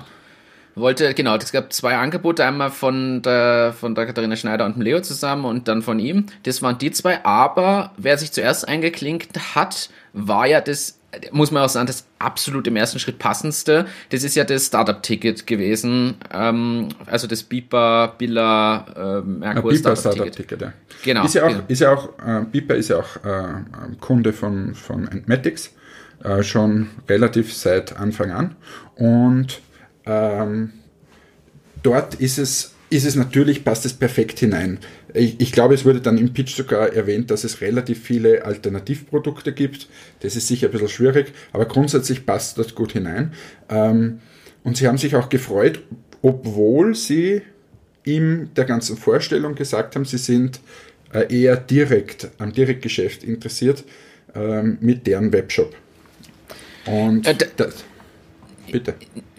Wollte, 0.77 1.13
genau, 1.15 1.37
es 1.37 1.51
gab 1.51 1.73
zwei 1.73 1.97
Angebote, 1.97 2.45
einmal 2.45 2.71
von 2.71 3.21
der, 3.23 3.75
von 3.77 3.97
der 3.97 4.07
Katharina 4.07 4.37
Schneider 4.37 4.65
und 4.65 4.77
dem 4.77 4.83
Leo 4.83 5.01
zusammen 5.01 5.45
und 5.45 5.67
dann 5.67 5.83
von 5.83 5.99
ihm. 5.99 6.27
Das 6.45 6.63
waren 6.63 6.79
die 6.79 6.93
zwei, 6.93 7.25
aber 7.25 7.93
wer 7.97 8.17
sich 8.17 8.31
zuerst 8.31 8.69
eingeklinkt 8.69 9.57
hat, 9.57 9.91
war 10.13 10.47
ja 10.47 10.61
das 10.61 10.96
muss 11.31 11.51
man 11.51 11.63
auch 11.63 11.69
sagen, 11.69 11.87
das 11.87 12.07
absolut 12.19 12.67
im 12.67 12.77
ersten 12.77 12.99
Schritt 12.99 13.19
passendste, 13.19 13.87
das 14.11 14.25
ist 14.25 14.35
ja 14.35 14.45
das 14.45 14.67
Startup-Ticket 14.67 15.47
gewesen, 15.47 16.17
ähm, 16.33 16.89
also 17.07 17.27
das 17.27 17.43
Beeper, 17.43 18.15
Billa, 18.19 19.21
äh, 19.21 19.23
Merkur 19.23 19.73
ja, 19.73 19.79
Startup-Ticket. 19.79 20.59
Startup 20.59 20.61
ja. 20.61 20.73
Genau. 21.05 21.25
Ist 21.25 21.35
ja 21.35 21.45
auch, 21.45 21.49
genau. 21.49 21.63
ist 21.69 21.81
ja 21.81 21.95
auch 21.95 22.09
äh, 22.19 22.45
Beeper 22.51 22.75
ist 22.75 22.89
ja 22.89 22.99
auch 22.99 23.17
äh, 23.25 23.97
Kunde 24.01 24.33
von, 24.33 24.75
von 24.75 25.09
Entmatics, 25.09 25.73
äh, 26.23 26.43
schon 26.43 26.89
relativ 27.09 27.55
seit 27.55 27.97
Anfang 27.97 28.31
an 28.31 28.57
und 28.97 29.61
ähm, 30.05 30.73
dort 31.83 32.15
ist 32.15 32.39
es 32.39 32.76
ist 32.89 33.05
es 33.05 33.17
natürlich, 33.17 33.65
passt 33.65 33.85
es 33.85 33.95
perfekt 33.95 34.39
hinein. 34.39 34.79
Ich, 35.13 35.41
ich, 35.41 35.53
glaube, 35.53 35.75
es 35.75 35.85
wurde 35.85 36.01
dann 36.01 36.19
im 36.19 36.33
Pitch 36.33 36.55
sogar 36.55 36.93
erwähnt, 36.93 37.31
dass 37.31 37.45
es 37.45 37.61
relativ 37.61 38.03
viele 38.03 38.45
Alternativprodukte 38.45 39.53
gibt. 39.53 39.89
Das 40.21 40.37
ist 40.37 40.47
sicher 40.47 40.69
ein 40.69 40.73
bisschen 40.73 40.89
schwierig, 40.89 41.33
aber 41.53 41.67
grundsätzlich 41.67 42.27
passt 42.27 42.59
das 42.59 42.75
gut 42.75 42.93
hinein. 42.93 43.33
Ähm, 43.69 44.21
und 44.63 44.77
sie 44.77 44.87
haben 44.87 44.99
sich 44.99 45.17
auch 45.17 45.29
gefreut, 45.29 45.81
obwohl 46.23 46.95
sie 46.95 47.43
in 48.05 48.51
der 48.55 48.65
ganzen 48.65 48.97
Vorstellung 48.97 49.57
gesagt 49.57 49.97
haben, 49.97 50.05
sie 50.05 50.19
sind 50.19 50.61
äh, 51.13 51.27
eher 51.35 51.57
direkt 51.57 52.29
am 52.39 52.53
Direktgeschäft 52.53 53.25
interessiert 53.25 53.85
ähm, 54.35 54.79
mit 54.81 55.07
deren 55.07 55.33
Webshop. 55.33 55.75
Und 56.87 57.27
äh, 57.27 57.35
das, 57.57 57.85
bitte. 58.71 58.95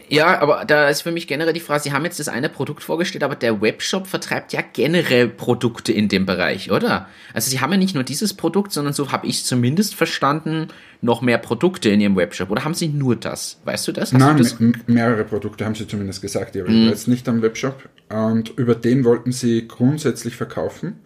Ja, 0.10 0.40
aber 0.40 0.66
da 0.66 0.90
ist 0.90 1.02
für 1.02 1.12
mich 1.12 1.28
generell 1.28 1.54
die 1.54 1.60
Frage, 1.60 1.84
Sie 1.84 1.92
haben 1.92 2.06
jetzt 2.06 2.20
das 2.20 2.28
eine 2.30 2.50
Produkt 2.50 2.84
vorgestellt, 2.84 3.24
aber 3.24 3.36
der 3.36 3.62
Webshop 3.62 4.08
vertreibt 4.08 4.54
ja 4.54 4.62
generell 4.74 5.28
Produkte 5.28 5.92
in 5.92 6.08
dem 6.08 6.26
Bereich, 6.26 6.72
oder? 6.72 7.08
Also 7.34 7.50
Sie 7.50 7.60
haben 7.60 7.72
ja 7.72 7.78
nicht 7.78 7.96
nur 7.96 8.04
dieses 8.04 8.34
Produkt, 8.34 8.72
sondern 8.72 8.94
so 8.94 9.12
habe 9.12 9.28
ich 9.28 9.44
zumindest 9.44 9.96
verstanden, 9.96 10.68
noch 11.02 11.22
mehr 11.22 11.38
Produkte 11.38 11.90
in 11.90 12.02
Ihrem 12.02 12.16
Webshop. 12.16 12.50
Oder 12.50 12.64
haben 12.64 12.74
Sie 12.74 12.88
nur 12.88 13.16
das? 13.16 13.60
Weißt 13.66 13.88
du 13.88 13.92
das? 13.92 14.14
Hast 14.14 14.20
Nein, 14.20 14.38
du 14.38 14.44
das? 14.44 14.58
mehrere 14.88 15.24
Produkte 15.24 15.66
haben 15.66 15.76
Sie 15.76 15.88
zumindest 15.88 16.22
gesagt. 16.22 16.56
Ich 16.56 16.64
mm. 16.64 16.88
jetzt 16.88 17.08
nicht 17.08 17.30
am 17.30 17.42
Webshop. 17.42 17.88
Und 18.10 18.50
über 18.58 18.74
den 18.74 19.04
wollten 19.04 19.32
Sie 19.32 19.68
grundsätzlich 19.68 20.36
verkaufen. 20.36 21.00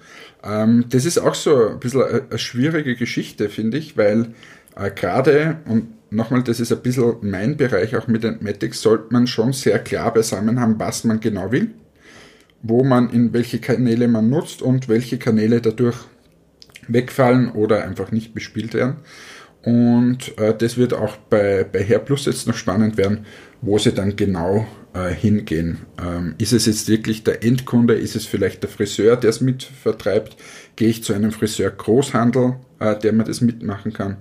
Ähm, 0.43 0.85
das 0.89 1.05
ist 1.05 1.17
auch 1.17 1.35
so 1.35 1.69
ein 1.69 1.79
bisschen 1.79 2.03
eine 2.03 2.39
schwierige 2.39 2.95
Geschichte, 2.95 3.49
finde 3.49 3.77
ich, 3.77 3.97
weil 3.97 4.33
äh, 4.75 4.91
gerade, 4.91 5.57
und 5.65 5.89
nochmal, 6.11 6.43
das 6.43 6.59
ist 6.59 6.71
ein 6.71 6.81
bisschen 6.81 7.15
mein 7.21 7.57
Bereich, 7.57 7.95
auch 7.95 8.07
mit 8.07 8.23
Entmatics, 8.23 8.81
sollte 8.81 9.07
man 9.11 9.25
schon 9.27 9.53
sehr 9.53 9.79
klar 9.79 10.13
beisammen 10.13 10.59
haben, 10.59 10.77
was 10.77 11.03
man 11.03 11.19
genau 11.19 11.51
will, 11.51 11.71
wo 12.61 12.83
man 12.83 13.09
in 13.09 13.33
welche 13.33 13.59
Kanäle 13.59 14.07
man 14.07 14.29
nutzt 14.29 14.61
und 14.61 14.87
welche 14.87 15.17
Kanäle 15.17 15.61
dadurch 15.61 15.97
wegfallen 16.87 17.51
oder 17.51 17.83
einfach 17.83 18.11
nicht 18.11 18.33
bespielt 18.33 18.73
werden. 18.73 18.97
Und 19.63 20.37
äh, 20.39 20.55
das 20.57 20.77
wird 20.77 20.93
auch 20.93 21.17
bei, 21.17 21.63
bei 21.63 21.83
Hair 21.83 21.99
Plus 21.99 22.25
jetzt 22.25 22.47
noch 22.47 22.55
spannend 22.55 22.97
werden, 22.97 23.25
wo 23.61 23.77
sie 23.77 23.91
dann 23.93 24.15
genau 24.15 24.67
äh, 24.93 25.13
hingehen. 25.13 25.79
Ähm, 26.01 26.33
ist 26.39 26.51
es 26.51 26.65
jetzt 26.65 26.89
wirklich 26.89 27.23
der 27.23 27.43
Endkunde? 27.43 27.93
Ist 27.93 28.15
es 28.15 28.25
vielleicht 28.25 28.63
der 28.63 28.69
Friseur, 28.71 29.17
der 29.17 29.29
es 29.29 29.39
mitvertreibt? 29.39 30.35
Gehe 30.75 30.89
ich 30.89 31.03
zu 31.03 31.13
einem 31.13 31.31
Friseur 31.31 31.69
Großhandel, 31.69 32.55
äh, 32.79 32.97
der 32.97 33.13
mir 33.13 33.23
das 33.23 33.41
mitmachen 33.41 33.93
kann? 33.93 34.17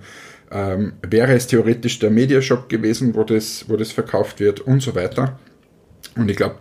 Ähm, 0.51 0.93
wäre 1.01 1.33
es 1.33 1.47
theoretisch 1.47 1.99
der 1.99 2.11
Mediashop 2.11 2.69
gewesen, 2.69 3.15
wo 3.15 3.23
das, 3.23 3.65
wo 3.67 3.77
das 3.77 3.91
verkauft 3.91 4.39
wird 4.39 4.59
und 4.59 4.81
so 4.81 4.95
weiter. 4.95 5.39
Und 6.15 6.29
ich 6.29 6.37
glaube, 6.37 6.55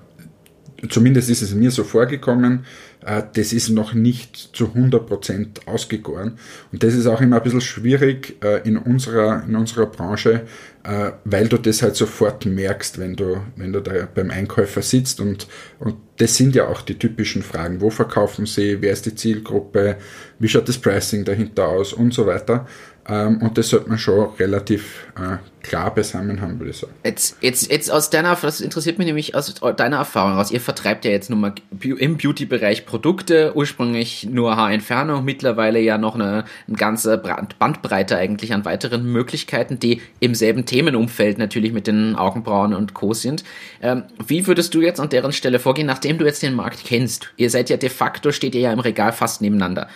zumindest 0.88 1.28
ist 1.28 1.42
es 1.42 1.54
mir 1.54 1.70
so 1.70 1.84
vorgekommen, 1.84 2.64
äh, 3.04 3.22
das 3.34 3.52
ist 3.52 3.68
noch 3.70 3.94
nicht 3.94 4.36
zu 4.36 4.66
100% 4.66 5.66
ausgegoren. 5.66 6.38
Und 6.72 6.82
das 6.82 6.94
ist 6.94 7.06
auch 7.06 7.20
immer 7.20 7.36
ein 7.36 7.42
bisschen 7.42 7.60
schwierig 7.60 8.36
äh, 8.42 8.66
in, 8.66 8.76
unserer, 8.76 9.44
in 9.44 9.56
unserer 9.56 9.86
Branche, 9.86 10.42
äh, 10.84 11.12
weil 11.24 11.48
du 11.48 11.58
das 11.58 11.82
halt 11.82 11.96
sofort 11.96 12.46
merkst, 12.46 12.98
wenn 12.98 13.16
du, 13.16 13.42
wenn 13.56 13.72
du 13.72 13.80
da 13.80 14.08
beim 14.12 14.30
Einkäufer 14.30 14.82
sitzt. 14.82 15.20
Und, 15.20 15.46
und 15.78 15.96
das 16.16 16.36
sind 16.36 16.54
ja 16.54 16.68
auch 16.68 16.82
die 16.82 16.98
typischen 16.98 17.42
Fragen. 17.42 17.80
Wo 17.80 17.90
verkaufen 17.90 18.46
sie? 18.46 18.80
Wer 18.80 18.92
ist 18.92 19.06
die 19.06 19.14
Zielgruppe? 19.14 19.96
Wie 20.38 20.48
schaut 20.48 20.68
das 20.68 20.78
Pricing 20.78 21.24
dahinter 21.24 21.68
aus? 21.68 21.92
Und 21.92 22.14
so 22.14 22.26
weiter. 22.26 22.66
Ähm, 23.10 23.38
und 23.38 23.58
das 23.58 23.70
sollte 23.70 23.88
man 23.88 23.98
schon 23.98 24.28
relativ 24.38 25.06
äh, 25.16 25.38
klar 25.62 25.92
beisammen 25.92 26.40
haben, 26.40 26.60
würde 26.60 26.70
ich 26.70 26.76
sagen. 26.76 26.92
Jetzt, 27.04 27.36
jetzt, 27.40 27.70
jetzt 27.70 27.90
aus 27.90 28.08
deiner, 28.08 28.36
das 28.36 28.60
interessiert 28.60 28.98
mich 28.98 29.06
nämlich 29.06 29.34
aus 29.34 29.52
deiner 29.76 29.96
Erfahrung 29.96 30.38
aus. 30.38 30.52
Ihr 30.52 30.60
vertreibt 30.60 31.04
ja 31.04 31.10
jetzt 31.10 31.28
nun 31.28 31.40
mal 31.40 31.54
im 31.82 32.16
Beauty-Bereich 32.16 32.86
Produkte, 32.86 33.52
ursprünglich 33.56 34.28
nur 34.30 34.56
Haarentfernung, 34.56 35.24
mittlerweile 35.24 35.80
ja 35.80 35.98
noch 35.98 36.14
eine, 36.14 36.44
eine 36.68 36.76
ganze 36.76 37.18
Bandbreite 37.58 38.16
eigentlich 38.16 38.54
an 38.54 38.64
weiteren 38.64 39.10
Möglichkeiten, 39.10 39.80
die 39.80 40.00
im 40.20 40.36
selben 40.36 40.64
Themenumfeld 40.64 41.38
natürlich 41.38 41.72
mit 41.72 41.88
den 41.88 42.14
Augenbrauen 42.14 42.74
und 42.74 42.94
Co. 42.94 43.12
sind. 43.12 43.42
Ähm, 43.82 44.04
wie 44.24 44.46
würdest 44.46 44.72
du 44.74 44.82
jetzt 44.82 45.00
an 45.00 45.08
deren 45.08 45.32
Stelle 45.32 45.58
vorgehen, 45.58 45.88
nachdem 45.88 46.18
du 46.18 46.26
jetzt 46.26 46.44
den 46.44 46.54
Markt 46.54 46.84
kennst? 46.84 47.32
Ihr 47.36 47.50
seid 47.50 47.70
ja 47.70 47.76
de 47.76 47.90
facto, 47.90 48.30
steht 48.30 48.54
ihr 48.54 48.60
ja 48.60 48.72
im 48.72 48.80
Regal 48.80 49.12
fast 49.12 49.42
nebeneinander. 49.42 49.88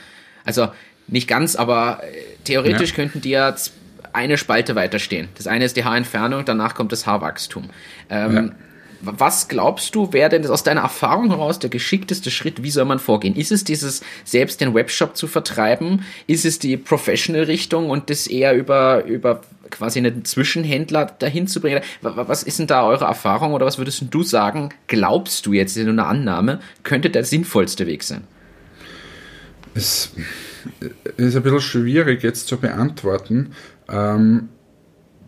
Also 0.44 0.68
nicht 1.07 1.29
ganz, 1.29 1.55
aber 1.57 2.00
äh, 2.03 2.34
theoretisch 2.44 2.90
ja. 2.90 2.96
könnten 2.96 3.20
die 3.20 3.30
ja 3.30 3.54
eine 4.12 4.38
Spalte 4.38 4.74
weiterstehen. 4.74 5.28
Das 5.37 5.46
eine 5.46 5.64
ist 5.64 5.76
die 5.76 5.85
Haarentfernung, 5.85 6.44
danach 6.44 6.74
kommt 6.74 6.92
das 6.92 7.07
Haarwachstum. 7.07 7.70
Ähm, 8.11 8.35
ja. 8.35 8.52
Was 9.07 9.48
glaubst 9.48 9.94
du, 9.94 10.12
wäre 10.12 10.30
denn 10.30 10.46
aus 10.46 10.62
deiner 10.62 10.80
Erfahrung 10.80 11.28
heraus 11.28 11.59
der 11.59 11.68
geschickteste 11.68 12.30
Schritt? 12.30 12.62
Wie 12.62 12.70
soll 12.70 12.87
man 12.87 12.98
vorgehen? 12.98 13.37
Ist 13.37 13.52
es 13.52 13.64
dieses, 13.64 14.02
selbst 14.24 14.62
den 14.62 14.72
Webshop 14.72 15.16
zu 15.16 15.26
vertreiben? 15.26 16.04
Ist 16.26 16.46
es 16.46 16.59
die 16.59 16.78
Professional-Richtung 16.78 17.90
und 17.90 18.09
das 18.09 18.26
eher 18.26 18.54
über, 18.54 19.04
über 19.04 19.42
quasi 19.70 19.98
einen 19.98 20.24
Zwischenhändler 20.24 21.07
dahin 21.07 21.46
zu 21.46 21.61
bringen? 21.61 21.83
Was 22.00 22.42
ist 22.42 22.59
denn 22.61 22.66
da 22.66 22.87
eure 22.87 23.04
Erfahrung 23.04 23.52
oder 23.52 23.66
was 23.66 23.76
würdest 23.76 24.02
du 24.11 24.22
sagen? 24.22 24.70
Glaubst 24.87 25.44
du 25.44 25.52
jetzt 25.52 25.76
in 25.76 25.88
einer 25.88 26.07
Annahme, 26.07 26.61
könnte 26.83 27.11
der 27.11 27.24
sinnvollste 27.24 27.87
Weg 27.87 28.04
sein? 28.04 28.24
Es 29.74 30.12
ist 31.16 31.37
ein 31.37 31.42
bisschen 31.42 31.61
schwierig 31.61 32.22
jetzt 32.22 32.46
zu 32.46 32.57
beantworten. 32.59 33.50
Ähm, 33.88 34.48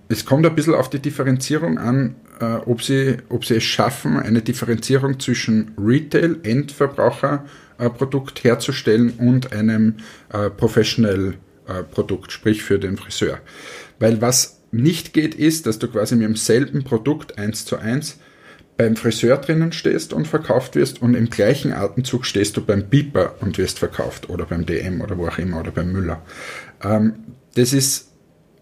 es 0.08 0.24
kommt 0.24 0.46
ein 0.46 0.54
bisschen 0.54 0.74
auf 0.74 0.88
die 0.88 1.00
Differenzierung 1.00 1.78
an, 1.78 2.16
äh, 2.40 2.56
ob, 2.66 2.82
sie, 2.82 3.16
ob 3.28 3.44
sie 3.44 3.56
es 3.56 3.64
schaffen, 3.64 4.18
eine 4.18 4.42
Differenzierung 4.42 5.18
zwischen 5.18 5.72
Retail, 5.78 6.36
Endverbraucherprodukt 6.42 8.38
äh, 8.38 8.48
herzustellen 8.48 9.14
und 9.18 9.52
einem 9.52 9.96
äh, 10.32 10.50
Professional-Produkt, 10.50 12.32
sprich 12.32 12.62
für 12.62 12.78
den 12.78 12.96
Friseur. 12.96 13.38
Weil 13.98 14.20
was 14.20 14.60
nicht 14.70 15.12
geht, 15.12 15.34
ist, 15.34 15.66
dass 15.66 15.78
du 15.78 15.88
quasi 15.88 16.16
mit 16.16 16.28
demselben 16.28 16.84
Produkt 16.84 17.38
eins 17.38 17.64
zu 17.64 17.78
eins 17.78 18.18
beim 18.76 18.96
Friseur 18.96 19.38
drinnen 19.38 19.72
stehst 19.72 20.12
und 20.12 20.26
verkauft 20.26 20.74
wirst 20.74 21.00
und 21.00 21.14
im 21.14 21.30
gleichen 21.30 21.72
Atemzug 21.72 22.26
stehst 22.26 22.56
du 22.56 22.64
beim 22.64 22.88
Beeper 22.88 23.34
und 23.40 23.58
wirst 23.58 23.78
verkauft 23.78 24.28
oder 24.28 24.44
beim 24.44 24.66
DM 24.66 25.00
oder 25.00 25.16
wo 25.16 25.26
auch 25.26 25.38
immer 25.38 25.60
oder 25.60 25.70
beim 25.70 25.92
Müller. 25.92 26.22
Ähm, 26.82 27.14
das 27.54 27.72
ist 27.72 28.10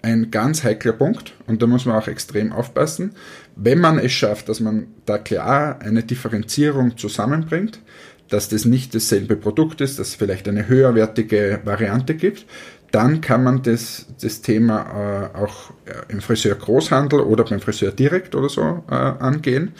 ein 0.03 0.31
ganz 0.31 0.63
heikler 0.63 0.93
Punkt 0.93 1.33
und 1.47 1.63
da 1.63 1.67
muss 1.67 1.87
man 1.87 1.97
auch 1.97 2.09
extrem 2.09 2.53
aufpassen. 2.53 3.15
Wenn 3.57 3.81
man 3.81 3.99
es 3.99 4.13
schafft, 4.13 4.49
dass 4.49 4.61
man 4.61 4.89
da 5.07 5.19
klar 5.19 5.81
eine 5.81 6.03
Differenzierung 6.03 6.97
zusammenbringt, 6.97 7.81
dass 8.29 8.49
das 8.49 8.65
nicht 8.65 8.95
dasselbe 8.95 9.37
Produkt 9.37 9.81
ist, 9.81 9.99
dass 9.99 10.09
es 10.09 10.15
vielleicht 10.15 10.49
eine 10.49 10.69
höherwertige 10.69 11.61
Variante 11.65 12.15
gibt, 12.15 12.47
dann 12.95 13.21
kann 13.21 13.43
man 13.43 13.63
das, 13.63 14.07
das 14.23 14.41
Thema 14.41 15.31
äh, 15.35 15.37
auch 15.37 15.71
äh, 15.85 16.13
im 16.13 16.21
Friseur 16.21 16.55
Großhandel 16.55 17.21
oder 17.21 17.43
beim 17.45 17.61
Friseur 17.61 17.91
direkt 17.91 18.37
oder 18.37 18.49
so 18.49 18.85
äh, 18.89 18.95
angehen. 18.95 19.73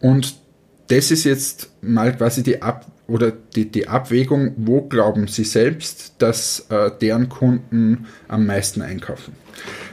Und 0.00 0.36
das 0.88 1.10
ist 1.10 1.24
jetzt 1.24 1.70
mal 1.82 2.16
quasi 2.16 2.42
die 2.42 2.62
Ab 2.62 2.86
oder 3.06 3.32
die, 3.32 3.70
die 3.70 3.86
Abwägung, 3.86 4.54
wo 4.56 4.80
glauben 4.80 5.28
Sie 5.28 5.44
selbst, 5.44 6.14
dass 6.18 6.66
äh, 6.70 6.90
deren 7.02 7.28
Kunden 7.28 8.06
am 8.28 8.46
meisten 8.46 8.80
einkaufen. 8.80 9.34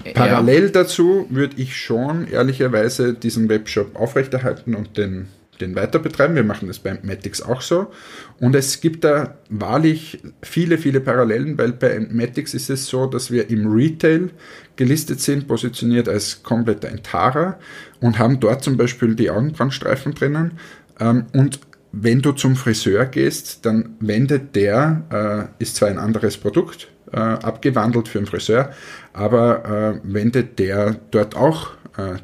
Ja. 0.06 0.14
Parallel 0.14 0.70
dazu 0.70 1.28
würde 1.30 1.58
ich 1.58 1.76
schon 1.76 2.26
ehrlicherweise 2.28 3.14
diesen 3.14 3.50
Webshop 3.50 3.98
aufrechterhalten 3.98 4.76
und 4.76 4.98
den 4.98 5.28
den 5.62 5.76
weiter 5.76 6.00
betreiben. 6.00 6.36
Wir 6.36 6.44
machen 6.44 6.68
das 6.68 6.80
bei 6.80 6.98
Matics 7.04 7.42
auch 7.42 7.62
so. 7.62 7.92
Und 8.40 8.56
es 8.56 8.82
gibt 8.82 9.04
da 9.04 9.38
wahrlich 9.50 10.20
viele, 10.42 10.78
viele 10.78 11.00
Parallelen, 11.00 11.58
weil 11.58 11.72
bei 11.74 12.00
Matics 12.00 12.54
ist 12.54 12.70
es 12.70 12.88
so, 12.88 13.06
dass 13.06 13.32
wir 13.32 13.50
im 13.50 13.72
Retail 13.72 14.32
gelistet 14.76 15.22
sind, 15.22 15.48
positioniert 15.48 16.10
als 16.10 16.44
kompletter 16.44 16.90
Entara 16.90 17.60
und 18.00 18.18
haben 18.18 18.40
dort 18.40 18.64
zum 18.64 18.78
Beispiel 18.78 19.16
die 19.16 19.30
Augenbrandstreifen 19.30 20.14
drinnen. 20.14 20.54
Ähm, 21.00 21.26
und 21.34 21.60
wenn 21.92 22.22
du 22.22 22.32
zum 22.32 22.56
Friseur 22.56 23.06
gehst, 23.06 23.66
dann 23.66 23.96
wendet 24.00 24.56
der, 24.56 25.50
äh, 25.60 25.64
ist 25.64 25.76
zwar 25.76 25.90
ein 25.90 25.98
anderes 25.98 26.38
Produkt, 26.38 26.88
äh, 27.12 27.18
abgewandelt 27.18 28.08
für 28.08 28.20
den 28.20 28.26
Friseur, 28.26 28.72
aber 29.14 29.66
äh, 29.66 30.00
wendet 30.04 30.60
der 30.60 30.96
dort 31.12 31.36
auch 31.36 31.72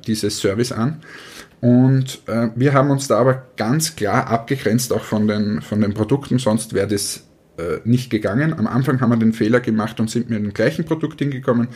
dieses 0.08 0.40
Service 0.40 0.72
an. 0.72 1.02
Und 1.60 2.22
äh, 2.28 2.50
wir 2.56 2.74
haben 2.74 2.92
uns 2.92 3.08
da 3.08 3.18
aber 3.18 3.48
ganz 3.56 3.96
klar 3.96 4.28
abgegrenzt 4.28 4.94
auch 4.94 5.04
von 5.04 5.28
den, 5.28 5.62
von 5.62 5.82
den 5.82 5.94
Produkten, 5.94 6.38
sonst 6.38 6.74
wäre 6.74 6.88
das 6.88 7.24
äh, 7.58 7.80
nicht 7.84 8.10
gegangen. 8.10 8.54
Am 8.54 8.68
Anfang 8.68 9.02
haben 9.02 9.10
wir 9.10 9.18
den 9.18 9.34
Fehler 9.34 9.60
gemacht 9.60 10.00
und 10.00 10.10
sind 10.10 10.30
mit 10.30 10.40
dem 10.40 10.54
gleichen 10.54 10.86
Produkt 10.86 11.20
hingekommen 11.20 11.70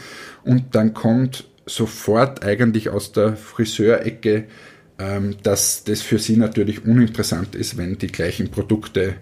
und 0.44 0.76
dann 0.76 0.94
kommt 0.94 1.46
sofort 1.66 2.44
eigentlich 2.44 2.90
aus 2.90 3.12
der 3.12 3.36
Friseurecke, 3.36 4.46
ähm, 5.00 5.38
dass 5.42 5.84
das 5.84 6.02
für 6.02 6.20
sie 6.20 6.38
natürlich 6.38 6.86
uninteressant 6.86 7.56
ist, 7.56 7.78
wenn 7.78 7.98
die 7.98 8.08
gleichen 8.08 8.52
Produkte 8.52 9.16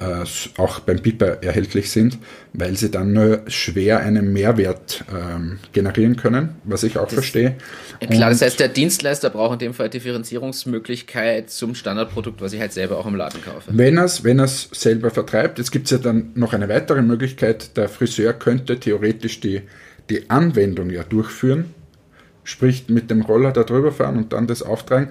äh, 0.00 0.24
auch 0.60 0.80
beim 0.80 1.00
Piper 1.00 1.42
erhältlich 1.42 1.90
sind, 1.90 2.18
weil 2.52 2.76
sie 2.76 2.90
dann 2.90 3.12
nur 3.12 3.42
schwer 3.46 4.00
einen 4.00 4.32
Mehrwert 4.32 5.04
ähm, 5.12 5.58
generieren 5.72 6.16
können, 6.16 6.56
was 6.64 6.82
ich 6.82 6.98
auch 6.98 7.04
das, 7.04 7.14
verstehe. 7.14 7.56
Klar, 8.00 8.30
das 8.30 8.42
heißt, 8.42 8.60
der 8.60 8.68
Dienstleister 8.68 9.30
braucht 9.30 9.54
in 9.54 9.58
dem 9.60 9.74
Fall 9.74 9.88
Differenzierungsmöglichkeit 9.88 11.50
zum 11.50 11.74
Standardprodukt, 11.74 12.40
was 12.40 12.52
ich 12.52 12.60
halt 12.60 12.72
selber 12.72 12.98
auch 12.98 13.06
im 13.06 13.14
Laden 13.14 13.42
kaufe. 13.42 13.70
Wenn 13.72 13.96
er 13.96 14.04
es 14.04 14.24
wenn 14.24 14.38
er's 14.38 14.68
selber 14.72 15.10
vertreibt, 15.10 15.58
jetzt 15.58 15.70
gibt 15.70 15.86
es 15.86 15.92
ja 15.92 15.98
dann 15.98 16.30
noch 16.34 16.52
eine 16.52 16.68
weitere 16.68 17.02
Möglichkeit, 17.02 17.76
der 17.76 17.88
Friseur 17.88 18.32
könnte 18.32 18.80
theoretisch 18.80 19.40
die, 19.40 19.62
die 20.10 20.30
Anwendung 20.30 20.90
ja 20.90 21.02
durchführen, 21.02 21.74
sprich 22.42 22.88
mit 22.88 23.10
dem 23.10 23.22
Roller 23.22 23.52
da 23.52 23.64
drüber 23.64 23.92
fahren 23.92 24.16
und 24.16 24.32
dann 24.32 24.46
das 24.46 24.62
auftragen 24.62 25.08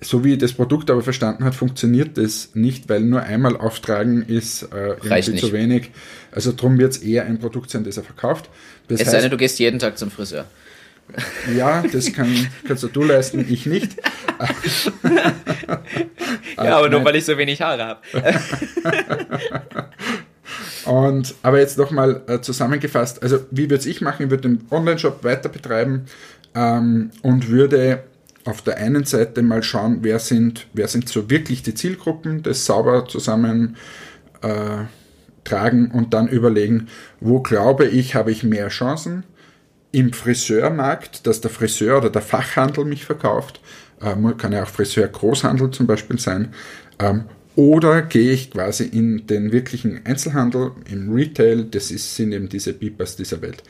so 0.00 0.24
wie 0.24 0.36
das 0.36 0.52
Produkt 0.52 0.90
aber 0.90 1.02
verstanden 1.02 1.44
hat, 1.44 1.54
funktioniert 1.54 2.18
das 2.18 2.50
nicht, 2.54 2.88
weil 2.88 3.00
nur 3.00 3.22
einmal 3.22 3.56
auftragen 3.56 4.22
ist 4.22 4.64
äh, 4.64 4.96
irgendwie 5.02 5.36
zu 5.36 5.52
wenig. 5.52 5.90
Also 6.32 6.52
darum 6.52 6.78
wird 6.78 6.92
es 6.92 6.98
eher 6.98 7.24
ein 7.24 7.38
Produkt 7.38 7.70
sein, 7.70 7.84
das 7.84 7.96
er 7.96 8.02
verkauft. 8.02 8.50
Das 8.88 9.00
es 9.00 9.10
sei 9.10 9.20
denn, 9.20 9.30
du 9.30 9.36
gehst 9.36 9.58
jeden 9.58 9.78
Tag 9.78 9.96
zum 9.96 10.10
Friseur. 10.10 10.44
Ja, 11.56 11.82
das 11.82 12.12
kann, 12.12 12.34
kannst 12.66 12.82
du 12.82 13.02
leisten, 13.02 13.46
ich 13.48 13.66
nicht. 13.66 13.96
ja, 16.56 16.78
aber 16.78 16.88
nur 16.88 17.04
weil 17.04 17.16
ich 17.16 17.24
so 17.24 17.36
wenig 17.38 17.60
Haare 17.60 17.84
habe. 17.84 18.00
Und, 20.84 21.34
aber 21.42 21.60
jetzt 21.60 21.78
nochmal 21.78 22.22
äh, 22.26 22.40
zusammengefasst, 22.40 23.22
also 23.22 23.40
wie 23.50 23.70
würde 23.70 23.88
ich 23.88 24.00
machen? 24.00 24.24
Ich 24.24 24.30
würde 24.30 24.48
den 24.48 24.66
Online-Shop 24.70 25.24
weiter 25.24 25.48
betreiben 25.48 26.04
ähm, 26.54 27.10
und 27.22 27.48
würde 27.48 28.04
auf 28.44 28.62
der 28.62 28.76
einen 28.78 29.04
Seite 29.04 29.42
mal 29.42 29.62
schauen, 29.62 29.98
wer 30.02 30.18
sind, 30.18 30.66
wer 30.72 30.88
sind 30.88 31.08
so 31.08 31.30
wirklich 31.30 31.62
die 31.62 31.74
Zielgruppen, 31.74 32.42
das 32.42 32.66
sauber 32.66 33.06
zusammen 33.06 33.76
äh, 34.42 34.84
tragen 35.44 35.90
und 35.90 36.14
dann 36.14 36.28
überlegen, 36.28 36.88
wo 37.20 37.40
glaube 37.40 37.86
ich, 37.86 38.14
habe 38.14 38.30
ich 38.30 38.42
mehr 38.42 38.68
Chancen 38.68 39.24
im 39.92 40.12
Friseurmarkt, 40.12 41.26
dass 41.26 41.40
der 41.40 41.50
Friseur 41.50 41.98
oder 41.98 42.10
der 42.10 42.22
Fachhandel 42.22 42.84
mich 42.84 43.04
verkauft, 43.04 43.60
äh, 44.00 44.14
kann 44.36 44.52
ja 44.52 44.64
auch 44.64 44.68
Friseur 44.68 45.08
Großhandel 45.08 45.70
zum 45.70 45.86
Beispiel 45.86 46.18
sein, 46.18 46.52
ähm, 46.98 47.24
oder 47.56 48.02
gehe 48.02 48.32
ich 48.32 48.50
quasi 48.50 48.84
in 48.84 49.28
den 49.28 49.52
wirklichen 49.52 50.04
Einzelhandel, 50.04 50.72
im 50.90 51.12
Retail, 51.12 51.64
das 51.64 51.92
ist, 51.92 52.16
sind 52.16 52.32
eben 52.32 52.48
diese 52.48 52.72
Beepers 52.72 53.14
dieser 53.14 53.40
Welt. 53.42 53.62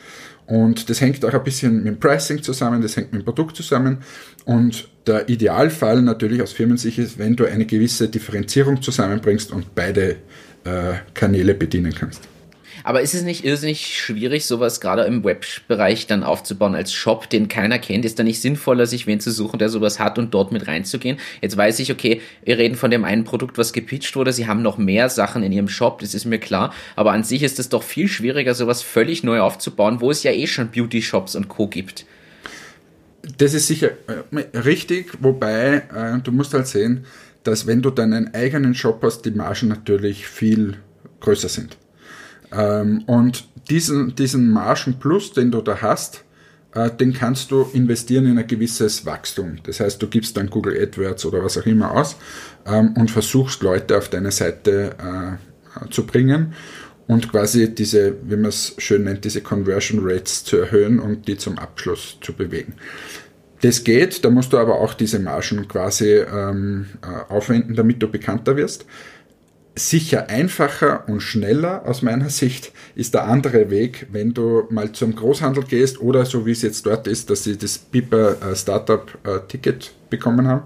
Und 0.47 0.91
das 0.91 1.01
hängt 1.01 1.25
auch 1.25 1.33
ein 1.33 1.45
bisschen 1.45 1.77
mit 1.77 1.87
dem 1.87 2.01
Pricing 2.01 2.43
zusammen, 2.43 2.83
das 2.83 2.97
hängt 2.97 3.13
mit 3.13 3.23
dem 3.23 3.25
Produkt 3.25 3.57
zusammen. 3.57 3.99
Und 4.45 4.89
der 5.07 5.29
Idealfall 5.29 6.03
natürlich 6.03 6.43
aus 6.43 6.53
Firmensicht 6.53 6.99
ist, 6.99 7.19
wenn 7.19 7.37
du 7.37 7.45
eine 7.45 7.65
gewisse 7.65 8.09
Differenzierung 8.09 8.83
zusammenbringst 8.83 9.53
und 9.53 9.75
beide 9.75 10.17
äh, 10.65 10.95
Kanäle 11.15 11.55
bedienen 11.55 11.95
kannst. 11.95 12.29
Aber 12.85 13.01
ist 13.01 13.15
es 13.15 13.23
nicht 13.23 13.47
irrsinnig 13.47 13.97
schwierig, 13.97 14.45
sowas 14.45 14.79
gerade 14.79 15.05
im 15.05 15.25
Webbereich 15.25 16.07
dann 16.07 16.23
aufzubauen 16.23 16.75
als 16.75 16.93
Shop, 16.93 17.31
den 17.31 17.49
keiner 17.49 17.79
kennt? 17.79 18.05
Ist 18.05 18.19
da 18.19 18.23
nicht 18.23 18.43
sinnvoller, 18.43 18.85
sich 18.85 19.07
wen 19.07 19.21
zu 19.21 19.31
suchen, 19.31 19.59
der 19.59 19.71
sowas 19.71 19.99
hat 19.99 20.19
und 20.19 20.35
dort 20.35 20.53
mit 20.53 20.69
reinzugehen? 20.69 21.17
Jetzt 21.41 21.57
weiß 21.57 21.79
ich, 21.79 21.91
okay, 21.91 22.21
wir 22.45 22.59
reden 22.59 22.77
von 22.77 22.91
dem 22.91 23.07
einen 23.07 23.25
Produkt, 23.25 23.57
was 23.57 23.73
gepitcht 23.73 24.15
wurde. 24.17 24.35
Sie 24.35 24.47
haben 24.47 24.61
noch 24.61 24.77
mehr 24.77 25.09
Sachen 25.09 25.43
in 25.43 25.51
ihrem 25.51 25.69
Shop, 25.69 26.01
das 26.01 26.13
ist 26.13 26.27
mir 26.27 26.39
klar. 26.39 26.75
Aber 26.95 27.13
an 27.13 27.25
sich 27.25 27.43
ist 27.43 27.59
es 27.59 27.71
doch 27.71 27.83
viel 27.83 28.07
schwieriger, 28.07 28.55
sowas 28.55 28.83
völlig 28.83 29.25
neu 29.25 29.41
aufzubauen, 29.41 30.03
wo 30.03 30.11
es 30.11 30.23
ja 30.23 30.33
eh 30.33 30.47
schon 30.47 30.71
Beauty-Shops 30.71 31.37
und 31.37 31.49
Co. 31.49 31.69
gibt. 31.69 32.05
Das 33.39 33.55
ist 33.55 33.67
sicher 33.67 33.93
äh, 34.09 34.59
richtig, 34.59 35.11
wobei 35.21 35.85
äh, 35.95 36.21
du 36.23 36.33
musst 36.33 36.53
halt 36.53 36.67
sehen, 36.67 37.07
dass 37.45 37.67
wenn 37.67 37.81
du 37.81 37.89
deinen 37.89 38.35
eigenen 38.35 38.75
Shop 38.75 39.01
hast, 39.03 39.23
die 39.23 39.31
Margen 39.31 39.69
natürlich 39.69 40.27
viel 40.27 40.77
größer 41.21 41.49
sind. 41.49 41.79
Ähm, 42.57 43.03
und 43.07 43.49
diesen, 43.69 44.15
diesen 44.15 44.51
Margen 44.51 44.99
Plus, 44.99 45.33
den 45.33 45.51
du 45.51 45.61
da 45.61 45.81
hast, 45.81 46.25
äh, 46.75 46.91
den 46.91 47.13
kannst 47.13 47.51
du 47.51 47.63
investieren 47.73 48.27
in 48.27 48.39
ein 48.39 48.47
gewisses 48.47 49.07
Wachstum. 49.07 49.57
Das 49.65 49.81
heißt, 49.81 50.01
du 50.03 50.09
gibst 50.09 50.37
dann 50.37 50.51
Google 50.51 50.81
AdWords 50.81 51.25
oder 51.27 51.43
was 51.43 51.59
auch 51.59 51.67
immer 51.67 51.93
aus 51.93 52.17
ähm, 52.67 52.95
und 52.97 53.11
versuchst 53.11 53.63
Leute 53.63 53.97
auf 53.97 54.09
deine 54.09 54.31
Seite 54.31 54.97
äh, 54.99 55.89
zu 55.91 56.07
bringen 56.07 56.55
und 57.07 57.31
quasi 57.31 57.75
diese, 57.75 58.17
wie 58.25 58.37
man 58.37 58.47
es 58.47 58.75
schön 58.79 59.05
nennt, 59.05 59.25
diese 59.25 59.41
Conversion 59.41 60.01
Rates 60.03 60.45
zu 60.45 60.57
erhöhen 60.57 60.99
und 60.99 61.29
die 61.29 61.37
zum 61.37 61.59
Abschluss 61.59 62.19
zu 62.21 62.33
bewegen. 62.33 62.75
Das 63.61 63.83
geht, 63.83 64.25
da 64.25 64.31
musst 64.31 64.53
du 64.53 64.59
aber 64.59 64.81
auch 64.81 64.95
diese 64.95 65.19
Margen 65.19 65.67
quasi 65.69 66.17
ähm, 66.17 66.87
äh, 67.03 67.33
aufwenden, 67.33 67.75
damit 67.75 68.03
du 68.03 68.09
bekannter 68.09 68.57
wirst 68.57 68.85
sicher 69.77 70.29
einfacher 70.29 71.09
und 71.09 71.21
schneller 71.21 71.87
aus 71.87 72.03
meiner 72.03 72.31
Sicht 72.31 72.73
ist 72.95 73.15
der 73.15 73.25
andere 73.25 73.71
Weg, 73.71 74.07
wenn 74.13 74.33
du 74.33 74.65
mal 74.71 74.93
zum 74.93 75.17
Großhandel 75.17 75.65
gehst 75.65 76.01
oder 76.01 76.25
so 76.25 76.47
wie 76.47 76.53
es 76.53 76.63
jetzt 76.63 76.87
dort 76.87 77.07
ist, 77.07 77.29
dass 77.31 77.45
sie 77.45 77.59
das 77.59 77.79
Piper 77.79 78.37
äh, 78.41 78.55
Startup 78.55 79.07
äh, 79.25 79.41
Ticket 79.49 79.93
bekommen 80.11 80.47
haben. 80.47 80.63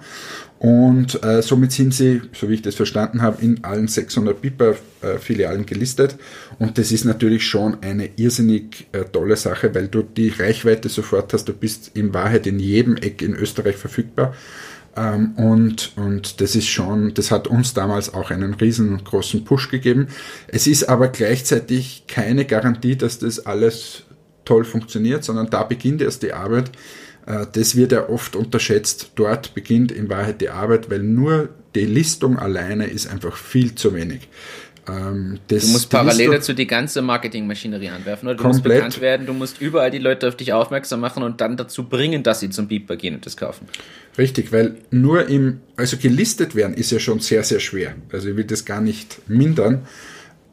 Und 0.59 1.23
äh, 1.23 1.40
somit 1.40 1.73
sind 1.73 1.94
sie, 1.94 2.21
so 2.33 2.49
wie 2.49 2.55
ich 2.55 2.62
das 2.62 2.75
verstanden 2.75 3.23
habe, 3.23 3.40
in 3.42 3.62
allen 3.62 3.87
600 3.87 4.40
Piper 4.40 4.75
äh, 5.03 5.64
gelistet. 5.64 6.16
Und 6.59 6.79
das 6.79 6.90
ist 6.90 7.05
natürlich 7.05 7.47
schon 7.47 7.79
eine 7.81 8.11
irrsinnig 8.16 8.88
äh, 8.92 9.05
tolle 9.05 9.37
Sache, 9.37 9.73
weil 9.75 9.87
du 9.87 10.03
die 10.03 10.31
Reichweite 10.31 10.88
sofort 10.88 11.33
hast. 11.33 11.49
Du 11.49 11.53
bist 11.53 11.92
in 11.94 12.12
Wahrheit 12.12 12.47
in 12.49 12.59
jedem 12.59 12.97
Eck 12.97 13.23
in 13.23 13.35
Österreich 13.35 13.77
verfügbar. 13.77 14.35
Ähm, 14.99 15.35
und, 15.37 15.93
und 15.97 16.41
das 16.41 16.57
ist 16.57 16.67
schon, 16.67 17.15
das 17.15 17.31
hat 17.31 17.47
uns 17.47 17.73
damals 17.73 18.13
auch 18.13 18.31
einen 18.31 18.55
riesengroßen 18.55 19.45
Push 19.45 19.71
gegeben. 19.71 20.09
Es 20.49 20.67
ist 20.67 20.89
aber 20.89 21.09
gleichzeitig 21.09 22.05
keine 22.09 22.45
Garantie, 22.45 22.97
dass 22.97 23.21
das 23.21 23.47
alles 23.47 24.05
toll 24.45 24.65
funktioniert, 24.65 25.23
sondern 25.23 25.51
da 25.51 25.63
beginnt 25.63 26.03
erst 26.03 26.23
die 26.25 26.33
Arbeit. 26.33 26.71
Äh, 27.27 27.47
das 27.53 27.77
wird 27.77 27.93
ja 27.93 28.09
oft 28.09 28.35
unterschätzt. 28.35 29.13
Dort 29.15 29.55
beginnt 29.55 29.93
in 29.93 30.09
Wahrheit 30.09 30.41
die 30.41 30.51
Arbeit, 30.51 30.91
weil 30.91 31.03
nur 31.03 31.51
die 31.77 31.85
Listung 31.85 32.37
alleine 32.37 32.87
ist 32.87 33.09
einfach 33.09 33.37
viel 33.37 33.77
zu 33.77 33.95
wenig. 33.95 34.29
Ähm, 34.88 35.38
das, 35.48 35.66
du 35.66 35.72
musst 35.72 35.90
parallel 35.90 36.31
dazu 36.31 36.53
die 36.53 36.66
ganze 36.66 37.03
Marketingmaschinerie 37.03 37.90
anwerfen. 37.90 38.29
Oder? 38.29 38.37
Du 38.37 38.42
komplett. 38.42 38.64
musst 38.64 38.74
bekannt 38.74 39.01
werden, 39.01 39.27
du 39.27 39.33
musst 39.35 39.61
überall 39.61 39.90
die 39.90 39.98
Leute 39.98 40.29
auf 40.29 40.37
dich 40.37 40.53
aufmerksam 40.53 41.01
machen 41.01 41.22
und 41.22 41.40
dann 41.40 41.57
dazu 41.57 41.85
bringen, 41.85 42.22
dass 42.22 42.40
sie 42.40 42.51
zum 42.51 42.68
Beeper 42.68 42.96
gehen 42.96 43.14
und 43.14 43.27
das 43.27 43.37
kaufen. 43.37 43.66
Richtig, 44.16 44.53
weil 44.53 44.77
nur 44.90 45.29
im, 45.29 45.61
also 45.77 45.96
gelistet 45.96 46.55
werden 46.55 46.74
ist 46.74 46.90
ja 46.90 46.98
schon 46.98 47.20
sehr, 47.20 47.44
sehr 47.44 47.61
schwer. 47.61 47.94
Also 48.12 48.31
ich 48.31 48.37
will 48.37 48.44
das 48.44 48.64
gar 48.64 48.81
nicht 48.81 49.29
mindern. 49.29 49.87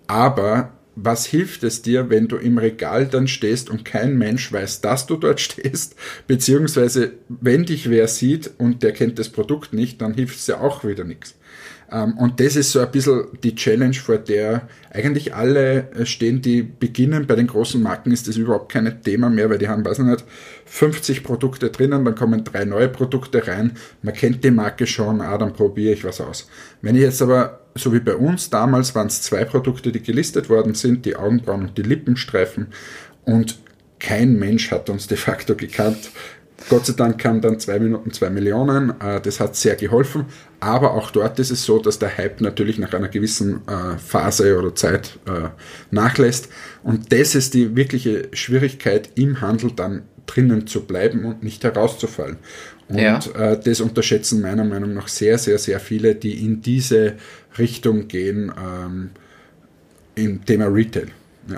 Aber 0.07 0.73
was 0.95 1.25
hilft 1.25 1.63
es 1.63 1.81
dir, 1.81 2.09
wenn 2.09 2.27
du 2.27 2.37
im 2.37 2.57
Regal 2.57 3.05
dann 3.05 3.27
stehst 3.27 3.69
und 3.69 3.83
kein 3.83 4.17
Mensch 4.17 4.51
weiß, 4.51 4.81
dass 4.81 5.07
du 5.07 5.17
dort 5.17 5.39
stehst, 5.41 5.95
beziehungsweise 6.27 7.13
wenn 7.27 7.65
dich 7.65 7.89
wer 7.89 8.07
sieht 8.07 8.51
und 8.57 8.83
der 8.83 8.93
kennt 8.93 9.19
das 9.19 9.29
Produkt 9.29 9.73
nicht, 9.73 10.01
dann 10.01 10.13
hilft 10.13 10.37
es 10.37 10.47
ja 10.47 10.59
auch 10.59 10.83
wieder 10.83 11.03
nichts. 11.03 11.35
Ähm, 11.91 12.17
und 12.17 12.39
das 12.39 12.55
ist 12.55 12.71
so 12.71 12.79
ein 12.79 12.91
bisschen 12.91 13.25
die 13.43 13.55
Challenge, 13.55 13.93
vor 13.93 14.17
der 14.17 14.67
eigentlich 14.91 15.35
alle 15.35 15.91
äh, 15.91 16.05
stehen, 16.05 16.41
die 16.41 16.63
beginnen. 16.63 17.27
Bei 17.27 17.35
den 17.35 17.47
großen 17.47 17.81
Marken 17.81 18.11
ist 18.11 18.27
das 18.27 18.37
überhaupt 18.37 18.71
kein 18.71 19.01
Thema 19.01 19.29
mehr, 19.29 19.49
weil 19.49 19.57
die 19.57 19.67
haben, 19.67 19.85
weiß 19.85 19.99
ich 19.99 20.05
nicht, 20.05 20.25
50 20.65 21.23
Produkte 21.23 21.69
drinnen, 21.69 22.05
dann 22.05 22.15
kommen 22.15 22.43
drei 22.43 22.65
neue 22.65 22.89
Produkte 22.89 23.47
rein. 23.47 23.73
Man 24.01 24.13
kennt 24.13 24.43
die 24.43 24.51
Marke 24.51 24.87
schon, 24.87 25.21
ah, 25.21 25.37
dann 25.37 25.53
probiere 25.53 25.93
ich 25.93 26.03
was 26.03 26.21
aus. 26.21 26.47
Wenn 26.81 26.95
ich 26.95 27.01
jetzt 27.01 27.21
aber, 27.21 27.61
so 27.75 27.93
wie 27.93 27.99
bei 27.99 28.15
uns, 28.15 28.49
damals 28.49 28.95
waren 28.95 29.07
es 29.07 29.21
zwei 29.21 29.45
Produkte, 29.45 29.91
die 29.91 30.01
gelistet 30.01 30.49
worden 30.49 30.73
sind, 30.73 31.05
die 31.05 31.15
Augenbrauen 31.15 31.61
und 31.61 31.77
die 31.77 31.83
Lippenstreifen. 31.83 32.67
Und 33.25 33.59
kein 33.99 34.37
Mensch 34.37 34.71
hat 34.71 34.89
uns 34.89 35.07
de 35.07 35.17
facto 35.17 35.55
gekannt. 35.55 36.11
Gott 36.69 36.85
sei 36.85 36.93
Dank 36.93 37.19
kamen 37.19 37.41
dann 37.41 37.59
zwei 37.59 37.79
Minuten 37.79 38.11
zwei 38.11 38.29
Millionen. 38.29 38.99
Äh, 38.99 39.21
das 39.21 39.39
hat 39.39 39.55
sehr 39.55 39.75
geholfen. 39.75 40.25
Aber 40.59 40.93
auch 40.93 41.11
dort 41.11 41.39
ist 41.39 41.51
es 41.51 41.63
so, 41.63 41.79
dass 41.79 41.99
der 41.99 42.17
Hype 42.17 42.41
natürlich 42.41 42.77
nach 42.77 42.93
einer 42.93 43.07
gewissen 43.07 43.61
äh, 43.67 43.97
Phase 43.97 44.57
oder 44.57 44.73
Zeit 44.73 45.19
äh, 45.27 45.49
nachlässt. 45.91 46.49
Und 46.83 47.11
das 47.11 47.35
ist 47.35 47.53
die 47.53 47.75
wirkliche 47.75 48.29
Schwierigkeit 48.33 49.09
im 49.15 49.41
Handel 49.41 49.71
dann 49.75 50.03
drinnen 50.25 50.65
zu 50.65 50.85
bleiben 50.85 51.25
und 51.25 51.43
nicht 51.43 51.63
herauszufallen. 51.63 52.37
Und 52.87 52.97
ja. 52.97 53.19
äh, 53.35 53.59
das 53.59 53.81
unterschätzen 53.81 54.41
meiner 54.41 54.63
Meinung 54.63 54.93
nach 54.93 55.07
sehr, 55.07 55.37
sehr, 55.37 55.57
sehr 55.57 55.79
viele, 55.79 56.15
die 56.15 56.45
in 56.45 56.61
diese 56.61 57.13
Richtung 57.57 58.07
gehen 58.07 58.51
ähm, 58.57 59.09
im 60.15 60.45
Thema 60.45 60.65
Retail. 60.65 61.07
Ja. 61.47 61.57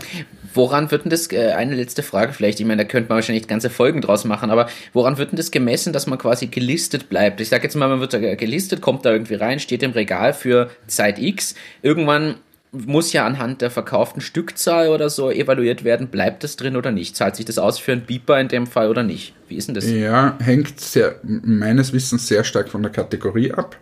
Woran 0.57 0.89
wird 0.89 1.05
denn 1.05 1.11
das, 1.11 1.31
äh, 1.31 1.51
eine 1.51 1.75
letzte 1.75 2.01
Frage 2.01 2.33
vielleicht, 2.33 2.59
ich 2.59 2.65
meine, 2.65 2.83
da 2.83 2.89
könnte 2.89 3.09
man 3.09 3.17
wahrscheinlich 3.17 3.47
ganze 3.47 3.69
Folgen 3.69 4.01
draus 4.01 4.25
machen, 4.25 4.49
aber 4.49 4.67
woran 4.91 5.17
wird 5.17 5.31
denn 5.31 5.37
das 5.37 5.51
gemessen, 5.51 5.93
dass 5.93 6.07
man 6.07 6.17
quasi 6.17 6.47
gelistet 6.47 7.09
bleibt? 7.09 7.39
Ich 7.39 7.49
sage 7.49 7.63
jetzt 7.63 7.75
mal, 7.75 7.87
man 7.87 7.99
wird 7.99 8.13
da 8.13 8.35
gelistet, 8.35 8.81
kommt 8.81 9.05
da 9.05 9.11
irgendwie 9.11 9.35
rein, 9.35 9.59
steht 9.59 9.83
im 9.83 9.91
Regal 9.91 10.33
für 10.33 10.71
Zeit 10.87 11.19
X. 11.19 11.53
Irgendwann 11.83 12.35
muss 12.71 13.13
ja 13.13 13.25
anhand 13.25 13.61
der 13.61 13.69
verkauften 13.69 14.19
Stückzahl 14.19 14.89
oder 14.89 15.09
so 15.09 15.29
evaluiert 15.29 15.83
werden, 15.83 16.07
bleibt 16.07 16.43
das 16.43 16.55
drin 16.55 16.75
oder 16.75 16.91
nicht? 16.91 17.15
Zahlt 17.15 17.35
sich 17.35 17.45
das 17.45 17.59
aus 17.59 17.77
für 17.77 17.91
einen 17.91 18.05
Beeper 18.05 18.39
in 18.39 18.47
dem 18.47 18.65
Fall 18.65 18.89
oder 18.89 19.03
nicht? 19.03 19.33
Wie 19.47 19.55
ist 19.55 19.67
denn 19.67 19.75
das? 19.75 19.87
Ja, 19.89 20.37
hängt 20.39 20.79
sehr, 20.79 21.19
meines 21.23 21.93
Wissens 21.93 22.27
sehr 22.27 22.43
stark 22.43 22.69
von 22.69 22.81
der 22.81 22.91
Kategorie 22.91 23.51
ab. 23.51 23.77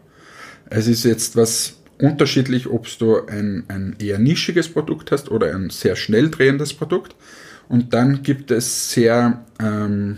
Es 0.69 0.87
ist 0.87 1.05
jetzt 1.05 1.35
was 1.35 1.77
unterschiedlich, 1.99 2.67
ob 2.67 2.87
du 2.99 3.25
ein, 3.25 3.63
ein 3.67 3.95
eher 3.99 4.19
nischiges 4.19 4.69
Produkt 4.69 5.11
hast 5.11 5.31
oder 5.31 5.53
ein 5.53 5.69
sehr 5.69 5.95
schnell 5.95 6.29
drehendes 6.29 6.73
Produkt. 6.73 7.15
Und 7.67 7.93
dann 7.93 8.23
gibt 8.23 8.51
es 8.51 8.91
sehr, 8.91 9.45
ähm, 9.59 10.17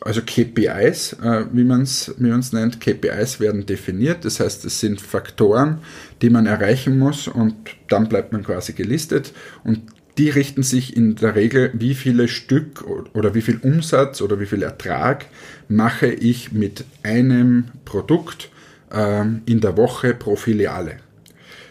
also 0.00 0.22
KPIs, 0.22 1.14
äh, 1.14 1.44
wie 1.52 1.64
man 1.64 1.82
es 1.82 2.14
wie 2.18 2.28
man's 2.28 2.52
nennt. 2.52 2.80
KPIs 2.80 3.40
werden 3.40 3.66
definiert, 3.66 4.24
das 4.24 4.40
heißt, 4.40 4.64
es 4.64 4.80
sind 4.80 5.00
Faktoren, 5.00 5.78
die 6.22 6.30
man 6.30 6.46
erreichen 6.46 6.98
muss 6.98 7.28
und 7.28 7.54
dann 7.88 8.08
bleibt 8.08 8.32
man 8.32 8.44
quasi 8.44 8.72
gelistet. 8.72 9.32
Und 9.62 9.82
die 10.16 10.30
richten 10.30 10.62
sich 10.62 10.96
in 10.96 11.16
der 11.16 11.34
Regel, 11.34 11.70
wie 11.74 11.94
viele 11.94 12.28
Stück 12.28 12.84
oder 13.14 13.34
wie 13.34 13.42
viel 13.42 13.58
Umsatz 13.58 14.22
oder 14.22 14.38
wie 14.38 14.46
viel 14.46 14.62
Ertrag 14.62 15.26
mache 15.68 16.06
ich 16.06 16.52
mit 16.52 16.84
einem 17.02 17.64
Produkt 17.84 18.48
ähm, 18.94 19.42
in 19.46 19.60
der 19.60 19.76
Woche 19.76 20.14
pro 20.14 20.36
Filiale. 20.36 20.96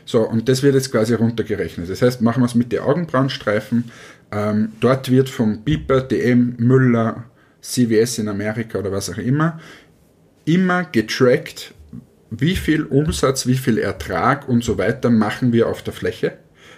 So, 0.06 0.28
und 0.28 0.50
das 0.50 0.62
wird 0.64 0.76
jetzt 0.76 0.92
quasi 0.92 1.14
runtergerechnet. 1.14 1.90
Das 1.90 2.02
heißt, 2.02 2.22
machen 2.22 2.42
wir 2.42 2.48
es 2.48 2.56
mit 2.56 2.72
den 2.72 2.82
Augenbrauenstreifen. 2.82 3.86
Ähm, 4.32 4.74
dort 4.80 5.10
wird 5.10 5.30
vom 5.30 5.64
Piper, 5.64 6.02
DM, 6.02 6.56
Müller, 6.58 7.26
CVS 7.62 8.20
in 8.20 8.28
Amerika 8.28 8.80
oder 8.80 8.92
was 8.92 9.10
auch 9.10 9.18
immer, 9.18 9.60
immer 10.46 10.84
getrackt, 10.84 11.74
wie 12.30 12.56
viel 12.56 12.84
Umsatz, 12.84 13.48
wie 13.48 13.56
viel 13.56 13.78
Ertrag 13.78 14.50
und 14.50 14.64
so 14.64 14.78
weiter 14.78 15.10
machen 15.10 15.54
wir 15.54 15.68
auf 15.68 15.82
der 15.82 15.94
Fläche 15.94 16.38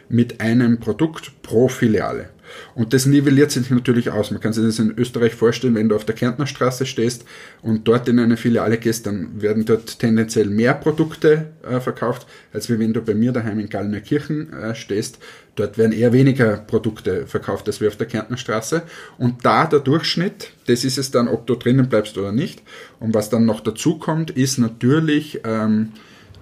mit 0.10 0.42
einem 0.42 0.80
Produkt 0.80 1.42
pro 1.42 1.68
Filiale. 1.68 2.30
Und 2.74 2.94
das 2.94 3.06
nivelliert 3.06 3.52
sich 3.52 3.70
natürlich 3.70 4.10
aus. 4.12 4.32
Man 4.32 4.42
kann 4.42 4.54
sich 4.54 4.66
das 4.66 4.80
in 4.80 4.98
Österreich 4.98 5.36
vorstellen, 5.36 5.76
wenn 5.76 5.90
du 5.90 5.96
auf 5.96 6.06
der 6.06 6.16
Kärntner 6.16 6.48
Straße 6.48 6.86
stehst 6.86 7.26
und 7.62 7.88
dort 7.88 8.08
in 8.08 8.20
eine 8.20 8.38
Filiale 8.38 8.78
gehst, 8.78 9.06
dann 9.06 9.42
werden 9.42 9.66
dort 9.66 10.00
tendenziell 10.00 10.48
mehr 10.48 10.74
Produkte 10.74 11.52
äh, 11.64 11.80
verkauft, 11.80 12.28
als 12.54 12.70
wenn 12.70 12.94
du 12.94 13.02
bei 13.02 13.14
mir 13.14 13.32
daheim 13.32 13.60
in 13.60 13.70
Gallnerkirchen 13.70 14.54
äh, 14.54 14.76
stehst. 14.76 15.20
Dort 15.56 15.78
werden 15.78 15.94
eher 15.94 16.12
weniger 16.12 16.58
Produkte 16.58 17.28
verkauft 17.28 17.68
als 17.68 17.80
wir 17.80 17.88
auf 17.88 17.96
der 17.96 18.08
Kärntner 18.08 18.38
Straße. 18.38 18.84
Und 19.18 19.46
da 19.46 19.66
der 19.66 19.80
Durchschnitt, 19.80 20.52
das 20.68 20.84
ist 20.84 20.98
es 20.98 21.12
dann, 21.12 21.28
ob 21.28 21.48
du 21.48 21.56
drinnen 21.56 21.88
bleibst 21.88 22.18
oder 22.18 22.32
nicht. 22.32 22.62
Und 23.00 23.14
was 23.14 23.30
dann 23.30 23.46
noch 23.46 23.62
dazu 23.62 23.98
kommt, 23.98 24.32
ist 24.32 24.58
natürlich 24.58 25.40
ähm, 25.46 25.94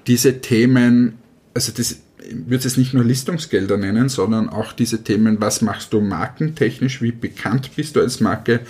diese 0.07 0.41
Themen, 0.41 1.19
also 1.53 1.71
das 1.71 1.97
würde 2.31 2.67
es 2.67 2.77
nicht 2.77 2.93
nur 2.93 3.03
Listungsgelder 3.03 3.77
nennen, 3.77 4.09
sondern 4.09 4.49
auch 4.49 4.73
diese 4.73 5.03
Themen, 5.03 5.41
was 5.41 5.61
machst 5.61 5.93
du 5.93 6.01
markentechnisch, 6.01 7.01
wie 7.01 7.11
bekannt 7.11 7.71
bist 7.75 7.95
du 7.95 8.01
als 8.01 8.19
Marke 8.19 8.61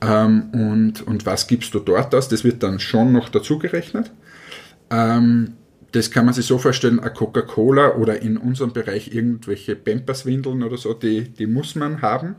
ähm, 0.00 0.50
und, 0.52 1.06
und 1.06 1.26
was 1.26 1.46
gibst 1.46 1.74
du 1.74 1.80
dort 1.80 2.14
aus, 2.14 2.28
das 2.28 2.44
wird 2.44 2.62
dann 2.62 2.80
schon 2.80 3.12
noch 3.12 3.28
dazu 3.28 3.58
gerechnet. 3.58 4.10
Ähm, 4.90 5.54
das 5.92 6.10
kann 6.10 6.24
man 6.24 6.34
sich 6.34 6.46
so 6.46 6.58
vorstellen, 6.58 6.98
eine 6.98 7.12
Coca-Cola 7.12 7.94
oder 7.94 8.20
in 8.20 8.36
unserem 8.36 8.72
Bereich 8.72 9.14
irgendwelche 9.14 9.76
Pampers-Windeln 9.76 10.62
oder 10.62 10.76
so, 10.76 10.92
die, 10.92 11.22
die 11.22 11.46
muss 11.46 11.76
man 11.76 12.02
haben. 12.02 12.34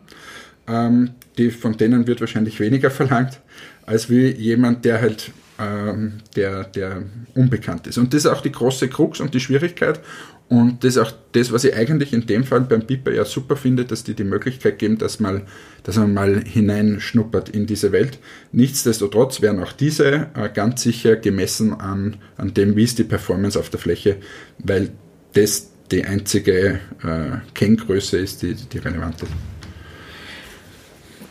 Ähm, 0.67 1.12
die, 1.38 1.51
von 1.51 1.78
denen 1.78 2.08
wird 2.08 2.19
wahrscheinlich 2.19 2.60
weniger 2.60 2.89
verlangt, 2.89 3.39
als 3.86 4.10
wie 4.10 4.28
jemand, 4.28 4.84
der 4.84 4.99
halt 4.99 5.32
ähm, 5.58 6.13
der, 6.36 6.65
der 6.65 7.04
unbekannt 7.34 7.88
ist. 7.88 7.97
Und 7.97 8.13
das 8.13 8.25
ist 8.25 8.32
auch 8.32 8.41
die 8.41 8.51
große 8.51 8.89
Krux 8.89 9.19
und 9.19 9.34
die 9.34 9.39
Schwierigkeit. 9.39 9.99
Und 10.47 10.84
das 10.84 10.95
ist 10.95 11.01
auch 11.01 11.12
das, 11.31 11.51
was 11.51 11.63
ich 11.63 11.75
eigentlich 11.75 12.13
in 12.13 12.27
dem 12.27 12.43
Fall 12.43 12.62
beim 12.62 12.86
Piper 12.86 13.12
ja 13.12 13.25
super 13.25 13.55
finde, 13.55 13.84
dass 13.84 14.03
die 14.03 14.13
die 14.13 14.23
Möglichkeit 14.23 14.77
geben, 14.77 14.99
dass, 14.99 15.19
mal, 15.19 15.41
dass 15.84 15.97
man 15.97 16.13
mal 16.13 16.43
hineinschnuppert 16.43 17.49
in 17.49 17.65
diese 17.65 17.91
Welt. 17.91 18.19
Nichtsdestotrotz 18.51 19.41
werden 19.41 19.62
auch 19.63 19.71
diese 19.71 20.27
äh, 20.36 20.49
ganz 20.53 20.84
sicher 20.84 21.15
gemessen 21.15 21.73
an, 21.73 22.17
an 22.38 22.53
dem, 22.53 22.75
wie 22.75 22.84
ist 22.84 22.99
die 22.99 23.03
Performance 23.03 23.60
auf 23.60 23.69
der 23.69 23.79
Fläche, 23.79 24.17
weil 24.60 24.91
das 25.34 25.71
die 25.91 26.05
einzige 26.05 26.79
äh, 27.03 27.38
Kenngröße 27.55 28.17
ist, 28.17 28.43
die, 28.43 28.53
die 28.53 28.77
relevant 28.77 29.23
ist. 29.23 29.55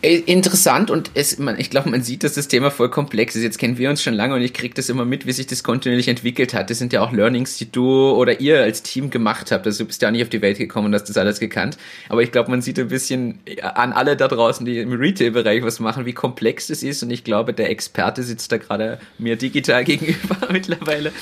Äh, 0.05 0.17
interessant 0.27 0.91
und 0.91 1.09
es, 1.15 1.39
man, 1.39 1.59
ich 1.59 1.71
glaube, 1.71 1.89
man 1.89 2.03
sieht, 2.03 2.23
dass 2.23 2.35
das 2.35 2.47
Thema 2.47 2.69
voll 2.69 2.91
komplex 2.91 3.35
ist. 3.35 3.41
Jetzt 3.41 3.57
kennen 3.57 3.79
wir 3.79 3.89
uns 3.89 4.03
schon 4.03 4.13
lange 4.13 4.35
und 4.35 4.41
ich 4.43 4.53
kriege 4.53 4.75
das 4.75 4.87
immer 4.87 5.03
mit, 5.03 5.25
wie 5.25 5.31
sich 5.31 5.47
das 5.47 5.63
kontinuierlich 5.63 6.07
entwickelt 6.07 6.53
hat. 6.53 6.69
Das 6.69 6.77
sind 6.77 6.93
ja 6.93 7.01
auch 7.01 7.11
Learnings, 7.11 7.57
die 7.57 7.71
du 7.71 8.11
oder 8.11 8.39
ihr 8.39 8.61
als 8.61 8.83
Team 8.83 9.09
gemacht 9.09 9.51
habt. 9.51 9.65
Also 9.65 9.83
du 9.83 9.87
bist 9.87 10.03
ja 10.03 10.09
auch 10.09 10.11
nicht 10.11 10.21
auf 10.21 10.29
die 10.29 10.43
Welt 10.43 10.59
gekommen 10.59 10.87
und 10.87 10.93
hast 10.93 11.05
das 11.05 11.17
alles 11.17 11.39
gekannt. 11.39 11.79
Aber 12.07 12.21
ich 12.21 12.31
glaube, 12.31 12.51
man 12.51 12.61
sieht 12.61 12.77
ein 12.77 12.89
bisschen 12.89 13.39
an 13.63 13.93
alle 13.93 14.15
da 14.15 14.27
draußen, 14.27 14.63
die 14.63 14.77
im 14.77 14.93
Retail-Bereich 14.93 15.63
was 15.63 15.79
machen, 15.79 16.05
wie 16.05 16.13
komplex 16.13 16.67
das 16.67 16.83
ist. 16.83 17.01
Und 17.01 17.09
ich 17.09 17.23
glaube, 17.23 17.53
der 17.53 17.71
Experte 17.71 18.21
sitzt 18.21 18.51
da 18.51 18.57
gerade 18.57 18.99
mir 19.17 19.37
digital 19.37 19.83
gegenüber 19.85 20.37
mittlerweile. 20.51 21.13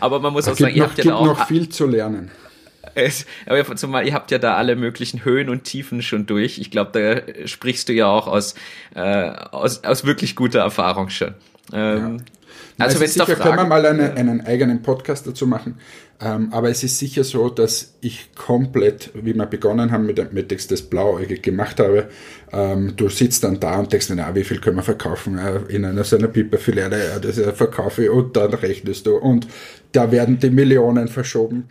Aber 0.00 0.18
man 0.18 0.32
muss 0.32 0.46
da 0.46 0.52
auch 0.52 0.56
sagen, 0.56 0.74
ihr 0.74 0.82
habt 0.82 0.98
ja 0.98 1.04
da 1.04 1.14
auch 1.14 1.26
noch 1.26 1.46
viel 1.46 1.68
zu 1.68 1.86
lernen. 1.86 2.32
Es, 2.94 3.26
aber 3.46 3.76
zumal 3.76 4.06
ihr 4.06 4.14
habt 4.14 4.30
ja 4.30 4.38
da 4.38 4.56
alle 4.56 4.76
möglichen 4.76 5.24
Höhen 5.24 5.48
und 5.48 5.64
Tiefen 5.64 6.02
schon 6.02 6.26
durch. 6.26 6.58
Ich 6.58 6.70
glaube, 6.70 6.90
da 6.92 7.46
sprichst 7.46 7.88
du 7.88 7.92
ja 7.92 8.06
auch 8.06 8.26
aus, 8.26 8.54
äh, 8.94 9.00
aus, 9.00 9.84
aus 9.84 10.04
wirklich 10.04 10.36
guter 10.36 10.60
Erfahrung 10.60 11.08
schon. 11.08 11.34
Ähm, 11.72 12.18
ja. 12.18 12.24
Also 12.78 13.00
wenn 13.00 13.06
es 13.06 13.14
sicher 13.14 13.26
Fragen, 13.36 13.42
können 13.42 13.56
wir 13.56 13.64
mal 13.66 13.86
eine, 13.86 14.14
einen 14.14 14.40
eigenen 14.42 14.82
Podcast 14.82 15.26
dazu 15.26 15.46
machen. 15.46 15.78
Ähm, 16.20 16.52
aber 16.52 16.70
es 16.70 16.82
ist 16.82 16.98
sicher 16.98 17.24
so, 17.24 17.48
dass 17.48 17.94
ich 18.00 18.34
komplett, 18.34 19.10
wie 19.14 19.34
wir 19.34 19.46
begonnen 19.46 19.90
haben 19.90 20.06
mit 20.06 20.32
Metex, 20.32 20.68
das 20.68 20.82
blauäugig 20.82 21.42
gemacht 21.42 21.80
habe. 21.80 22.08
Ähm, 22.52 22.94
du 22.96 23.08
sitzt 23.08 23.44
dann 23.44 23.58
da 23.58 23.78
und 23.78 23.92
denkst, 23.92 24.08
na, 24.14 24.34
wie 24.34 24.44
viel 24.44 24.60
können 24.60 24.76
wir 24.76 24.82
verkaufen 24.82 25.38
äh, 25.38 25.60
in 25.68 25.84
einer 25.84 26.04
so 26.04 26.16
einer 26.16 26.28
Piper-Filiale? 26.28 27.08
Ja, 27.08 27.18
das 27.18 27.40
verkaufe 27.56 28.04
ich 28.04 28.10
und 28.10 28.36
dann 28.36 28.54
rechnest 28.54 29.06
du 29.06 29.16
und 29.16 29.46
da 29.92 30.12
werden 30.12 30.38
die 30.38 30.50
Millionen 30.50 31.08
verschoben. 31.08 31.68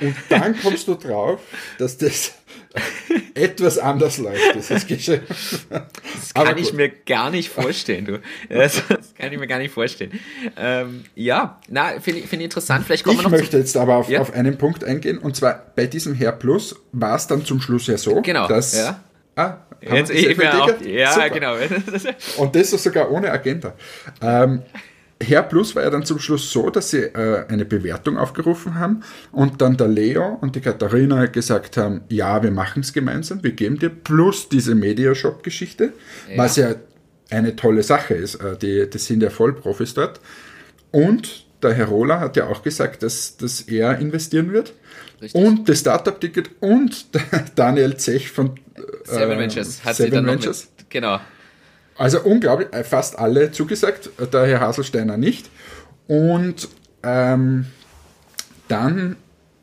Und 0.00 0.14
dann 0.28 0.58
kommst 0.60 0.88
du 0.88 0.94
drauf, 0.94 1.40
dass 1.78 1.98
das 1.98 2.32
etwas 3.34 3.78
anders 3.78 4.18
läuft, 4.18 4.54
dieses 4.54 4.86
Geschäft. 4.86 5.26
Das 5.68 6.34
kann 6.34 6.56
ich 6.56 6.72
mir 6.72 6.88
gar 6.88 7.30
nicht 7.30 7.50
vorstellen, 7.50 8.04
du. 8.06 8.20
Das, 8.48 8.82
das 8.88 9.14
kann 9.14 9.32
ich 9.32 9.38
mir 9.38 9.46
gar 9.46 9.58
nicht 9.58 9.72
vorstellen. 9.72 10.18
Ähm, 10.56 11.04
ja, 11.14 11.60
na, 11.68 12.00
finde 12.00 12.20
ich, 12.20 12.26
find 12.26 12.42
interessant. 12.42 12.86
Vielleicht 12.86 13.04
kommen 13.04 13.16
ich 13.16 13.24
wir 13.24 13.30
noch 13.30 13.38
möchte 13.38 13.58
jetzt 13.58 13.76
aber 13.76 13.96
auf, 13.96 14.08
ja? 14.08 14.20
auf 14.20 14.32
einen 14.32 14.56
Punkt 14.56 14.84
eingehen, 14.84 15.18
und 15.18 15.36
zwar 15.36 15.72
bei 15.76 15.86
diesem 15.86 16.18
Hair 16.18 16.32
Plus 16.32 16.76
war 16.92 17.16
es 17.16 17.26
dann 17.26 17.44
zum 17.44 17.60
Schluss 17.60 17.86
ja 17.86 17.98
so, 17.98 18.22
genau, 18.22 18.48
dass 18.48 18.76
ja. 18.76 19.00
Ah, 19.34 19.58
Jetzt, 19.80 20.10
ich, 20.10 20.26
ich 20.26 20.48
auch, 20.48 20.80
ja, 20.82 21.12
Super. 21.12 21.30
genau. 21.30 21.54
Und 22.36 22.54
das 22.54 22.72
ist 22.72 22.82
sogar 22.84 23.10
ohne 23.10 23.30
Agenda. 23.32 23.74
Ähm, 24.20 24.62
Herr 25.22 25.42
Plus 25.42 25.74
war 25.74 25.82
ja 25.82 25.90
dann 25.90 26.04
zum 26.04 26.18
Schluss 26.18 26.50
so, 26.50 26.70
dass 26.70 26.90
sie 26.90 27.02
äh, 27.02 27.46
eine 27.48 27.64
Bewertung 27.64 28.18
aufgerufen 28.18 28.74
haben 28.74 29.02
und 29.30 29.60
dann 29.60 29.76
der 29.76 29.88
Leo 29.88 30.38
und 30.40 30.56
die 30.56 30.60
Katharina 30.60 31.26
gesagt 31.26 31.76
haben, 31.76 32.02
ja, 32.08 32.42
wir 32.42 32.50
machen 32.50 32.80
es 32.80 32.92
gemeinsam, 32.92 33.42
wir 33.42 33.52
geben 33.52 33.78
dir 33.78 33.90
plus 33.90 34.48
diese 34.48 34.74
Mediashop-Geschichte, 34.74 35.92
ja. 36.30 36.38
was 36.38 36.56
ja 36.56 36.74
eine 37.30 37.56
tolle 37.56 37.82
Sache 37.82 38.14
ist. 38.14 38.36
Äh, 38.36 38.56
die, 38.56 38.88
die 38.88 38.98
sind 38.98 39.22
ja 39.22 39.30
Vollprofis 39.30 39.94
dort. 39.94 40.20
Und 40.90 41.46
der 41.62 41.74
Herr 41.74 41.86
Roller 41.86 42.20
hat 42.20 42.36
ja 42.36 42.46
auch 42.48 42.62
gesagt, 42.62 43.02
dass, 43.02 43.36
dass 43.36 43.62
er 43.62 43.98
investieren 43.98 44.52
wird. 44.52 44.74
Richtig. 45.20 45.40
Und 45.40 45.68
das 45.68 45.80
Startup-Ticket 45.80 46.50
und 46.60 47.06
Daniel 47.54 47.96
Zech 47.96 48.30
von 48.30 48.56
äh, 48.74 48.80
Seven 49.04 49.38
Ventures 49.38 49.84
hat 49.84 49.96
Seven 49.96 50.26
Ventures. 50.26 50.68
Mit, 50.78 50.90
genau 50.90 51.20
also 51.96 52.20
unglaublich, 52.20 52.72
äh, 52.72 52.84
fast 52.84 53.18
alle 53.18 53.52
zugesagt, 53.52 54.10
der 54.32 54.46
Herr 54.46 54.60
Haselsteiner 54.60 55.16
nicht. 55.16 55.50
Und 56.06 56.68
ähm, 57.02 57.66
dann 58.68 59.16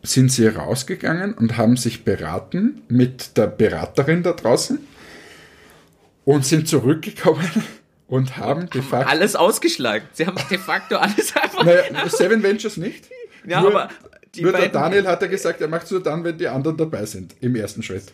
sind 0.03 0.31
sie 0.31 0.47
rausgegangen 0.47 1.33
und 1.33 1.57
haben 1.57 1.77
sich 1.77 2.05
beraten 2.05 2.81
mit 2.87 3.37
der 3.37 3.47
Beraterin 3.47 4.23
da 4.23 4.33
draußen 4.33 4.79
und 6.25 6.45
sind 6.45 6.67
zurückgekommen 6.67 7.49
und 8.07 8.37
haben 8.37 8.69
de 8.69 8.81
facto. 8.81 9.09
Alles 9.09 9.35
ausgeschlagen. 9.35 10.07
Sie 10.13 10.25
haben 10.25 10.37
de 10.49 10.57
facto 10.57 10.95
alles 10.97 11.35
einfach. 11.35 11.63
Naja, 11.63 11.83
Seven 12.07 12.41
Ventures 12.43 12.77
nicht. 12.77 13.05
Ja, 13.45 13.61
nur, 13.61 13.75
aber 13.75 13.89
nur 14.37 14.51
der 14.51 14.69
Daniel 14.69 15.07
hat 15.07 15.21
ja 15.21 15.27
gesagt, 15.27 15.59
er 15.61 15.67
macht 15.67 15.85
es 15.85 15.91
nur 15.91 16.03
dann, 16.03 16.23
wenn 16.23 16.37
die 16.37 16.47
anderen 16.47 16.77
dabei 16.77 17.05
sind, 17.05 17.35
im 17.41 17.55
ersten 17.55 17.83
Schritt. 17.83 18.13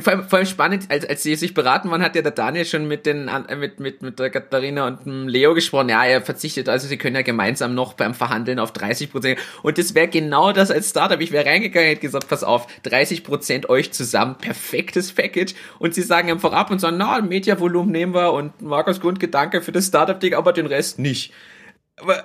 Vor 0.00 0.12
allem, 0.12 0.28
vor 0.28 0.38
allem 0.38 0.46
spannend, 0.46 0.86
als, 0.88 1.06
als 1.06 1.22
sie 1.22 1.36
sich 1.36 1.52
beraten 1.52 1.90
waren, 1.90 2.02
hat 2.02 2.16
ja 2.16 2.22
der 2.22 2.32
Daniel 2.32 2.64
schon 2.64 2.88
mit 2.88 3.06
den 3.06 3.28
äh, 3.28 3.56
mit, 3.56 3.80
mit, 3.80 4.02
mit 4.02 4.18
der 4.18 4.30
Katharina 4.30 4.86
und 4.86 5.04
dem 5.04 5.28
Leo 5.28 5.54
gesprochen. 5.54 5.90
Ja, 5.90 6.04
er 6.04 6.22
verzichtet, 6.22 6.68
also 6.68 6.88
sie 6.88 6.96
können 6.96 7.16
ja 7.16 7.22
gemeinsam 7.22 7.74
noch 7.74 7.92
beim 7.92 8.14
Verhandeln 8.14 8.58
auf 8.58 8.72
30 8.72 9.12
Prozent. 9.12 9.38
Und 9.62 9.76
das 9.78 9.94
wäre 9.94 10.08
genau 10.08 10.52
das 10.52 10.70
als 10.70 10.90
Startup. 10.90 11.20
Ich 11.20 11.32
wäre 11.32 11.46
reingegangen 11.46 11.88
und 11.88 11.90
hätte 11.90 12.00
gesagt, 12.00 12.28
pass 12.28 12.42
auf, 12.42 12.66
30 12.84 13.24
Prozent 13.24 13.68
euch 13.68 13.92
zusammen, 13.92 14.36
perfektes 14.36 15.12
Package. 15.12 15.54
Und 15.78 15.94
sie 15.94 16.02
sagen 16.02 16.30
einfach 16.30 16.52
ab 16.52 16.70
und 16.70 16.80
sagen, 16.80 16.96
na, 16.96 17.20
Mediavolumen 17.20 17.92
nehmen 17.92 18.14
wir 18.14 18.32
und 18.32 18.62
Markus 18.62 19.00
Grundgedanke 19.00 19.60
für 19.60 19.72
das 19.72 19.86
Startup-Ding, 19.86 20.34
aber 20.34 20.52
den 20.52 20.66
Rest 20.66 20.98
nicht. 20.98 21.32
Aber 21.96 22.24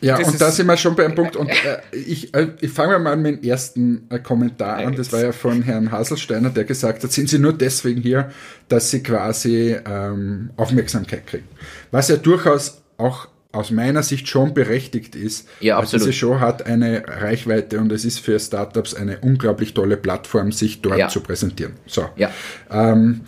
ja, 0.00 0.18
das 0.18 0.28
und 0.28 0.40
da 0.40 0.50
sind 0.50 0.66
wir 0.66 0.76
schon 0.76 0.96
bei 0.96 1.04
einem 1.04 1.14
Punkt. 1.14 1.36
Und 1.36 1.48
äh, 1.48 1.78
ich, 1.92 2.34
äh, 2.34 2.48
ich 2.60 2.70
fange 2.70 2.98
mal 2.98 3.16
mit 3.16 3.42
dem 3.42 3.48
ersten 3.48 4.06
äh, 4.10 4.18
Kommentar 4.18 4.78
an. 4.78 4.94
Das 4.94 5.12
war 5.12 5.22
ja 5.22 5.32
von 5.32 5.62
Herrn 5.62 5.90
Haselsteiner, 5.92 6.50
der 6.50 6.64
gesagt 6.64 7.04
hat, 7.04 7.12
sind 7.12 7.28
Sie 7.28 7.38
nur 7.38 7.52
deswegen 7.52 8.00
hier, 8.00 8.30
dass 8.68 8.90
Sie 8.90 9.02
quasi 9.02 9.76
ähm, 9.86 10.50
Aufmerksamkeit 10.56 11.26
kriegen. 11.26 11.48
Was 11.90 12.08
ja 12.08 12.16
durchaus 12.16 12.82
auch 12.96 13.28
aus 13.52 13.70
meiner 13.70 14.02
Sicht 14.02 14.28
schon 14.28 14.54
berechtigt 14.54 15.16
ist. 15.16 15.48
Ja, 15.60 15.76
absolut. 15.76 16.06
Diese 16.06 16.12
Show 16.12 16.38
hat 16.38 16.66
eine 16.66 17.02
Reichweite 17.06 17.80
und 17.80 17.90
es 17.90 18.04
ist 18.04 18.20
für 18.20 18.38
Startups 18.38 18.94
eine 18.94 19.18
unglaublich 19.18 19.74
tolle 19.74 19.96
Plattform, 19.96 20.52
sich 20.52 20.82
dort 20.82 20.98
ja. 20.98 21.08
zu 21.08 21.20
präsentieren. 21.20 21.72
So. 21.86 22.08
Ja. 22.16 22.30
Ähm, 22.70 23.22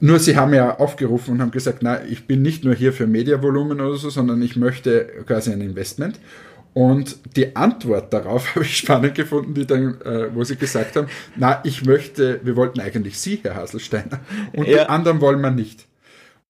nur 0.00 0.18
sie 0.18 0.36
haben 0.36 0.54
ja 0.54 0.78
aufgerufen 0.78 1.34
und 1.34 1.40
haben 1.40 1.50
gesagt, 1.50 1.78
na, 1.82 2.02
ich 2.04 2.26
bin 2.26 2.42
nicht 2.42 2.64
nur 2.64 2.74
hier 2.74 2.92
für 2.92 3.06
Mediavolumen 3.06 3.80
oder 3.80 3.96
so, 3.96 4.10
sondern 4.10 4.40
ich 4.42 4.56
möchte 4.56 5.06
quasi 5.26 5.52
ein 5.52 5.60
Investment. 5.60 6.18
Und 6.72 7.18
die 7.36 7.56
Antwort 7.56 8.12
darauf 8.12 8.50
habe 8.54 8.64
ich 8.64 8.76
spannend 8.76 9.14
gefunden, 9.14 9.54
die 9.54 9.66
dann, 9.66 10.00
äh, 10.02 10.34
wo 10.34 10.44
sie 10.44 10.56
gesagt 10.56 10.96
haben, 10.96 11.08
na, 11.36 11.60
ich 11.64 11.84
möchte, 11.84 12.40
wir 12.44 12.56
wollten 12.56 12.80
eigentlich 12.80 13.18
Sie, 13.18 13.40
Herr 13.42 13.56
Haselsteiner, 13.56 14.20
und 14.52 14.66
ja. 14.66 14.84
die 14.84 14.88
anderen 14.88 15.20
wollen 15.20 15.40
wir 15.40 15.50
nicht. 15.50 15.86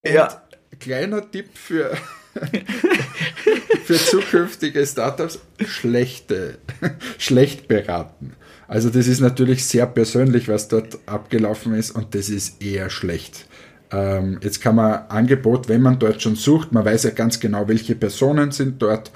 Und 0.02 0.14
ja. 0.14 0.42
kleiner 0.78 1.28
Tipp 1.30 1.46
für, 1.54 1.96
für 3.84 3.96
zukünftige 3.96 4.86
Startups, 4.86 5.40
schlechte, 5.66 6.58
schlecht 7.18 7.66
beraten. 7.66 8.34
Also 8.70 8.88
das 8.88 9.08
ist 9.08 9.18
natürlich 9.18 9.64
sehr 9.64 9.84
persönlich, 9.84 10.46
was 10.46 10.68
dort 10.68 11.00
abgelaufen 11.06 11.74
ist 11.74 11.90
und 11.90 12.14
das 12.14 12.28
ist 12.28 12.62
eher 12.62 12.88
schlecht. 12.88 13.46
Ähm, 13.90 14.38
jetzt 14.42 14.60
kann 14.60 14.76
man 14.76 15.06
Angebot, 15.08 15.68
wenn 15.68 15.82
man 15.82 15.98
dort 15.98 16.22
schon 16.22 16.36
sucht, 16.36 16.70
man 16.70 16.84
weiß 16.84 17.02
ja 17.02 17.10
ganz 17.10 17.40
genau, 17.40 17.66
welche 17.66 17.96
Personen 17.96 18.52
sind 18.52 18.80
dort, 18.80 19.10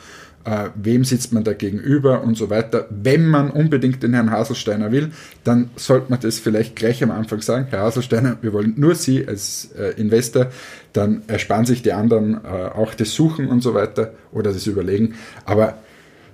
äh, 0.44 0.70
wem 0.74 1.04
sitzt 1.04 1.32
man 1.32 1.44
da 1.44 1.52
gegenüber 1.52 2.24
und 2.24 2.36
so 2.36 2.50
weiter. 2.50 2.88
Wenn 2.90 3.28
man 3.28 3.48
unbedingt 3.48 4.02
den 4.02 4.14
Herrn 4.14 4.32
Haselsteiner 4.32 4.90
will, 4.90 5.12
dann 5.44 5.70
sollte 5.76 6.10
man 6.10 6.18
das 6.18 6.40
vielleicht 6.40 6.74
gleich 6.74 7.00
am 7.04 7.12
Anfang 7.12 7.40
sagen, 7.40 7.68
Herr 7.70 7.82
Haselsteiner, 7.82 8.38
wir 8.42 8.52
wollen 8.52 8.74
nur 8.76 8.96
Sie 8.96 9.24
als 9.24 9.70
äh, 9.78 9.90
Investor, 10.00 10.48
dann 10.92 11.22
ersparen 11.28 11.64
sich 11.64 11.80
die 11.80 11.92
anderen 11.92 12.40
äh, 12.42 12.48
auch 12.48 12.92
das 12.92 13.12
Suchen 13.12 13.46
und 13.46 13.62
so 13.62 13.72
weiter 13.72 14.14
oder 14.32 14.52
das 14.52 14.66
Überlegen. 14.66 15.14
Aber 15.44 15.78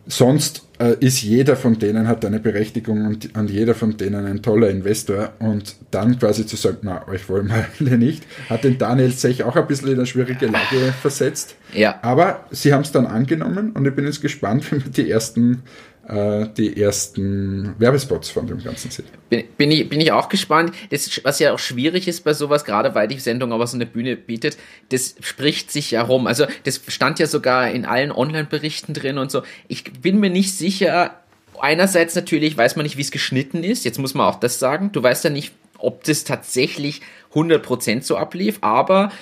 sonst 0.07 0.67
äh, 0.79 0.97
ist 1.01 1.23
jeder 1.23 1.57
von 1.57 1.79
denen 1.79 2.09
hat 2.09 2.25
eine 2.25 2.41
Berechtigung 2.41 3.07
und, 3.07 3.37
und, 3.37 3.51
jeder 3.51 3.75
von 3.75 3.97
denen 3.97 4.27
ein 4.27 4.43
toller 4.43 4.71
Investor 4.71 5.33
und 5.39 5.77
dann 5.91 6.19
quasi 6.19 6.47
zu 6.47 6.57
sagen, 6.57 6.79
na, 6.83 7.07
euch 7.09 7.29
wollen 7.29 7.49
wir 7.49 7.67
alle 7.81 7.99
nicht, 7.99 8.25
hat 8.49 8.65
den 8.65 8.79
Daniel 8.79 9.11
Sech 9.13 9.45
auch 9.45 9.57
ein 9.57 9.67
bisschen 9.67 9.89
in 9.89 9.95
eine 9.95 10.07
schwierige 10.07 10.47
Lage 10.47 10.95
versetzt. 11.01 11.57
Ja. 11.75 11.99
Aber 12.03 12.47
sie 12.51 12.73
haben 12.73 12.83
es 12.83 12.93
dann 12.93 13.07
angenommen 13.07 13.73
und 13.73 13.87
ich 13.87 13.95
bin 13.95 14.07
jetzt 14.07 14.23
gespannt, 14.23 14.65
wenn 14.73 14.85
wir 14.85 14.91
die 14.91 15.11
ersten 15.11 15.63
äh, 16.11 16.49
die 16.57 16.81
ersten 16.81 17.75
Werbespots 17.79 18.31
von 18.31 18.47
dem 18.47 18.63
Ganzen 18.63 18.91
sehen. 18.91 19.07
Bin, 19.29 19.45
bin, 19.57 19.71
ich, 19.71 19.89
bin 19.89 20.01
ich 20.01 20.11
auch 20.11 20.29
gespannt. 20.29 20.75
Das, 20.91 21.21
was 21.23 21.39
ja 21.39 21.53
auch 21.53 21.59
schwierig 21.59 22.09
ist 22.09 22.25
bei 22.25 22.35
sowas, 22.35 22.65
gerade 22.65 22.95
weil 22.95 23.07
die 23.07 23.21
Sendung 23.21 23.53
aber 23.53 23.67
so 23.67 23.77
eine 23.77 23.87
Bühne 23.87 24.17
bietet, 24.17 24.59
das 24.89 25.15
spricht 25.21 25.71
sich 25.71 25.93
ja 25.93 26.03
rum. 26.03 26.27
Also 26.27 26.47
das 26.65 26.81
stand 26.89 27.21
ja 27.21 27.27
sogar 27.27 27.71
in 27.71 27.85
allen 27.85 28.11
Online-Berichten 28.11 28.93
drin 28.93 29.19
und 29.19 29.31
so. 29.31 29.43
Ich 29.69 29.85
bin 29.85 30.19
mir 30.19 30.31
nicht 30.31 30.53
sicher, 30.53 31.15
einerseits 31.61 32.15
natürlich 32.17 32.57
weiß 32.57 32.77
man 32.77 32.85
nicht, 32.85 32.97
wie 32.97 33.03
es 33.03 33.13
geschnitten 33.13 33.63
ist. 33.63 33.85
Jetzt 33.85 33.99
muss 33.99 34.15
man 34.15 34.27
auch 34.27 34.41
das 34.41 34.59
sagen. 34.59 34.91
Du 34.91 35.03
weißt 35.03 35.25
ja 35.25 35.31
nicht, 35.31 35.53
ob 35.79 36.03
das 36.05 36.25
tatsächlich 36.25 37.03
100% 37.35 38.03
so 38.03 38.17
ablief, 38.17 38.59
aber 38.63 39.13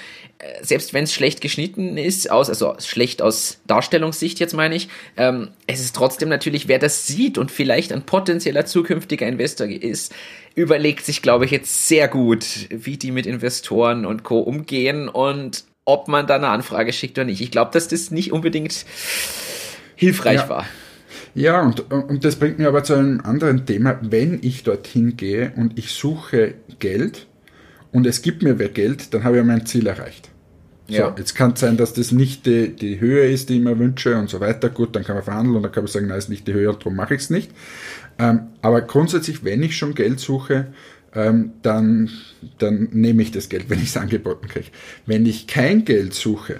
selbst 0.63 0.95
wenn 0.95 1.05
es 1.05 1.13
schlecht 1.13 1.41
geschnitten 1.41 1.97
ist, 1.97 2.31
aus, 2.31 2.49
also 2.49 2.77
schlecht 2.79 3.23
aus 3.23 3.59
Darstellungssicht 3.67 4.39
jetzt 4.39 4.55
meine 4.55 4.77
ich, 4.77 4.89
ähm, 5.17 5.49
es 5.67 5.81
ist 5.81 5.97
trotzdem 5.97 6.29
natürlich, 6.29 6.69
wer 6.69 6.79
das 6.79 7.07
sieht 7.07 7.39
und 7.39 7.51
vielleicht 7.51 7.93
ein 7.93 8.03
potenzieller 8.03 8.65
zukünftiger 8.65 9.27
Investor 9.27 9.67
ist, 9.67 10.15
überlegt 10.55 11.05
sich, 11.05 11.23
glaube 11.23 11.45
ich, 11.45 11.51
jetzt 11.51 11.89
sehr 11.89 12.07
gut, 12.09 12.45
wie 12.71 12.97
die 12.97 13.11
mit 13.11 13.27
Investoren 13.27 14.07
und 14.07 14.23
Co. 14.23 14.39
umgehen 14.39 15.09
und 15.09 15.65
ob 15.85 16.07
man 16.07 16.27
da 16.27 16.37
eine 16.37 16.49
Anfrage 16.49 16.93
schickt 16.93 17.19
oder 17.19 17.25
nicht. 17.25 17.41
Ich 17.41 17.51
glaube, 17.51 17.71
dass 17.73 17.89
das 17.89 18.11
nicht 18.11 18.33
unbedingt 18.33 18.85
hilfreich 19.97 20.41
ja. 20.41 20.49
war. 20.49 20.67
Ja, 21.35 21.63
und, 21.63 21.91
und 21.93 22.25
das 22.25 22.37
bringt 22.37 22.59
mir 22.59 22.69
aber 22.69 22.85
zu 22.85 22.95
einem 22.95 23.21
anderen 23.21 23.67
Thema. 23.67 23.99
Wenn 24.03 24.39
ich 24.43 24.63
dorthin 24.65 25.17
gehe 25.17 25.53
und 25.57 25.79
ich 25.79 25.91
suche 25.91 26.55
Geld, 26.79 27.27
und 27.93 28.07
es 28.07 28.23
gibt 28.23 28.43
mir 28.43 28.59
wer 28.59 28.69
Geld, 28.69 29.15
dann 29.15 29.25
habe 29.25 29.39
ich 29.39 29.45
mein 29.45 29.67
Ziel 29.67 29.87
erreicht. 29.87 30.28
So, 30.89 30.95
ja. 30.95 31.15
jetzt 31.19 31.35
kann 31.35 31.53
es 31.53 31.61
sein, 31.61 31.77
dass 31.77 31.93
das 31.93 32.13
nicht 32.13 32.47
die, 32.47 32.75
die 32.75 32.99
Höhe 32.99 33.29
ist, 33.29 33.51
die 33.51 33.59
ich 33.59 33.63
mir 33.63 33.79
wünsche 33.79 34.17
und 34.17 34.31
so 34.31 34.41
weiter. 34.41 34.71
Gut, 34.71 34.97
dann 34.97 35.05
kann 35.05 35.17
man 35.17 35.25
verhandeln 35.25 35.57
und 35.57 35.63
dann 35.63 35.73
kann 35.73 35.85
man 35.85 35.93
sagen, 35.93 36.07
nein, 36.07 36.19
ist 36.19 36.31
nicht 36.31 36.49
die 36.49 36.55
Höhe 36.55 36.73
darum 36.73 36.97
mache 36.97 37.15
ich 37.15 37.23
es 37.23 37.31
nicht. 37.31 37.51
Ähm, 38.19 38.49
aber 38.63 38.81
grundsätzlich, 38.81 39.45
wenn 39.45 39.63
ich 39.63 39.77
schon 39.77 39.95
Geld 39.95 40.19
suche, 40.19 40.69
ähm, 41.15 41.53
dann, 41.63 42.11
dann 42.59 42.89
nehme 42.93 43.23
ich 43.23 43.33
das 43.33 43.51
Geld, 43.51 43.65
wenn 43.69 43.79
ich 43.79 43.89
es 43.89 43.97
angeboten 43.99 44.49
kriege. 44.49 44.69
Wenn 45.05 45.27
ich 45.27 45.47
kein 45.47 45.85
Geld 45.85 46.15
suche, 46.15 46.57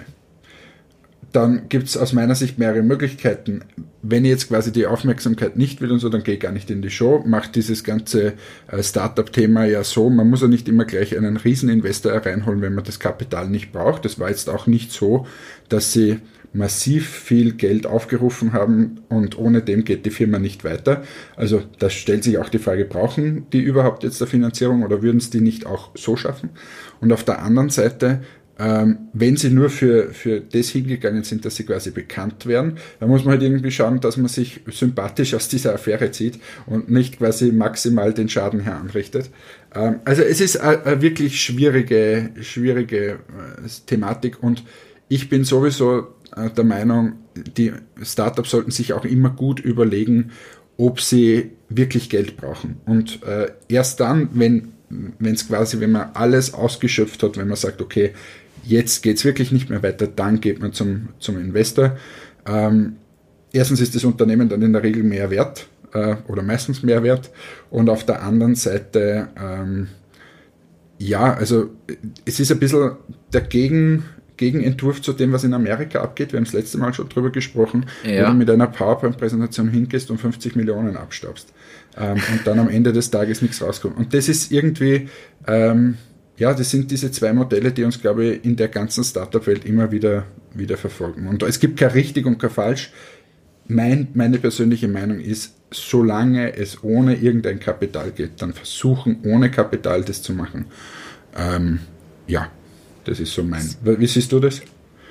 dann 1.31 1.69
gibt 1.69 1.87
es 1.87 1.97
aus 1.97 2.13
meiner 2.13 2.35
Sicht 2.35 2.57
mehrere 2.57 2.81
Möglichkeiten. 2.81 3.61
Wenn 4.01 4.25
ich 4.25 4.31
jetzt 4.31 4.47
quasi 4.47 4.71
die 4.71 4.87
Aufmerksamkeit 4.87 5.57
nicht 5.57 5.81
will 5.81 5.91
und 5.91 5.99
so, 5.99 6.09
dann 6.09 6.23
gehe 6.23 6.35
ich 6.35 6.39
gar 6.39 6.51
nicht 6.51 6.71
in 6.71 6.81
die 6.81 6.89
Show, 6.89 7.23
mache 7.25 7.51
dieses 7.51 7.83
ganze 7.83 8.33
äh, 8.67 8.81
Startup-Thema 8.81 9.65
ja 9.65 9.83
so. 9.83 10.09
Man 10.09 10.29
muss 10.29 10.41
ja 10.41 10.47
nicht 10.47 10.67
immer 10.67 10.85
gleich 10.85 11.15
einen 11.15 11.37
Rieseninvestor 11.37 12.13
reinholen, 12.13 12.61
wenn 12.61 12.73
man 12.73 12.83
das 12.83 12.99
Kapital 12.99 13.49
nicht 13.49 13.71
braucht. 13.71 14.05
Das 14.05 14.19
war 14.19 14.29
jetzt 14.29 14.49
auch 14.49 14.67
nicht 14.67 14.91
so, 14.91 15.27
dass 15.67 15.93
sie 15.93 16.19
massiv 16.51 17.07
viel 17.07 17.53
Geld 17.53 17.85
aufgerufen 17.85 18.53
haben 18.53 19.01
und 19.09 19.37
ohne 19.37 19.61
dem 19.61 19.83
geht 19.83 20.05
die 20.05 20.09
Firma 20.09 20.39
nicht 20.39 20.63
weiter. 20.63 21.03
Also 21.35 21.61
da 21.77 21.89
stellt 21.89 22.23
sich 22.23 22.39
auch 22.39 22.49
die 22.49 22.57
Frage, 22.57 22.85
brauchen 22.85 23.45
die 23.51 23.59
überhaupt 23.59 24.03
jetzt 24.03 24.21
eine 24.21 24.29
Finanzierung 24.29 24.83
oder 24.83 25.03
würden 25.03 25.17
es 25.17 25.29
die 25.29 25.41
nicht 25.41 25.65
auch 25.67 25.91
so 25.95 26.15
schaffen? 26.15 26.49
Und 27.01 27.13
auf 27.13 27.23
der 27.23 27.43
anderen 27.43 27.69
Seite 27.69 28.21
wenn 28.61 29.37
sie 29.37 29.51
nur 29.51 29.69
für, 29.69 30.09
für 30.13 30.41
das 30.41 30.67
hingegangen 30.67 31.23
sind, 31.23 31.45
dass 31.45 31.55
sie 31.55 31.63
quasi 31.63 31.91
bekannt 31.91 32.45
werden, 32.45 32.73
dann 32.99 33.07
muss 33.07 33.23
man 33.23 33.35
halt 33.35 33.43
irgendwie 33.43 33.71
schauen, 33.71 34.01
dass 34.01 34.17
man 34.17 34.27
sich 34.27 34.59
sympathisch 34.67 35.33
aus 35.33 35.47
dieser 35.47 35.73
Affäre 35.73 36.11
zieht 36.11 36.39
und 36.65 36.91
nicht 36.91 37.19
quasi 37.19 37.53
maximal 37.53 38.13
den 38.13 38.27
Schaden 38.27 38.59
heranrichtet. 38.59 39.29
Ähm, 39.73 40.01
also 40.03 40.23
es 40.23 40.41
ist 40.41 40.57
eine, 40.57 41.01
wirklich 41.01 41.41
schwierige, 41.41 42.31
schwierige 42.41 43.11
äh, 43.11 43.17
Thematik 43.85 44.43
und 44.43 44.65
ich 45.07 45.29
bin 45.29 45.45
sowieso 45.45 46.07
äh, 46.35 46.49
der 46.49 46.65
Meinung, 46.65 47.13
die 47.55 47.71
Startups 48.03 48.49
sollten 48.49 48.71
sich 48.71 48.91
auch 48.91 49.05
immer 49.05 49.29
gut 49.29 49.61
überlegen, 49.61 50.31
ob 50.75 50.99
sie 50.99 51.51
wirklich 51.69 52.09
Geld 52.09 52.35
brauchen. 52.35 52.81
Und 52.85 53.23
äh, 53.23 53.51
erst 53.69 54.01
dann, 54.01 54.29
wenn 54.33 54.73
wenn 54.89 55.33
es 55.33 55.47
quasi, 55.47 55.79
wenn 55.79 55.91
man 55.91 56.09
alles 56.13 56.53
ausgeschöpft 56.53 57.21
hat, 57.23 57.37
wenn 57.37 57.47
man 57.47 57.57
sagt, 57.57 57.81
okay, 57.81 58.13
Jetzt 58.69 59.01
geht 59.01 59.17
es 59.17 59.25
wirklich 59.25 59.51
nicht 59.51 59.71
mehr 59.71 59.81
weiter, 59.81 60.05
dann 60.05 60.41
geht 60.41 60.59
man 60.61 60.73
zum, 60.73 61.09
zum 61.17 61.39
Investor. 61.39 61.97
Ähm, 62.45 62.97
erstens 63.51 63.81
ist 63.81 63.95
das 63.95 64.03
Unternehmen 64.03 64.47
dann 64.47 64.61
in 64.61 64.73
der 64.73 64.83
Regel 64.83 65.03
mehr 65.03 65.31
wert 65.31 65.67
äh, 65.91 66.17
oder 66.27 66.43
meistens 66.43 66.83
mehr 66.83 67.01
wert 67.01 67.31
und 67.71 67.89
auf 67.89 68.05
der 68.05 68.21
anderen 68.21 68.53
Seite, 68.53 69.29
ähm, 69.41 69.87
ja, 70.99 71.33
also 71.33 71.71
es 72.25 72.39
ist 72.39 72.51
ein 72.51 72.59
bisschen 72.59 72.91
der 73.33 73.41
Gegen, 73.41 74.05
Gegenentwurf 74.37 75.01
zu 75.01 75.13
dem, 75.13 75.31
was 75.33 75.43
in 75.43 75.55
Amerika 75.55 76.03
abgeht. 76.03 76.31
Wir 76.31 76.37
haben 76.37 76.45
das 76.45 76.53
letzte 76.53 76.77
Mal 76.77 76.93
schon 76.93 77.09
drüber 77.09 77.31
gesprochen, 77.31 77.87
ja. 78.03 78.27
wo 78.27 78.31
du 78.31 78.37
mit 78.37 78.51
einer 78.51 78.67
PowerPoint-Präsentation 78.67 79.69
hingehst 79.69 80.11
und 80.11 80.19
50 80.19 80.55
Millionen 80.55 80.95
abstaubst 80.95 81.53
ähm, 81.97 82.21
und 82.31 82.45
dann 82.45 82.59
am 82.59 82.69
Ende 82.69 82.93
des 82.93 83.09
Tages 83.09 83.41
nichts 83.41 83.63
rauskommt. 83.63 83.97
Und 83.97 84.13
das 84.13 84.29
ist 84.29 84.51
irgendwie, 84.51 85.09
ähm, 85.47 85.97
ja, 86.39 86.53
das 86.53 86.71
sind 86.71 86.89
diese 86.89 87.11
zwei 87.11 87.33
Modelle, 87.33 87.71
die 87.71 87.83
uns, 87.83 88.01
glaube 88.01 88.25
ich, 88.25 88.45
in 88.45 88.55
der 88.55 88.69
ganzen 88.69 89.03
Startup-Welt 89.03 89.65
immer 89.65 89.91
wieder, 89.91 90.25
wieder 90.53 90.77
verfolgen. 90.77 91.27
Und 91.27 91.43
es 91.43 91.59
gibt 91.59 91.77
kein 91.77 91.91
richtig 91.91 92.25
und 92.25 92.39
kein 92.39 92.49
falsch. 92.49 92.91
Mein, 93.67 94.07
meine 94.13 94.39
persönliche 94.39 94.87
Meinung 94.87 95.19
ist, 95.19 95.53
solange 95.69 96.55
es 96.55 96.81
ohne 96.81 97.15
irgendein 97.15 97.59
Kapital 97.59 98.11
geht, 98.11 98.41
dann 98.41 98.53
versuchen, 98.53 99.19
ohne 99.25 99.51
Kapital 99.51 100.03
das 100.03 100.23
zu 100.23 100.33
machen. 100.33 100.65
Ähm, 101.37 101.79
ja, 102.25 102.49
das 103.03 103.19
ist 103.19 103.33
so 103.33 103.43
mein. 103.43 103.69
Wie 103.83 104.07
siehst 104.07 104.31
du 104.31 104.39
das? 104.39 104.61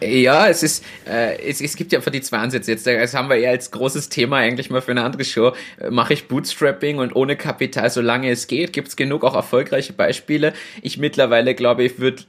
Ja, 0.00 0.48
es 0.48 0.62
ist, 0.62 0.84
äh, 1.06 1.40
es, 1.42 1.60
es 1.60 1.74
gibt 1.74 1.92
ja 1.92 1.98
einfach 1.98 2.12
die 2.12 2.20
zwei 2.20 2.38
Ansätze 2.38 2.70
jetzt. 2.70 2.86
Das 2.86 3.14
haben 3.14 3.28
wir 3.28 3.36
eher 3.36 3.50
als 3.50 3.70
großes 3.72 4.08
Thema 4.08 4.36
eigentlich 4.36 4.70
mal 4.70 4.80
für 4.80 4.92
eine 4.92 5.02
andere 5.02 5.24
Show. 5.24 5.52
Äh, 5.80 5.90
mache 5.90 6.12
ich 6.12 6.28
Bootstrapping 6.28 6.98
und 6.98 7.16
ohne 7.16 7.36
Kapital, 7.36 7.90
solange 7.90 8.30
es 8.30 8.46
geht, 8.46 8.72
gibt 8.72 8.88
es 8.88 8.96
genug 8.96 9.24
auch 9.24 9.34
erfolgreiche 9.34 9.92
Beispiele. 9.92 10.52
Ich 10.82 10.98
mittlerweile 10.98 11.54
glaube, 11.54 11.82
ich 11.82 11.98
würde 11.98 12.22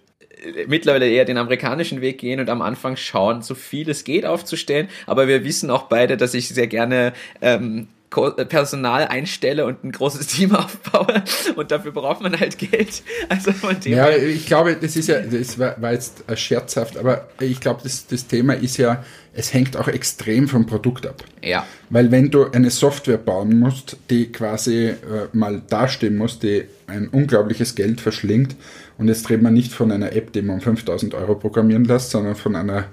äh, 0.44 0.66
mittlerweile 0.68 1.08
eher 1.08 1.26
den 1.26 1.38
amerikanischen 1.38 2.02
Weg 2.02 2.18
gehen 2.18 2.40
und 2.40 2.50
am 2.50 2.64
Anfang 2.64 2.96
schauen, 2.98 3.44
so 3.44 3.54
viel 3.54 3.88
es 3.90 4.04
geht 4.04 4.26
aufzustellen. 4.26 4.90
Aber 5.06 5.28
wir 5.28 5.44
wissen 5.44 5.70
auch 5.70 5.84
beide, 5.84 6.18
dass 6.18 6.34
ich 6.34 6.50
sehr 6.50 6.68
gerne 6.68 7.14
ähm, 7.42 7.82
äh, 7.82 7.99
Personal 8.10 9.08
einstelle 9.08 9.66
und 9.66 9.84
ein 9.84 9.92
großes 9.92 10.28
Team 10.36 10.56
aufbaue 10.56 11.24
und 11.56 11.72
dafür 11.72 11.92
braucht 11.92 12.22
man 12.22 12.40
halt 12.40 12.58
Geld. 12.58 13.04
Also 13.30 13.52
von 13.52 13.80
dem 13.80 13.94
ja, 13.94 14.10
ich 14.10 14.46
glaube, 14.46 14.76
das 14.76 14.96
ist 14.96 15.08
ja, 15.08 15.20
das 15.22 15.60
war, 15.60 15.92
jetzt 15.92 16.24
scherzhaft, 16.36 16.98
aber 16.98 17.28
ich 17.40 17.60
glaube, 17.60 17.82
das, 17.84 18.08
das 18.08 18.28
Thema 18.28 18.54
ist 18.54 18.78
ja, 18.78 19.04
es 19.34 19.54
hängt 19.54 19.78
auch 19.78 19.88
extrem 19.88 20.48
vom 20.48 20.66
Produkt 20.66 21.06
ab. 21.06 21.24
Ja. 21.44 21.66
Weil 21.90 22.12
wenn 22.12 22.32
du 22.32 22.50
eine 22.52 22.72
Software 22.72 23.18
bauen 23.18 23.60
musst, 23.60 23.98
die 24.10 24.32
quasi 24.32 24.88
äh, 24.88 24.96
mal 25.34 25.62
dastehen 25.70 26.18
muss, 26.18 26.40
die 26.40 26.66
ein 26.88 27.08
unglaubliches 27.08 27.76
Geld 27.76 28.02
verschlingt, 28.02 28.56
und 28.98 29.08
jetzt 29.08 29.30
reden 29.30 29.44
wir 29.44 29.52
nicht 29.52 29.72
von 29.72 29.94
einer 29.94 30.12
App, 30.12 30.34
die 30.34 30.42
man 30.42 30.60
5000 30.60 31.14
Euro 31.14 31.36
programmieren 31.36 31.86
lässt, 31.86 32.10
sondern 32.10 32.36
von 32.36 32.56
einer 32.58 32.86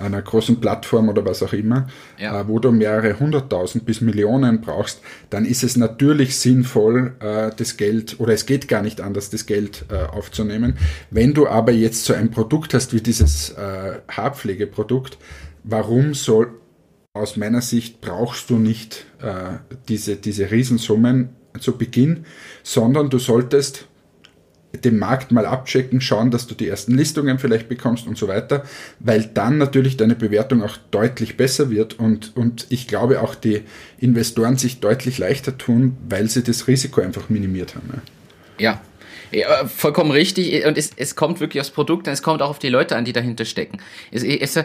einer 0.00 0.22
großen 0.22 0.60
Plattform 0.60 1.08
oder 1.08 1.24
was 1.24 1.42
auch 1.42 1.52
immer, 1.52 1.88
ja. 2.18 2.40
äh, 2.40 2.48
wo 2.48 2.58
du 2.58 2.72
mehrere 2.72 3.18
hunderttausend 3.18 3.84
bis 3.84 4.00
Millionen 4.00 4.60
brauchst, 4.60 5.00
dann 5.28 5.44
ist 5.44 5.62
es 5.62 5.76
natürlich 5.76 6.36
sinnvoll, 6.36 7.14
äh, 7.20 7.50
das 7.56 7.76
Geld, 7.76 8.18
oder 8.18 8.32
es 8.32 8.46
geht 8.46 8.68
gar 8.68 8.82
nicht 8.82 9.00
anders, 9.00 9.30
das 9.30 9.46
Geld 9.46 9.84
äh, 9.90 9.96
aufzunehmen. 9.96 10.76
Wenn 11.10 11.34
du 11.34 11.46
aber 11.46 11.72
jetzt 11.72 12.04
so 12.04 12.14
ein 12.14 12.30
Produkt 12.30 12.74
hast 12.74 12.92
wie 12.92 13.00
dieses 13.00 13.54
Haarpflegeprodukt, 14.08 15.18
warum 15.64 16.14
soll, 16.14 16.48
aus 17.12 17.36
meiner 17.36 17.60
Sicht 17.60 18.00
brauchst 18.00 18.50
du 18.50 18.56
nicht 18.56 19.06
diese, 19.88 20.16
diese 20.16 20.50
Riesensummen 20.50 21.30
zu 21.58 21.76
Beginn, 21.76 22.24
sondern 22.62 23.10
du 23.10 23.18
solltest 23.18 23.88
den 24.72 24.98
Markt 24.98 25.32
mal 25.32 25.46
abchecken, 25.46 26.00
schauen, 26.00 26.30
dass 26.30 26.46
du 26.46 26.54
die 26.54 26.68
ersten 26.68 26.96
Listungen 26.96 27.38
vielleicht 27.38 27.68
bekommst 27.68 28.06
und 28.06 28.16
so 28.16 28.28
weiter, 28.28 28.64
weil 29.00 29.22
dann 29.34 29.58
natürlich 29.58 29.96
deine 29.96 30.14
Bewertung 30.14 30.62
auch 30.62 30.76
deutlich 30.90 31.36
besser 31.36 31.70
wird 31.70 31.98
und, 31.98 32.36
und 32.36 32.66
ich 32.70 32.86
glaube 32.86 33.20
auch 33.20 33.34
die 33.34 33.62
Investoren 33.98 34.56
sich 34.56 34.80
deutlich 34.80 35.18
leichter 35.18 35.58
tun, 35.58 35.96
weil 36.08 36.28
sie 36.28 36.42
das 36.42 36.68
Risiko 36.68 37.00
einfach 37.00 37.28
minimiert 37.28 37.74
haben. 37.74 38.02
Ja, 38.58 38.80
ja, 39.32 39.66
vollkommen 39.66 40.10
richtig. 40.10 40.64
Und 40.66 40.76
es, 40.76 40.90
es 40.96 41.14
kommt 41.14 41.40
wirklich 41.40 41.60
aufs 41.60 41.70
Produkt 41.70 42.06
und 42.08 42.12
es 42.12 42.22
kommt 42.22 42.42
auch 42.42 42.50
auf 42.50 42.58
die 42.58 42.68
Leute 42.68 42.96
an, 42.96 43.04
die 43.04 43.12
dahinter 43.12 43.44
stecken. 43.44 43.78
Es, 44.10 44.22
es, 44.24 44.58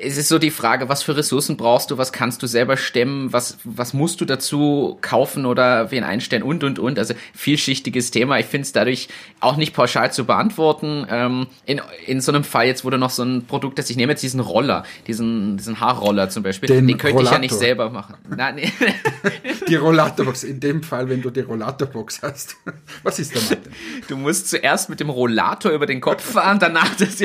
es 0.00 0.16
ist 0.16 0.28
so 0.28 0.38
die 0.38 0.50
Frage, 0.50 0.88
was 0.88 1.02
für 1.02 1.16
Ressourcen 1.16 1.56
brauchst 1.56 1.90
du, 1.90 1.98
was 1.98 2.12
kannst 2.12 2.42
du 2.42 2.46
selber 2.46 2.76
stemmen, 2.76 3.32
was, 3.32 3.58
was 3.64 3.94
musst 3.94 4.20
du 4.20 4.24
dazu 4.24 4.98
kaufen 5.00 5.46
oder 5.46 5.90
wen 5.90 6.04
einstellen 6.04 6.42
und, 6.42 6.64
und, 6.64 6.78
und. 6.78 6.98
Also 6.98 7.14
vielschichtiges 7.34 8.10
Thema. 8.10 8.38
Ich 8.38 8.46
finde 8.46 8.64
es 8.66 8.72
dadurch 8.72 9.08
auch 9.40 9.56
nicht 9.56 9.74
pauschal 9.74 10.12
zu 10.12 10.24
beantworten. 10.24 11.06
Ähm, 11.08 11.46
in, 11.66 11.80
in 12.06 12.20
so 12.20 12.32
einem 12.32 12.44
Fall 12.44 12.66
jetzt, 12.66 12.84
wo 12.84 12.90
du 12.90 12.98
noch 12.98 13.10
so 13.10 13.22
ein 13.22 13.46
Produkt 13.46 13.78
hast, 13.78 13.90
ich 13.90 13.96
nehme 13.96 14.12
jetzt 14.12 14.22
diesen 14.22 14.40
Roller, 14.40 14.84
diesen, 15.06 15.56
diesen 15.56 15.80
Haarroller 15.80 16.28
zum 16.28 16.42
Beispiel, 16.42 16.68
den, 16.68 16.86
den 16.86 16.98
könnte 16.98 17.16
Rollator. 17.16 17.32
ich 17.32 17.36
ja 17.36 17.40
nicht 17.40 17.54
selber 17.54 17.90
machen. 17.90 18.16
Nein, 18.28 18.56
nee. 18.56 18.72
Die 19.68 19.76
Rollatorbox, 19.76 20.44
in 20.44 20.60
dem 20.60 20.82
Fall, 20.82 21.08
wenn 21.08 21.22
du 21.22 21.30
die 21.30 21.40
Rollatorbox 21.40 22.22
hast. 22.22 22.56
Was 23.02 23.18
ist 23.18 23.34
damit? 23.34 23.64
Du 24.08 24.16
musst 24.16 24.48
zuerst 24.48 24.90
mit 24.90 25.00
dem 25.00 25.10
Rollator 25.10 25.72
über 25.72 25.86
den 25.86 26.00
Kopf 26.00 26.22
fahren, 26.22 26.58
danach 26.58 26.94
das 26.96 27.20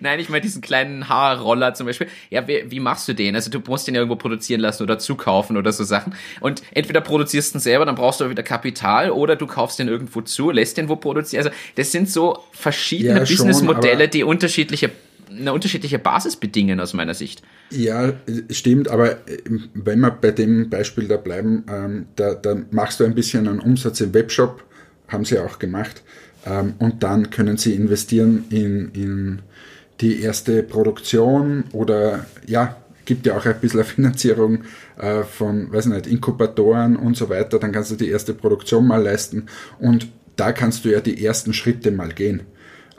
nein, 0.00 0.18
ich 0.18 0.28
meine 0.28 0.40
diesen 0.40 0.60
kleinen 0.60 1.08
Haarroller 1.08 1.65
Roller 1.66 1.74
zum 1.74 1.86
Beispiel. 1.86 2.06
Ja, 2.30 2.46
wie, 2.46 2.64
wie 2.68 2.80
machst 2.80 3.08
du 3.08 3.14
den? 3.14 3.34
Also 3.34 3.50
du 3.50 3.60
musst 3.66 3.86
den 3.86 3.94
ja 3.94 4.00
irgendwo 4.00 4.16
produzieren 4.16 4.60
lassen 4.60 4.82
oder 4.82 4.98
zukaufen 4.98 5.56
oder 5.56 5.72
so 5.72 5.84
Sachen. 5.84 6.14
Und 6.40 6.62
entweder 6.72 7.00
produzierst 7.00 7.54
du 7.54 7.58
ihn 7.58 7.60
selber, 7.60 7.84
dann 7.84 7.94
brauchst 7.94 8.20
du 8.20 8.30
wieder 8.30 8.42
Kapital, 8.42 9.10
oder 9.10 9.36
du 9.36 9.46
kaufst 9.46 9.78
den 9.78 9.88
irgendwo 9.88 10.20
zu, 10.20 10.50
lässt 10.50 10.76
den 10.76 10.88
wo 10.88 10.96
produzieren. 10.96 11.44
Also 11.44 11.56
das 11.74 11.92
sind 11.92 12.10
so 12.10 12.38
verschiedene 12.52 13.20
ja, 13.20 13.24
Businessmodelle, 13.24 14.08
die 14.08 14.24
unterschiedliche 14.24 14.90
eine 15.28 15.52
unterschiedliche 15.52 15.98
Basis 15.98 16.36
bedingen 16.36 16.78
aus 16.78 16.94
meiner 16.94 17.12
Sicht. 17.12 17.42
Ja, 17.70 18.12
stimmt, 18.48 18.86
aber 18.86 19.16
ähm, 19.26 19.68
wenn 19.74 19.98
wir 19.98 20.12
bei 20.12 20.30
dem 20.30 20.70
Beispiel 20.70 21.08
da 21.08 21.16
bleiben, 21.16 21.64
ähm, 21.68 22.06
da, 22.14 22.34
da, 22.34 22.56
machst 22.70 23.00
du 23.00 23.04
ein 23.04 23.16
bisschen 23.16 23.48
einen 23.48 23.58
Umsatz 23.58 24.00
im 24.00 24.14
Webshop, 24.14 24.62
haben 25.08 25.24
sie 25.24 25.40
auch 25.40 25.58
gemacht, 25.58 26.04
ähm, 26.46 26.74
und 26.78 27.02
dann 27.02 27.30
können 27.30 27.56
sie 27.56 27.74
investieren 27.74 28.44
in, 28.50 28.92
in 28.92 29.42
die 30.00 30.20
erste 30.20 30.62
Produktion 30.62 31.64
oder 31.72 32.26
ja, 32.46 32.76
gibt 33.04 33.26
ja 33.26 33.36
auch 33.36 33.46
ein 33.46 33.60
bisschen 33.60 33.84
Finanzierung 33.84 34.64
äh, 34.98 35.22
von, 35.22 35.72
weiß 35.72 35.86
nicht, 35.86 36.06
Inkubatoren 36.06 36.96
und 36.96 37.16
so 37.16 37.28
weiter, 37.28 37.58
dann 37.58 37.72
kannst 37.72 37.90
du 37.90 37.96
die 37.96 38.10
erste 38.10 38.34
Produktion 38.34 38.86
mal 38.86 39.02
leisten 39.02 39.46
und 39.78 40.08
da 40.36 40.52
kannst 40.52 40.84
du 40.84 40.90
ja 40.90 41.00
die 41.00 41.24
ersten 41.24 41.54
Schritte 41.54 41.90
mal 41.90 42.12
gehen. 42.12 42.42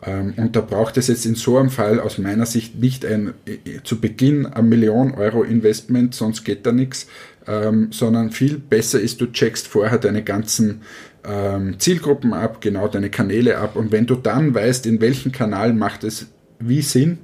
Ähm, 0.03 0.33
und 0.37 0.55
da 0.55 0.61
braucht 0.61 0.97
es 0.97 1.07
jetzt 1.07 1.25
in 1.25 1.35
so 1.35 1.57
einem 1.57 1.69
Fall 1.69 1.99
aus 1.99 2.17
meiner 2.17 2.45
Sicht 2.45 2.79
nicht 2.79 3.05
ein 3.05 3.33
äh, 3.45 3.81
zu 3.83 3.99
Beginn 3.99 4.45
ein 4.45 4.69
Million 4.69 5.13
Euro 5.13 5.43
Investment, 5.43 6.15
sonst 6.15 6.43
geht 6.43 6.65
da 6.65 6.71
nichts, 6.71 7.07
ähm, 7.47 7.89
sondern 7.91 8.31
viel 8.31 8.57
besser 8.57 8.99
ist, 8.99 9.21
du 9.21 9.31
checkst 9.31 9.67
vorher 9.67 9.97
deine 9.97 10.23
ganzen 10.23 10.81
ähm, 11.23 11.79
Zielgruppen 11.79 12.33
ab, 12.33 12.61
genau 12.61 12.87
deine 12.87 13.09
Kanäle 13.09 13.57
ab 13.57 13.75
und 13.75 13.91
wenn 13.91 14.05
du 14.05 14.15
dann 14.15 14.53
weißt, 14.53 14.85
in 14.85 15.01
welchem 15.01 15.31
Kanal 15.31 15.73
macht 15.73 16.03
es 16.03 16.27
wie 16.59 16.81
Sinn, 16.81 17.19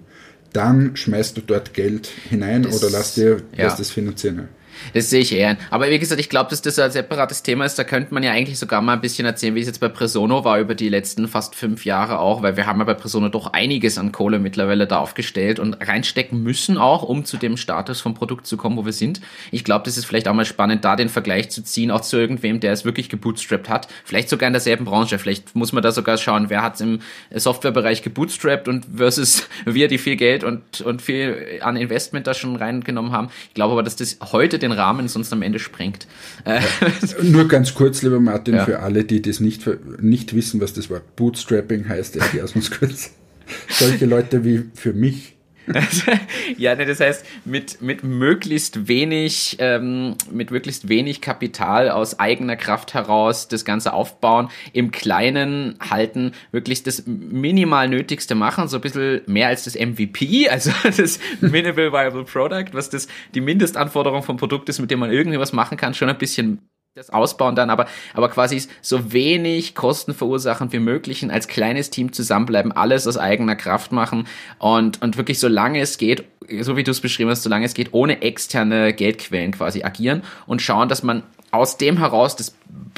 dann 0.53 0.95
schmeißt 0.95 1.35
du 1.37 1.41
dort 1.41 1.73
Geld 1.73 2.07
hinein 2.29 2.63
das, 2.63 2.81
oder 2.81 2.91
lass 2.91 3.15
dir 3.15 3.41
ja. 3.57 3.75
das 3.75 3.91
finanzieren. 3.91 4.47
Das 4.93 5.09
sehe 5.09 5.21
ich 5.21 5.33
eher. 5.33 5.57
Aber 5.69 5.89
wie 5.89 5.99
gesagt, 5.99 6.19
ich 6.19 6.29
glaube, 6.29 6.49
dass 6.49 6.61
das 6.61 6.79
ein 6.79 6.91
separates 6.91 7.43
Thema 7.43 7.65
ist. 7.65 7.77
Da 7.77 7.83
könnte 7.83 8.13
man 8.13 8.23
ja 8.23 8.31
eigentlich 8.31 8.59
sogar 8.59 8.81
mal 8.81 8.93
ein 8.93 9.01
bisschen 9.01 9.25
erzählen, 9.25 9.55
wie 9.55 9.61
es 9.61 9.67
jetzt 9.67 9.79
bei 9.79 9.89
Presono 9.89 10.43
war 10.43 10.59
über 10.59 10.75
die 10.75 10.89
letzten 10.89 11.27
fast 11.27 11.55
fünf 11.55 11.85
Jahre 11.85 12.19
auch, 12.19 12.41
weil 12.41 12.57
wir 12.57 12.65
haben 12.65 12.79
ja 12.79 12.85
bei 12.85 12.93
Presono 12.93 13.29
doch 13.29 13.53
einiges 13.53 13.97
an 13.97 14.11
Kohle 14.11 14.39
mittlerweile 14.39 14.87
da 14.87 14.99
aufgestellt 14.99 15.59
und 15.59 15.75
reinstecken 15.87 16.41
müssen 16.43 16.77
auch, 16.77 17.03
um 17.03 17.25
zu 17.25 17.37
dem 17.37 17.57
Status 17.57 18.01
vom 18.01 18.13
Produkt 18.13 18.47
zu 18.47 18.57
kommen, 18.57 18.77
wo 18.77 18.85
wir 18.85 18.93
sind. 18.93 19.21
Ich 19.51 19.63
glaube, 19.63 19.85
das 19.85 19.97
ist 19.97 20.05
vielleicht 20.05 20.27
auch 20.27 20.33
mal 20.33 20.45
spannend, 20.45 20.85
da 20.85 20.95
den 20.95 21.09
Vergleich 21.09 21.49
zu 21.49 21.63
ziehen, 21.63 21.91
auch 21.91 22.01
zu 22.01 22.17
irgendwem, 22.17 22.59
der 22.59 22.73
es 22.73 22.85
wirklich 22.85 23.09
gebootstrapped 23.09 23.69
hat. 23.69 23.87
Vielleicht 24.03 24.29
sogar 24.29 24.47
in 24.47 24.53
derselben 24.53 24.85
Branche. 24.85 25.19
Vielleicht 25.19 25.55
muss 25.55 25.73
man 25.73 25.83
da 25.83 25.91
sogar 25.91 26.17
schauen, 26.17 26.49
wer 26.49 26.61
hat 26.61 26.75
es 26.75 26.81
im 26.81 26.99
Softwarebereich 27.33 28.01
gebootstrapped 28.01 28.67
und 28.67 28.85
versus 28.95 29.47
wir, 29.65 29.87
die 29.87 29.97
viel 29.97 30.15
Geld 30.15 30.43
und, 30.43 30.81
und 30.81 31.01
viel 31.01 31.59
an 31.61 31.75
Investment 31.75 32.27
da 32.27 32.33
schon 32.33 32.55
reingenommen 32.55 33.11
haben. 33.11 33.29
Ich 33.49 33.53
glaube 33.53 33.73
aber, 33.73 33.83
dass 33.83 33.95
das 33.95 34.17
heute 34.31 34.59
den 34.63 34.71
Rahmen 34.71 35.07
sonst 35.07 35.31
am 35.31 35.41
Ende 35.41 35.59
sprengt. 35.59 36.07
Ja. 36.45 36.59
Nur 37.21 37.47
ganz 37.47 37.75
kurz, 37.75 38.01
lieber 38.01 38.19
Martin, 38.19 38.55
ja. 38.55 38.65
für 38.65 38.79
alle, 38.79 39.03
die 39.03 39.21
das 39.21 39.39
nicht, 39.39 39.69
nicht 40.01 40.35
wissen, 40.35 40.59
was 40.59 40.73
das 40.73 40.89
Wort 40.89 41.15
Bootstrapping 41.15 41.87
heißt, 41.87 42.15
erklär 42.15 42.45
es 42.45 42.55
uns 42.55 42.71
kurz. 42.71 43.11
Solche 43.69 44.05
Leute 44.05 44.43
wie 44.43 44.63
für 44.73 44.93
mich 44.93 45.35
ja, 46.57 46.75
ne, 46.75 46.85
das 46.85 46.99
heißt, 46.99 47.25
mit, 47.45 47.81
mit 47.81 48.03
möglichst 48.03 48.87
wenig, 48.87 49.57
ähm, 49.59 50.15
mit 50.31 50.51
möglichst 50.51 50.89
wenig 50.89 51.21
Kapital 51.21 51.89
aus 51.89 52.19
eigener 52.19 52.55
Kraft 52.55 52.93
heraus 52.93 53.47
das 53.47 53.65
Ganze 53.65 53.93
aufbauen, 53.93 54.49
im 54.73 54.91
Kleinen 54.91 55.75
halten, 55.79 56.33
wirklich 56.51 56.83
das 56.83 57.03
minimal 57.05 57.87
Nötigste 57.87 58.35
machen, 58.35 58.67
so 58.67 58.77
ein 58.77 58.81
bisschen 58.81 59.21
mehr 59.25 59.47
als 59.47 59.63
das 59.63 59.75
MVP, 59.75 60.49
also 60.49 60.71
das 60.83 61.19
Minimal 61.41 61.91
Viable 61.91 62.25
Product, 62.25 62.73
was 62.73 62.89
das 62.89 63.07
die 63.33 63.41
Mindestanforderung 63.41 64.23
vom 64.23 64.37
Produkt 64.37 64.69
ist, 64.69 64.79
mit 64.79 64.91
dem 64.91 64.99
man 64.99 65.11
irgendwas 65.11 65.53
machen 65.53 65.77
kann, 65.77 65.93
schon 65.93 66.09
ein 66.09 66.17
bisschen 66.17 66.59
das 66.95 67.09
ausbauen 67.09 67.55
dann, 67.55 67.71
aber, 67.71 67.87
aber 68.13 68.29
quasi 68.29 68.61
so 68.83 69.11
wenig 69.11 69.73
Kosten 69.73 70.13
verursachen 70.13 70.71
wie 70.73 70.77
möglich 70.77 71.27
als 71.27 71.47
kleines 71.47 71.89
Team 71.89 72.13
zusammenbleiben, 72.13 72.71
alles 72.71 73.07
aus 73.07 73.17
eigener 73.17 73.55
Kraft 73.55 73.91
machen 73.91 74.27
und, 74.59 75.01
und 75.01 75.17
wirklich 75.17 75.39
solange 75.39 75.79
es 75.79 75.97
geht, 75.97 76.23
so 76.61 76.77
wie 76.77 76.83
du 76.83 76.91
es 76.91 77.01
beschrieben 77.01 77.31
hast, 77.31 77.41
solange 77.41 77.65
es 77.65 77.73
geht, 77.73 77.93
ohne 77.93 78.21
externe 78.21 78.93
Geldquellen 78.93 79.53
quasi 79.53 79.81
agieren 79.81 80.21
und 80.45 80.61
schauen, 80.61 80.87
dass 80.87 81.01
man 81.01 81.23
aus 81.49 81.77
dem 81.77 81.97
heraus 81.97 82.35
das 82.35 82.55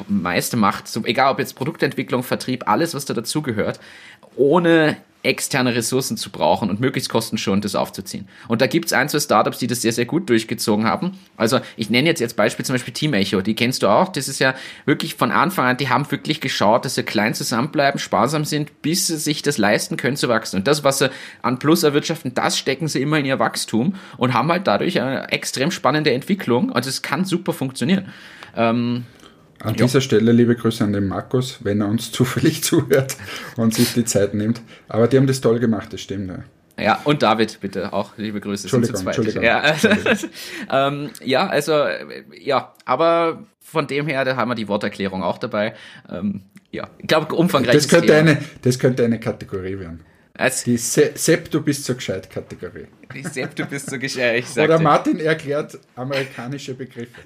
meiste 0.10 0.58
macht, 0.58 0.90
so, 0.90 1.06
egal 1.06 1.32
ob 1.32 1.40
jetzt 1.40 1.56
Produktentwicklung, 1.56 2.22
Vertrieb, 2.22 2.68
alles, 2.68 2.96
was 2.96 3.06
da 3.06 3.14
dazugehört, 3.14 3.80
ohne 4.36 4.98
externe 5.26 5.76
Ressourcen 5.76 6.18
zu 6.18 6.30
brauchen 6.30 6.70
und 6.70 6.80
möglichst 6.80 7.10
kostenschonend 7.10 7.66
das 7.66 7.76
aufzuziehen. 7.76 8.28
Und 8.48 8.62
da 8.62 8.68
gibt 8.68 8.86
es 8.86 8.94
ein, 8.94 9.10
zwei 9.10 9.20
Startups, 9.20 9.58
die 9.58 9.68
das 9.68 9.82
sehr, 9.82 9.92
sehr 9.92 10.06
gut 10.06 10.30
durchgezogen 10.30 10.86
haben. 10.86 11.18
Also 11.36 11.60
ich 11.76 11.90
nenne 11.90 12.08
jetzt 12.08 12.22
als 12.22 12.34
Beispiel 12.34 12.66
zum 12.66 12.76
Beispiel 12.76 12.94
Team 12.94 13.14
Echo, 13.14 13.42
die 13.42 13.56
kennst 13.56 13.84
du 13.84 13.88
auch. 13.88 14.10
Das 14.10 14.28
ist 14.28 14.40
ja 14.40 14.54
wirklich 14.86 15.16
von 15.16 15.32
Anfang 15.32 15.66
an, 15.66 15.78
die 15.78 15.90
haben 15.90 16.10
wirklich 16.10 16.40
geschaut, 16.42 16.86
dass 16.86 16.96
sie 16.96 17.04
klein 17.04 17.34
zusammenbleiben, 17.34 18.00
sparsam 18.00 18.46
sind, 18.46 18.82
bis 18.82 19.08
sie 19.08 19.18
sich 19.18 19.42
das 19.42 19.58
leisten 19.58 19.98
können 19.98 20.16
zu 20.16 20.30
wachsen. 20.30 20.58
Und 20.58 20.68
das, 20.68 20.84
was 20.84 21.00
sie 21.00 21.10
an 21.42 21.60
Plus 21.60 21.84
erwirtschaften, 21.84 22.34
das 22.34 22.58
stecken 22.58 22.88
sie 22.88 23.02
immer 23.02 23.18
in 23.18 23.26
ihr 23.26 23.40
Wachstum 23.40 23.96
und 24.18 24.34
haben 24.34 24.52
halt 24.52 24.68
dadurch 24.68 25.02
eine 25.02 25.32
extrem 25.32 25.72
spannende 25.72 26.14
Entwicklung. 26.14 26.72
Also 26.72 26.90
es 26.90 27.02
kann 27.02 27.26
super 27.26 27.54
funktionieren. 27.54 28.06
Ähm, 28.56 29.06
an 29.66 29.76
ja. 29.76 29.86
dieser 29.86 30.02
Stelle 30.02 30.32
liebe 30.32 30.56
Grüße 30.56 30.84
an 30.84 30.94
den 30.94 31.08
Markus, 31.08 31.60
wenn 31.64 31.82
er 31.82 31.88
uns 31.88 32.12
zufällig 32.14 32.64
zuhört 32.64 33.18
und 33.58 33.74
sich 33.74 33.94
die 33.94 34.06
Zeit 34.06 34.34
nimmt. 34.34 34.62
Aber 34.88 35.08
die 35.08 35.18
haben 35.18 35.28
das 35.28 35.42
toll 35.42 35.60
gemacht, 35.60 35.92
das 35.94 36.02
stimmt. 36.02 36.30
Ja. 36.30 36.44
Ja, 36.78 37.00
und 37.06 37.24
David, 37.24 37.60
bitte 37.62 37.94
auch. 37.94 38.18
Liebe 38.18 38.42
Grüße. 38.42 38.64
Entschuldigung, 38.64 38.98
sind 38.98 39.14
zu 39.14 39.22
zweit. 39.32 39.44
Ja, 39.44 39.60
also, 39.60 39.88
ähm, 40.72 41.10
ja, 41.24 41.48
also, 41.48 41.86
ja, 42.38 42.74
aber 42.84 43.46
von 43.62 43.88
dem 43.88 44.08
her, 44.08 44.26
da 44.26 44.36
haben 44.36 44.52
wir 44.52 44.56
die 44.56 44.68
Worterklärung 44.68 45.24
auch 45.24 45.38
dabei. 45.38 45.74
Ähm, 46.12 46.42
ja, 46.72 46.90
ich 46.98 47.08
glaube, 47.08 47.34
umfangreich. 47.34 47.76
Das 47.76 47.88
könnte, 47.88 48.14
eine, 48.14 48.40
das 48.62 48.78
könnte 48.78 49.06
eine 49.06 49.20
Kategorie 49.20 49.80
werden. 49.80 50.02
Also, 50.34 50.66
die 50.66 50.78
Se 50.78 51.12
Sepp, 51.16 51.50
du 51.50 51.62
bist 51.62 51.86
so 51.86 51.96
gescheit 51.96 52.30
Kategorie. 52.30 52.88
Die 53.14 53.24
Sepp, 53.24 53.56
du 53.56 53.66
bist 53.66 53.90
so 53.90 53.98
gescheit. 53.98 54.44
Oder 54.58 54.80
Martin 54.80 55.22
erklärt 55.22 55.80
amerikanische 55.96 56.74
Begriffe. 56.74 57.22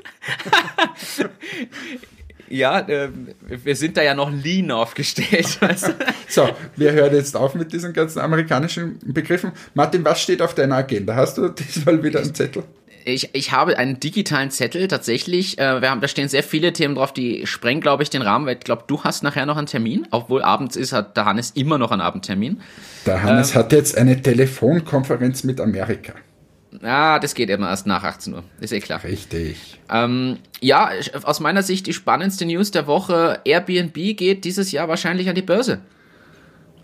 Ja, 2.50 2.80
äh, 2.80 3.10
wir 3.48 3.76
sind 3.76 3.98
da 3.98 4.02
ja 4.02 4.14
noch 4.14 4.32
lean 4.32 4.72
aufgestellt. 4.72 5.58
Also. 5.70 5.94
so, 6.28 6.50
wir 6.76 6.92
hören 6.94 7.14
jetzt 7.14 7.36
auf 7.36 7.54
mit 7.54 7.72
diesen 7.74 7.94
ganzen 7.94 8.20
amerikanischen 8.20 8.98
Begriffen. 9.06 9.52
Martin, 9.74 10.04
was 10.04 10.22
steht 10.22 10.42
auf 10.42 10.56
deiner 10.56 10.78
Agenda? 10.78 11.16
Hast 11.16 11.38
du 11.38 11.50
diesmal 11.50 12.02
wieder 12.02 12.22
einen 12.22 12.34
Zettel? 12.34 12.64
Ich, 13.06 13.30
ich 13.34 13.52
habe 13.52 13.78
einen 13.78 14.00
digitalen 14.00 14.52
Zettel 14.52 14.88
tatsächlich. 14.88 15.58
Äh, 15.58 15.82
wir 15.82 15.90
haben, 15.90 16.02
da 16.02 16.08
stehen 16.08 16.28
sehr 16.28 16.44
viele 16.44 16.74
Themen 16.74 16.96
drauf, 16.96 17.14
die 17.14 17.46
sprengen, 17.46 17.82
glaube 17.82 18.04
ich, 18.04 18.10
den 18.10 18.22
Rahmen, 18.22 18.46
weil 18.46 18.58
ich 18.58 18.64
glaube, 18.64 18.84
du 18.88 19.04
hast 19.04 19.24
nachher 19.24 19.46
noch 19.46 19.58
einen 19.58 19.68
Termin. 19.68 20.08
Obwohl 20.12 20.42
abends 20.42 20.76
ist, 20.76 20.92
hat 20.92 21.16
der 21.18 21.26
Hannes 21.26 21.52
immer 21.52 21.78
noch 21.78 21.92
einen 21.92 22.02
Abendtermin. 22.02 22.62
Der 23.06 23.24
Hannes 23.24 23.52
ähm, 23.52 23.60
hat 23.60 23.72
jetzt 23.72 23.98
eine 23.98 24.22
Telefonkonferenz 24.22 25.44
mit 25.44 25.62
Amerika. 25.62 26.14
Ja, 26.82 27.20
das 27.20 27.36
geht 27.36 27.50
immer 27.50 27.70
erst 27.70 27.88
nach 27.88 28.04
18 28.04 28.34
Uhr. 28.34 28.44
Ist 28.62 28.72
eh 28.72 28.80
klar. 28.80 29.04
Richtig. 29.04 29.80
Ähm, 29.92 30.38
ja, 30.62 30.92
aus 31.24 31.40
meiner 31.40 31.62
Sicht 31.62 31.88
die 31.88 31.94
spannendste 31.94 32.46
News 32.46 32.72
der 32.72 32.88
Woche. 32.88 33.42
Airbnb 33.44 33.94
geht 33.94 34.46
dieses 34.46 34.72
Jahr 34.72 34.88
wahrscheinlich 34.88 35.28
an 35.28 35.36
die 35.36 35.42
Börse. 35.42 35.80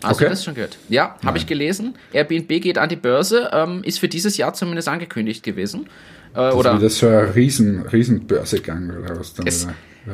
Hast 0.02 0.16
okay. 0.16 0.24
du 0.24 0.30
das 0.30 0.44
schon 0.44 0.54
gehört? 0.54 0.76
Ja, 0.88 1.16
habe 1.24 1.38
ich 1.38 1.46
gelesen. 1.46 1.94
Airbnb 2.12 2.48
geht 2.48 2.76
an 2.76 2.88
die 2.88 2.96
Börse, 2.96 3.50
ähm, 3.52 3.82
ist 3.82 3.98
für 3.98 4.08
dieses 4.08 4.36
Jahr 4.36 4.52
zumindest 4.52 4.88
angekündigt 4.88 5.42
gewesen. 5.42 5.86
Äh, 6.32 6.36
das 6.36 6.54
oder 6.54 6.72
ist 6.72 6.78
wieder 6.78 6.90
so 6.90 7.08
ein 7.08 7.30
riesen, 7.30 7.82
riesen 7.86 8.26
Börsegang, 8.26 8.90
oder 8.90 9.18
was 9.18 9.32
dann 9.32 9.46
es, 9.46 9.66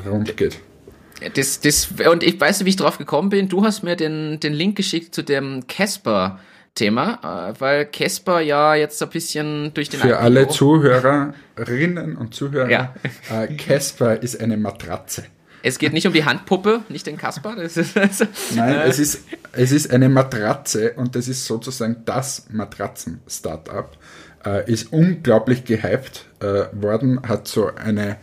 rund 0.08 0.36
geht. 0.36 0.58
Das, 1.34 1.60
das, 1.60 1.88
und 2.10 2.22
ich 2.22 2.40
weiß 2.40 2.60
nicht, 2.60 2.66
wie 2.66 2.70
ich 2.70 2.76
drauf 2.76 2.98
gekommen 2.98 3.28
bin. 3.28 3.48
Du 3.48 3.64
hast 3.64 3.82
mir 3.82 3.96
den, 3.96 4.40
den 4.40 4.52
Link 4.52 4.76
geschickt 4.76 5.14
zu 5.14 5.22
dem 5.22 5.66
Casper. 5.66 6.38
Thema, 6.74 7.50
äh, 7.50 7.60
weil 7.60 7.86
Casper 7.86 8.40
ja 8.40 8.74
jetzt 8.74 9.02
ein 9.02 9.10
bisschen 9.10 9.74
durch 9.74 9.90
den 9.90 10.00
Für 10.00 10.08
IPO 10.08 10.18
alle 10.18 10.48
Zuhörerinnen 10.48 12.16
und 12.16 12.34
Zuhörer, 12.34 12.70
ja. 12.70 12.94
Äh, 13.30 13.54
Casper 13.56 14.22
ist 14.22 14.40
eine 14.40 14.56
Matratze. 14.56 15.24
Es 15.62 15.78
geht 15.78 15.92
nicht 15.92 16.06
um 16.06 16.12
die 16.12 16.24
Handpuppe, 16.24 16.82
nicht 16.88 17.06
den 17.06 17.16
Kasper. 17.16 17.54
Nein, 17.54 18.74
äh. 18.74 18.82
es 18.88 18.98
ist, 18.98 19.24
es 19.52 19.70
ist 19.70 19.90
eine 19.92 20.08
Matratze 20.08 20.94
und 20.94 21.14
das 21.14 21.28
ist 21.28 21.44
sozusagen 21.44 22.02
das 22.04 22.46
Matratzen-Startup. 22.50 23.90
Äh, 24.44 24.72
ist 24.72 24.92
unglaublich 24.92 25.64
gehypt 25.64 26.26
worden, 26.72 27.20
hat 27.28 27.46
so 27.46 27.70
eine 27.72 28.16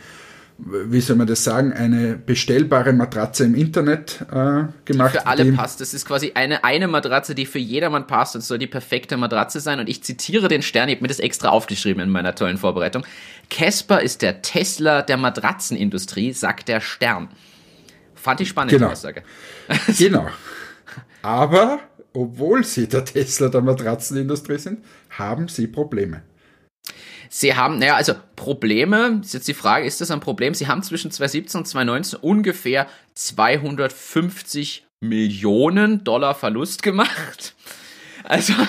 wie 0.62 1.00
soll 1.00 1.16
man 1.16 1.28
das 1.28 1.44
sagen, 1.44 1.72
eine 1.72 2.16
bestellbare 2.16 2.92
Matratze 2.92 3.46
im 3.46 3.56
Internet 3.56 4.26
äh, 4.30 4.64
gemacht. 4.86 5.14
Die 5.14 5.20
für 5.20 5.28
alle 5.28 5.44
die 5.46 5.52
passt. 5.54 5.80
Das 5.80 5.94
ist 5.94 6.06
quasi 6.06 6.34
eine, 6.36 6.64
eine 6.64 6.88
Matratze, 6.88 7.34
die 7.34 7.46
für 7.46 7.60
jedermann 7.60 8.08
passt 8.08 8.36
und 8.36 8.42
soll 8.42 8.58
die 8.58 8.68
perfekte 8.68 9.16
Matratze 9.16 9.62
sein. 9.62 9.80
Und 9.80 9.88
ich 9.88 10.04
zitiere 10.04 10.50
den 10.50 10.62
Stern, 10.62 10.90
ich 10.90 10.96
habe 10.96 11.04
mir 11.04 11.08
das 11.08 11.20
extra 11.20 11.50
aufgeschrieben 11.50 12.04
in 12.04 12.10
meiner 12.10 12.36
tollen 12.36 12.58
Vorbereitung. 12.58 13.06
Casper 13.50 14.02
ist 14.02 14.22
der 14.22 14.42
Tesla 14.42 15.02
der 15.02 15.18
Matratzenindustrie, 15.18 16.34
sagt 16.34 16.68
der 16.68 16.82
Stern. 16.82 17.30
Fand 18.16 18.42
ich 18.42 18.50
spannend, 18.50 18.72
genau. 18.72 18.88
die 18.88 18.92
Aussage. 18.92 19.24
genau. 19.98 20.28
Aber, 21.22 21.80
obwohl 22.14 22.66
sie 22.66 22.88
der 22.88 23.06
Tesla 23.06 23.48
der 23.48 23.62
Matratzenindustrie 23.62 24.58
sind, 24.58 24.84
haben 25.12 25.48
sie 25.48 25.68
Probleme. 25.68 26.22
Sie 27.30 27.56
haben, 27.56 27.78
naja, 27.78 27.96
also 27.96 28.14
Probleme, 28.36 29.22
ist 29.24 29.36
jetzt 29.36 29.48
die 29.48 29.54
Frage, 29.54 29.86
ist 29.86 30.02
das 30.02 30.10
ein 30.10 30.20
Problem? 30.20 30.56
Sie 30.56 30.68
haben 30.68 30.82
zwischen 30.82 31.12
2017 31.12 31.60
und 31.60 31.66
2019 31.66 32.20
ungefähr 32.20 32.88
250 33.14 34.88
Millionen 35.00 36.04
Dollar 36.04 36.34
Verlust 36.36 36.84
gemacht. 36.84 37.54
Also. 38.24 38.54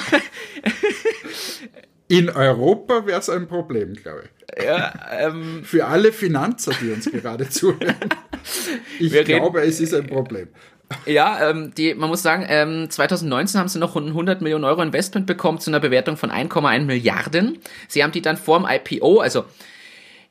In 2.09 2.29
Europa 2.29 3.07
wäre 3.07 3.21
es 3.21 3.31
ein 3.31 3.47
Problem, 3.47 3.95
glaube 3.95 4.25
ich. 4.25 4.65
Ja, 4.65 4.93
ähm, 5.13 5.63
Für 5.65 5.87
alle 5.87 6.13
Finanzer, 6.13 6.73
die 6.81 6.91
uns 6.91 7.11
gerade 7.11 7.49
zuhören. 7.49 7.95
Ich 8.99 9.13
glaube, 9.25 9.61
es 9.63 9.81
ist 9.81 9.93
ein 9.93 10.07
Problem. 10.07 10.49
Ja, 11.07 11.51
ähm, 11.51 11.73
die, 11.77 11.95
man 11.95 12.09
muss 12.09 12.23
sagen, 12.23 12.45
ähm, 12.49 12.91
2019 12.91 13.61
haben 13.61 13.69
sie 13.69 13.79
noch 13.79 13.97
100 13.97 14.41
Millionen 14.43 14.65
Euro 14.65 14.83
Investment 14.83 15.27
bekommen 15.27 15.61
zu 15.61 15.71
einer 15.71 15.81
Bewertung 15.81 16.17
von 16.17 16.31
1,1 16.31 16.85
Milliarden. 16.85 17.59
Sie 17.89 18.03
haben 18.03 18.13
die 18.13 18.23
dann 18.23 18.37
vorm 18.37 18.67
IPO, 18.69 19.21
also 19.21 19.45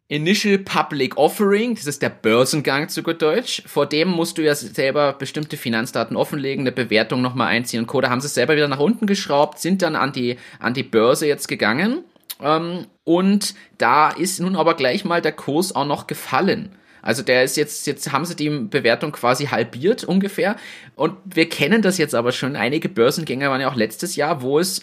Initial 0.09 0.57
Public 0.57 1.17
Offering, 1.17 1.75
das 1.75 1.85
ist 1.85 2.01
der 2.01 2.09
Börsengang 2.09 2.89
zu 2.89 3.03
gut 3.03 3.21
Deutsch. 3.21 3.61
Vor 3.67 3.85
dem 3.85 4.09
musst 4.09 4.39
du 4.39 4.41
ja 4.41 4.55
selber 4.55 5.13
bestimmte 5.13 5.55
Finanzdaten 5.55 6.17
offenlegen, 6.17 6.63
eine 6.63 6.71
Bewertung 6.71 7.21
nochmal 7.21 7.49
einziehen 7.49 7.81
und 7.81 7.87
Co. 7.87 8.01
Da 8.01 8.09
haben 8.09 8.19
sie 8.19 8.25
es 8.25 8.33
selber 8.33 8.55
wieder 8.55 8.67
nach 8.67 8.79
unten 8.79 9.05
geschraubt, 9.05 9.59
sind 9.59 9.83
dann 9.83 9.95
an 9.95 10.11
die, 10.11 10.37
an 10.59 10.73
die 10.73 10.83
Börse 10.83 11.27
jetzt 11.27 11.47
gegangen. 11.47 12.03
Ähm, 12.41 12.87
und 13.03 13.53
da 13.77 14.09
ist 14.09 14.39
nun 14.39 14.55
aber 14.55 14.73
gleich 14.73 15.05
mal 15.05 15.21
der 15.21 15.31
Kurs 15.31 15.75
auch 15.75 15.85
noch 15.85 16.07
gefallen. 16.07 16.71
Also 17.01 17.23
der 17.23 17.43
ist 17.43 17.57
jetzt, 17.57 17.87
jetzt 17.87 18.11
haben 18.11 18.25
sie 18.25 18.35
die 18.35 18.49
Bewertung 18.49 19.11
quasi 19.11 19.45
halbiert 19.45 20.03
ungefähr. 20.03 20.55
Und 20.95 21.15
wir 21.25 21.47
kennen 21.47 21.81
das 21.81 21.97
jetzt 21.97 22.15
aber 22.15 22.31
schon. 22.31 22.55
Einige 22.55 22.89
Börsengänger 22.89 23.49
waren 23.49 23.61
ja 23.61 23.69
auch 23.69 23.75
letztes 23.75 24.15
Jahr, 24.15 24.41
wo 24.41 24.59
es 24.59 24.81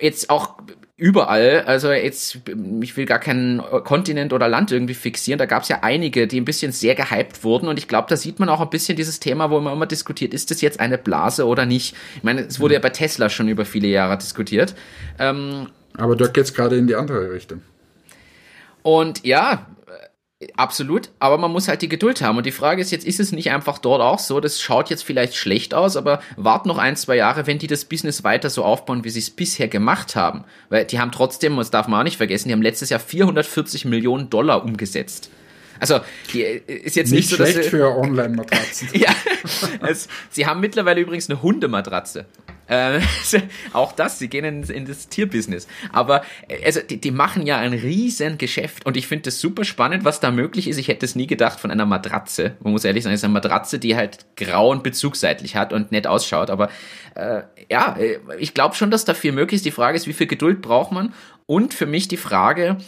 jetzt 0.00 0.30
auch 0.30 0.56
überall, 1.02 1.62
also 1.66 1.90
jetzt, 1.90 2.38
ich 2.80 2.96
will 2.96 3.06
gar 3.06 3.18
keinen 3.18 3.58
Kontinent 3.58 4.32
oder 4.32 4.48
Land 4.48 4.70
irgendwie 4.70 4.94
fixieren, 4.94 5.36
da 5.36 5.46
gab 5.46 5.64
es 5.64 5.68
ja 5.68 5.80
einige, 5.82 6.28
die 6.28 6.40
ein 6.40 6.44
bisschen 6.44 6.70
sehr 6.70 6.94
gehypt 6.94 7.42
wurden 7.42 7.66
und 7.66 7.76
ich 7.76 7.88
glaube, 7.88 8.06
da 8.08 8.16
sieht 8.16 8.38
man 8.38 8.48
auch 8.48 8.60
ein 8.60 8.70
bisschen 8.70 8.94
dieses 8.94 9.18
Thema, 9.18 9.50
wo 9.50 9.58
man 9.58 9.72
immer 9.72 9.86
diskutiert, 9.86 10.32
ist 10.32 10.52
das 10.52 10.60
jetzt 10.60 10.78
eine 10.78 10.98
Blase 10.98 11.46
oder 11.46 11.66
nicht? 11.66 11.96
Ich 12.16 12.22
meine, 12.22 12.42
es 12.42 12.60
wurde 12.60 12.74
ja 12.74 12.80
bei 12.80 12.90
Tesla 12.90 13.30
schon 13.30 13.48
über 13.48 13.64
viele 13.64 13.88
Jahre 13.88 14.16
diskutiert. 14.16 14.76
Ähm, 15.18 15.66
Aber 15.96 16.14
dort 16.14 16.34
geht 16.34 16.44
es 16.44 16.54
gerade 16.54 16.76
in 16.76 16.86
die 16.86 16.94
andere 16.94 17.32
Richtung. 17.32 17.62
Und 18.82 19.24
ja, 19.26 19.66
Absolut, 20.56 21.10
aber 21.18 21.38
man 21.38 21.52
muss 21.52 21.68
halt 21.68 21.82
die 21.82 21.88
Geduld 21.88 22.22
haben. 22.22 22.38
Und 22.38 22.46
die 22.46 22.52
Frage 22.52 22.80
ist 22.80 22.90
jetzt, 22.90 23.06
ist 23.06 23.20
es 23.20 23.32
nicht 23.32 23.50
einfach 23.50 23.78
dort 23.78 24.00
auch 24.00 24.18
so? 24.18 24.40
Das 24.40 24.60
schaut 24.60 24.90
jetzt 24.90 25.04
vielleicht 25.04 25.34
schlecht 25.34 25.74
aus, 25.74 25.96
aber 25.96 26.20
wart 26.36 26.66
noch 26.66 26.78
ein, 26.78 26.96
zwei 26.96 27.16
Jahre, 27.16 27.46
wenn 27.46 27.58
die 27.58 27.66
das 27.66 27.84
Business 27.84 28.24
weiter 28.24 28.50
so 28.50 28.64
aufbauen, 28.64 29.04
wie 29.04 29.10
sie 29.10 29.20
es 29.20 29.30
bisher 29.30 29.68
gemacht 29.68 30.16
haben. 30.16 30.44
Weil 30.68 30.84
die 30.84 30.98
haben 30.98 31.12
trotzdem, 31.12 31.56
das 31.56 31.70
darf 31.70 31.88
man 31.88 32.00
auch 32.00 32.04
nicht 32.04 32.16
vergessen, 32.16 32.48
die 32.48 32.54
haben 32.54 32.62
letztes 32.62 32.90
Jahr 32.90 33.00
440 33.00 33.84
Millionen 33.84 34.30
Dollar 34.30 34.64
umgesetzt. 34.64 35.30
Also, 35.82 35.98
die 36.32 36.42
ist 36.42 36.94
jetzt 36.94 37.10
nicht, 37.10 37.28
nicht 37.28 37.30
so, 37.30 37.36
schlecht 37.36 37.64
für 37.64 37.96
Online-Matratzen. 37.96 38.88
ja, 38.94 39.10
es, 39.84 40.06
sie 40.30 40.46
haben 40.46 40.60
mittlerweile 40.60 41.00
übrigens 41.00 41.28
eine 41.28 41.42
Hundematratze. 41.42 42.26
Äh, 42.72 43.00
auch 43.74 43.92
das, 43.92 44.18
sie 44.18 44.28
gehen 44.28 44.44
in, 44.44 44.62
in 44.62 44.86
das 44.86 45.08
Tierbusiness. 45.08 45.68
Aber 45.92 46.22
äh, 46.48 46.64
also 46.64 46.80
die, 46.80 46.98
die 46.98 47.10
machen 47.10 47.46
ja 47.46 47.58
ein 47.58 47.74
riesen 47.74 48.38
Geschäft 48.38 48.86
und 48.86 48.96
ich 48.96 49.06
finde 49.06 49.24
das 49.24 49.40
super 49.40 49.64
spannend, 49.64 50.04
was 50.04 50.20
da 50.20 50.30
möglich 50.30 50.68
ist. 50.68 50.78
Ich 50.78 50.88
hätte 50.88 51.04
es 51.04 51.14
nie 51.14 51.26
gedacht 51.26 51.60
von 51.60 51.70
einer 51.70 51.84
Matratze. 51.84 52.56
Man 52.60 52.72
muss 52.72 52.84
ehrlich 52.84 53.04
sagen, 53.04 53.14
es 53.14 53.20
ist 53.20 53.24
eine 53.24 53.34
Matratze, 53.34 53.78
die 53.78 53.94
halt 53.94 54.24
grauen 54.36 54.82
Bezug 54.82 55.16
seitlich 55.16 55.54
hat 55.54 55.74
und 55.74 55.92
nett 55.92 56.06
ausschaut. 56.06 56.48
Aber 56.48 56.70
äh, 57.14 57.42
ja, 57.70 57.94
äh, 57.96 58.18
ich 58.38 58.54
glaube 58.54 58.74
schon, 58.74 58.90
dass 58.90 59.04
da 59.04 59.12
viel 59.12 59.32
möglich 59.32 59.58
ist. 59.58 59.66
Die 59.66 59.70
Frage 59.70 59.96
ist, 59.96 60.06
wie 60.06 60.14
viel 60.14 60.26
Geduld 60.26 60.62
braucht 60.62 60.92
man? 60.92 61.12
Und 61.44 61.74
für 61.74 61.86
mich 61.86 62.08
die 62.08 62.16
Frage, 62.16 62.78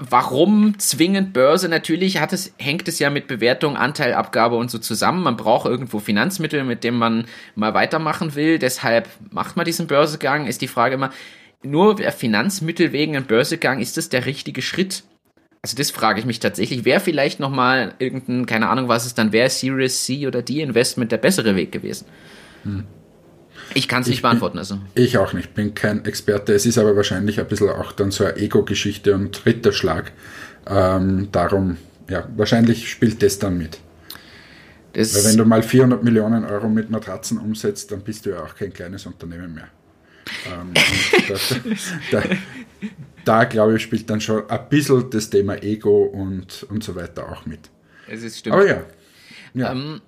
warum 0.00 0.78
zwingend 0.78 1.32
Börse? 1.32 1.68
Natürlich 1.68 2.20
hat 2.20 2.32
es, 2.32 2.52
hängt 2.58 2.88
es 2.88 2.98
ja 2.98 3.10
mit 3.10 3.26
Bewertung, 3.26 3.76
Anteilabgabe 3.76 4.56
und 4.56 4.70
so 4.70 4.78
zusammen. 4.78 5.22
Man 5.22 5.36
braucht 5.36 5.66
irgendwo 5.66 5.98
Finanzmittel, 5.98 6.64
mit 6.64 6.84
denen 6.84 6.98
man 6.98 7.26
mal 7.54 7.74
weitermachen 7.74 8.34
will. 8.34 8.58
Deshalb 8.58 9.08
macht 9.30 9.56
man 9.56 9.64
diesen 9.64 9.86
Börsegang. 9.86 10.46
Ist 10.46 10.62
die 10.62 10.68
Frage 10.68 10.94
immer, 10.94 11.10
nur 11.62 11.98
Finanzmittel 11.98 12.92
wegen 12.92 13.16
ein 13.16 13.26
Börsegang, 13.26 13.80
ist 13.80 13.96
das 13.96 14.08
der 14.08 14.26
richtige 14.26 14.62
Schritt? 14.62 15.04
Also 15.62 15.76
das 15.76 15.90
frage 15.90 16.20
ich 16.20 16.26
mich 16.26 16.38
tatsächlich. 16.38 16.84
Wäre 16.84 17.00
vielleicht 17.00 17.40
nochmal 17.40 17.94
irgendein, 17.98 18.46
keine 18.46 18.68
Ahnung, 18.68 18.88
was 18.88 19.06
es 19.06 19.14
dann 19.14 19.32
wäre, 19.32 19.50
Series 19.50 20.04
C 20.04 20.26
oder 20.26 20.42
D 20.42 20.60
Investment 20.60 21.10
der 21.10 21.18
bessere 21.18 21.56
Weg 21.56 21.72
gewesen? 21.72 22.06
Hm. 22.62 22.84
Ich 23.74 23.88
kann 23.88 24.02
es 24.02 24.08
nicht 24.08 24.22
beantworten. 24.22 24.58
Also. 24.58 24.78
Ich 24.94 25.18
auch 25.18 25.32
nicht, 25.32 25.54
bin 25.54 25.74
kein 25.74 26.04
Experte. 26.04 26.54
Es 26.54 26.66
ist 26.66 26.78
aber 26.78 26.96
wahrscheinlich 26.96 27.38
ein 27.40 27.46
bisschen 27.46 27.68
auch 27.70 27.92
dann 27.92 28.10
so 28.10 28.24
eine 28.24 28.36
Ego-Geschichte 28.36 29.14
und 29.14 29.44
Ritterschlag. 29.44 30.12
Ähm, 30.66 31.28
darum, 31.32 31.76
ja, 32.08 32.26
wahrscheinlich 32.36 32.90
spielt 32.90 33.22
das 33.22 33.38
dann 33.38 33.58
mit. 33.58 33.78
Das 34.92 35.14
Weil 35.14 35.30
wenn 35.30 35.38
du 35.38 35.44
mal 35.44 35.62
400 35.62 36.02
Millionen 36.02 36.44
Euro 36.44 36.68
mit 36.68 36.90
Matratzen 36.90 37.38
umsetzt, 37.38 37.92
dann 37.92 38.00
bist 38.00 38.26
du 38.26 38.30
ja 38.30 38.42
auch 38.42 38.54
kein 38.54 38.72
kleines 38.72 39.06
Unternehmen 39.06 39.54
mehr. 39.54 39.68
Ähm, 40.46 40.72
da, 42.10 42.20
da, 42.20 42.36
da, 43.24 43.44
glaube 43.44 43.76
ich, 43.76 43.82
spielt 43.82 44.08
dann 44.10 44.20
schon 44.20 44.48
ein 44.48 44.68
bisschen 44.68 45.08
das 45.10 45.30
Thema 45.30 45.62
Ego 45.62 46.04
und, 46.04 46.66
und 46.70 46.82
so 46.82 46.94
weiter 46.94 47.30
auch 47.30 47.46
mit. 47.46 47.60
Es 48.06 48.22
ist 48.22 48.38
stimmt. 48.38 48.56
Aber 48.56 48.66
ja. 48.66 48.82
ja. 49.54 49.72
Ähm, 49.72 50.00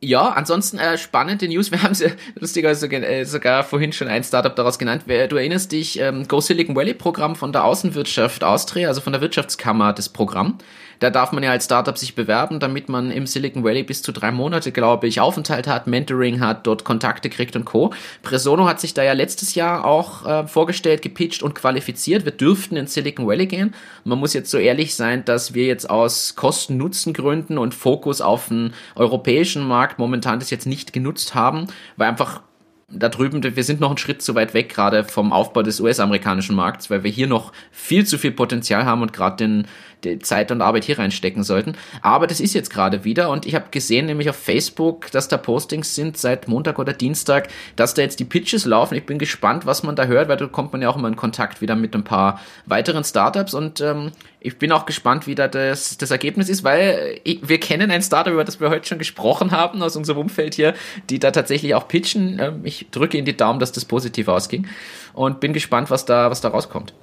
Ja, 0.00 0.28
ansonsten 0.28 0.78
äh, 0.78 0.98
spannende 0.98 1.48
News. 1.48 1.70
Wir 1.72 1.82
haben 1.82 1.94
sie 1.94 2.12
lustigerweise 2.38 2.86
äh, 2.88 3.24
sogar 3.24 3.64
vorhin 3.64 3.92
schon 3.92 4.08
ein 4.08 4.24
Startup 4.24 4.54
daraus 4.54 4.78
genannt. 4.78 5.04
Du 5.06 5.36
erinnerst 5.36 5.72
dich, 5.72 5.98
ähm, 6.00 6.28
Go 6.28 6.40
Silicon 6.40 6.76
Valley 6.76 6.94
Programm 6.94 7.34
von 7.36 7.52
der 7.52 7.64
Außenwirtschaft 7.64 8.44
Austria, 8.44 8.88
also 8.88 9.00
von 9.00 9.12
der 9.12 9.22
Wirtschaftskammer 9.22 9.92
das 9.92 10.08
Programm. 10.08 10.58
Da 10.98 11.10
darf 11.10 11.32
man 11.32 11.42
ja 11.42 11.50
als 11.50 11.66
Startup 11.66 11.96
sich 11.96 12.14
bewerben, 12.14 12.60
damit 12.60 12.88
man 12.88 13.10
im 13.10 13.26
Silicon 13.26 13.64
Valley 13.64 13.82
bis 13.82 14.02
zu 14.02 14.12
drei 14.12 14.30
Monate, 14.32 14.72
glaube 14.72 15.06
ich, 15.06 15.20
Aufenthalt 15.20 15.66
hat, 15.66 15.86
Mentoring 15.86 16.40
hat, 16.40 16.66
dort 16.66 16.84
Kontakte 16.84 17.30
kriegt 17.30 17.56
und 17.56 17.64
Co. 17.64 17.92
Presono 18.22 18.66
hat 18.66 18.80
sich 18.80 18.94
da 18.94 19.02
ja 19.02 19.12
letztes 19.12 19.54
Jahr 19.54 19.84
auch 19.84 20.26
äh, 20.26 20.46
vorgestellt, 20.46 21.02
gepitcht 21.02 21.42
und 21.42 21.54
qualifiziert. 21.54 22.24
Wir 22.24 22.32
dürften 22.32 22.76
in 22.76 22.86
Silicon 22.86 23.26
Valley 23.26 23.46
gehen. 23.46 23.74
Man 24.04 24.18
muss 24.18 24.34
jetzt 24.34 24.50
so 24.50 24.58
ehrlich 24.58 24.94
sein, 24.94 25.24
dass 25.24 25.54
wir 25.54 25.66
jetzt 25.66 25.88
aus 25.88 26.36
Kosten-Nutzen-Gründen 26.36 27.58
und 27.58 27.74
Fokus 27.74 28.20
auf 28.20 28.48
den 28.48 28.72
europäischen 28.94 29.66
Markt 29.66 29.98
momentan 29.98 30.38
das 30.38 30.50
jetzt 30.50 30.66
nicht 30.66 30.92
genutzt 30.92 31.34
haben, 31.34 31.66
weil 31.96 32.08
einfach 32.08 32.40
da 32.88 33.08
drüben, 33.08 33.42
wir 33.42 33.64
sind 33.64 33.80
noch 33.80 33.88
einen 33.88 33.98
Schritt 33.98 34.22
zu 34.22 34.34
weit 34.36 34.54
weg 34.54 34.68
gerade 34.68 35.02
vom 35.02 35.32
Aufbau 35.32 35.62
des 35.62 35.80
US-amerikanischen 35.80 36.54
Markts, 36.54 36.88
weil 36.88 37.02
wir 37.02 37.10
hier 37.10 37.26
noch 37.26 37.52
viel 37.72 38.06
zu 38.06 38.16
viel 38.16 38.30
Potenzial 38.30 38.84
haben 38.84 39.02
und 39.02 39.12
gerade 39.12 39.36
den, 39.36 39.66
die 40.04 40.18
Zeit 40.18 40.50
und 40.50 40.62
Arbeit 40.62 40.84
hier 40.84 40.98
reinstecken 40.98 41.42
sollten. 41.42 41.74
Aber 42.02 42.26
das 42.26 42.40
ist 42.40 42.54
jetzt 42.54 42.70
gerade 42.70 43.04
wieder 43.04 43.30
und 43.30 43.46
ich 43.46 43.54
habe 43.54 43.66
gesehen, 43.70 44.06
nämlich 44.06 44.30
auf 44.30 44.36
Facebook, 44.36 45.10
dass 45.10 45.28
da 45.28 45.36
Postings 45.36 45.94
sind 45.94 46.16
seit 46.16 46.48
Montag 46.48 46.78
oder 46.78 46.92
Dienstag, 46.92 47.48
dass 47.76 47.94
da 47.94 48.02
jetzt 48.02 48.20
die 48.20 48.24
Pitches 48.24 48.64
laufen. 48.64 48.94
Ich 48.94 49.06
bin 49.06 49.18
gespannt, 49.18 49.66
was 49.66 49.82
man 49.82 49.96
da 49.96 50.04
hört, 50.04 50.28
weil 50.28 50.36
da 50.36 50.46
kommt 50.46 50.72
man 50.72 50.82
ja 50.82 50.88
auch 50.88 50.96
immer 50.96 51.08
in 51.08 51.16
Kontakt 51.16 51.60
wieder 51.60 51.76
mit 51.76 51.94
ein 51.94 52.04
paar 52.04 52.40
weiteren 52.66 53.04
Startups 53.04 53.54
und 53.54 53.80
ähm, 53.80 54.12
ich 54.40 54.58
bin 54.58 54.70
auch 54.70 54.86
gespannt, 54.86 55.26
wie 55.26 55.34
da 55.34 55.48
das, 55.48 55.98
das 55.98 56.12
Ergebnis 56.12 56.48
ist, 56.48 56.62
weil 56.62 57.20
wir 57.24 57.58
kennen 57.58 57.90
ein 57.90 58.02
Startup, 58.02 58.32
über 58.32 58.44
das 58.44 58.60
wir 58.60 58.70
heute 58.70 58.86
schon 58.86 58.98
gesprochen 58.98 59.50
haben, 59.50 59.82
aus 59.82 59.96
unserem 59.96 60.18
Umfeld 60.18 60.54
hier, 60.54 60.74
die 61.10 61.18
da 61.18 61.32
tatsächlich 61.32 61.74
auch 61.74 61.88
pitchen. 61.88 62.38
Ähm, 62.38 62.60
ich 62.64 62.86
drücke 62.90 63.18
in 63.18 63.24
die 63.24 63.36
Daumen, 63.36 63.58
dass 63.58 63.72
das 63.72 63.84
positiv 63.84 64.28
ausging 64.28 64.68
und 65.14 65.40
bin 65.40 65.52
gespannt, 65.52 65.90
was 65.90 66.04
da, 66.04 66.30
was 66.30 66.40
da 66.40 66.48
rauskommt. 66.48 66.94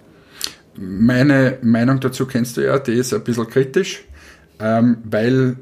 Meine 0.76 1.58
Meinung 1.62 2.00
dazu 2.00 2.26
kennst 2.26 2.58
du 2.58 2.62
ja, 2.62 2.80
die 2.80 2.94
ist 2.94 3.14
ein 3.14 3.24
bisschen 3.24 3.48
kritisch, 3.48 4.04
ähm, 4.60 4.98
weil 5.04 5.58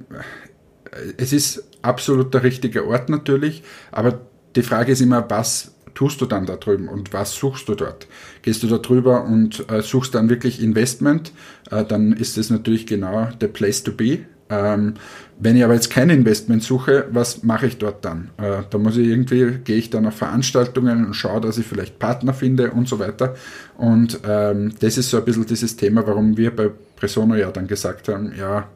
es 1.17 1.33
ist 1.33 1.63
absolut 1.81 2.33
der 2.33 2.43
richtige 2.43 2.87
Ort 2.87 3.09
natürlich, 3.09 3.63
aber 3.91 4.21
die 4.55 4.63
Frage 4.63 4.91
ist 4.91 5.01
immer, 5.01 5.29
was 5.29 5.73
tust 5.93 6.21
du 6.21 6.25
dann 6.25 6.45
da 6.45 6.55
drüben 6.55 6.87
und 6.87 7.13
was 7.13 7.33
suchst 7.35 7.67
du 7.67 7.75
dort? 7.75 8.07
Gehst 8.41 8.63
du 8.63 8.67
da 8.67 8.77
drüber 8.77 9.25
und 9.25 9.69
äh, 9.69 9.81
suchst 9.81 10.15
dann 10.15 10.29
wirklich 10.29 10.61
Investment, 10.61 11.33
äh, 11.69 11.83
dann 11.83 12.13
ist 12.13 12.37
es 12.37 12.49
natürlich 12.49 12.87
genau 12.87 13.29
der 13.39 13.47
Place 13.47 13.83
to 13.83 13.91
be. 13.91 14.19
Ähm, 14.51 14.95
wenn 15.39 15.55
ich 15.55 15.63
aber 15.63 15.73
jetzt 15.73 15.89
kein 15.89 16.09
Investment 16.09 16.61
suche, 16.61 17.07
was 17.11 17.41
mache 17.41 17.65
ich 17.65 17.77
dort 17.77 18.05
dann? 18.05 18.29
Äh, 18.37 18.63
da 18.69 18.77
muss 18.77 18.97
ich 18.97 19.07
irgendwie, 19.07 19.59
gehe 19.63 19.77
ich 19.77 19.89
dann 19.89 20.05
auf 20.05 20.15
Veranstaltungen 20.15 21.05
und 21.05 21.13
schaue, 21.15 21.41
dass 21.41 21.57
ich 21.57 21.65
vielleicht 21.65 21.97
Partner 21.97 22.33
finde 22.33 22.71
und 22.71 22.87
so 22.87 22.99
weiter. 22.99 23.35
Und 23.77 24.19
ähm, 24.27 24.73
das 24.79 24.97
ist 24.97 25.09
so 25.09 25.17
ein 25.17 25.25
bisschen 25.25 25.47
dieses 25.47 25.77
Thema, 25.77 26.05
warum 26.05 26.37
wir 26.37 26.55
bei 26.55 26.69
Presono 26.95 27.35
ja 27.35 27.49
dann 27.49 27.65
gesagt 27.65 28.09
haben, 28.09 28.33
ja, 28.37 28.67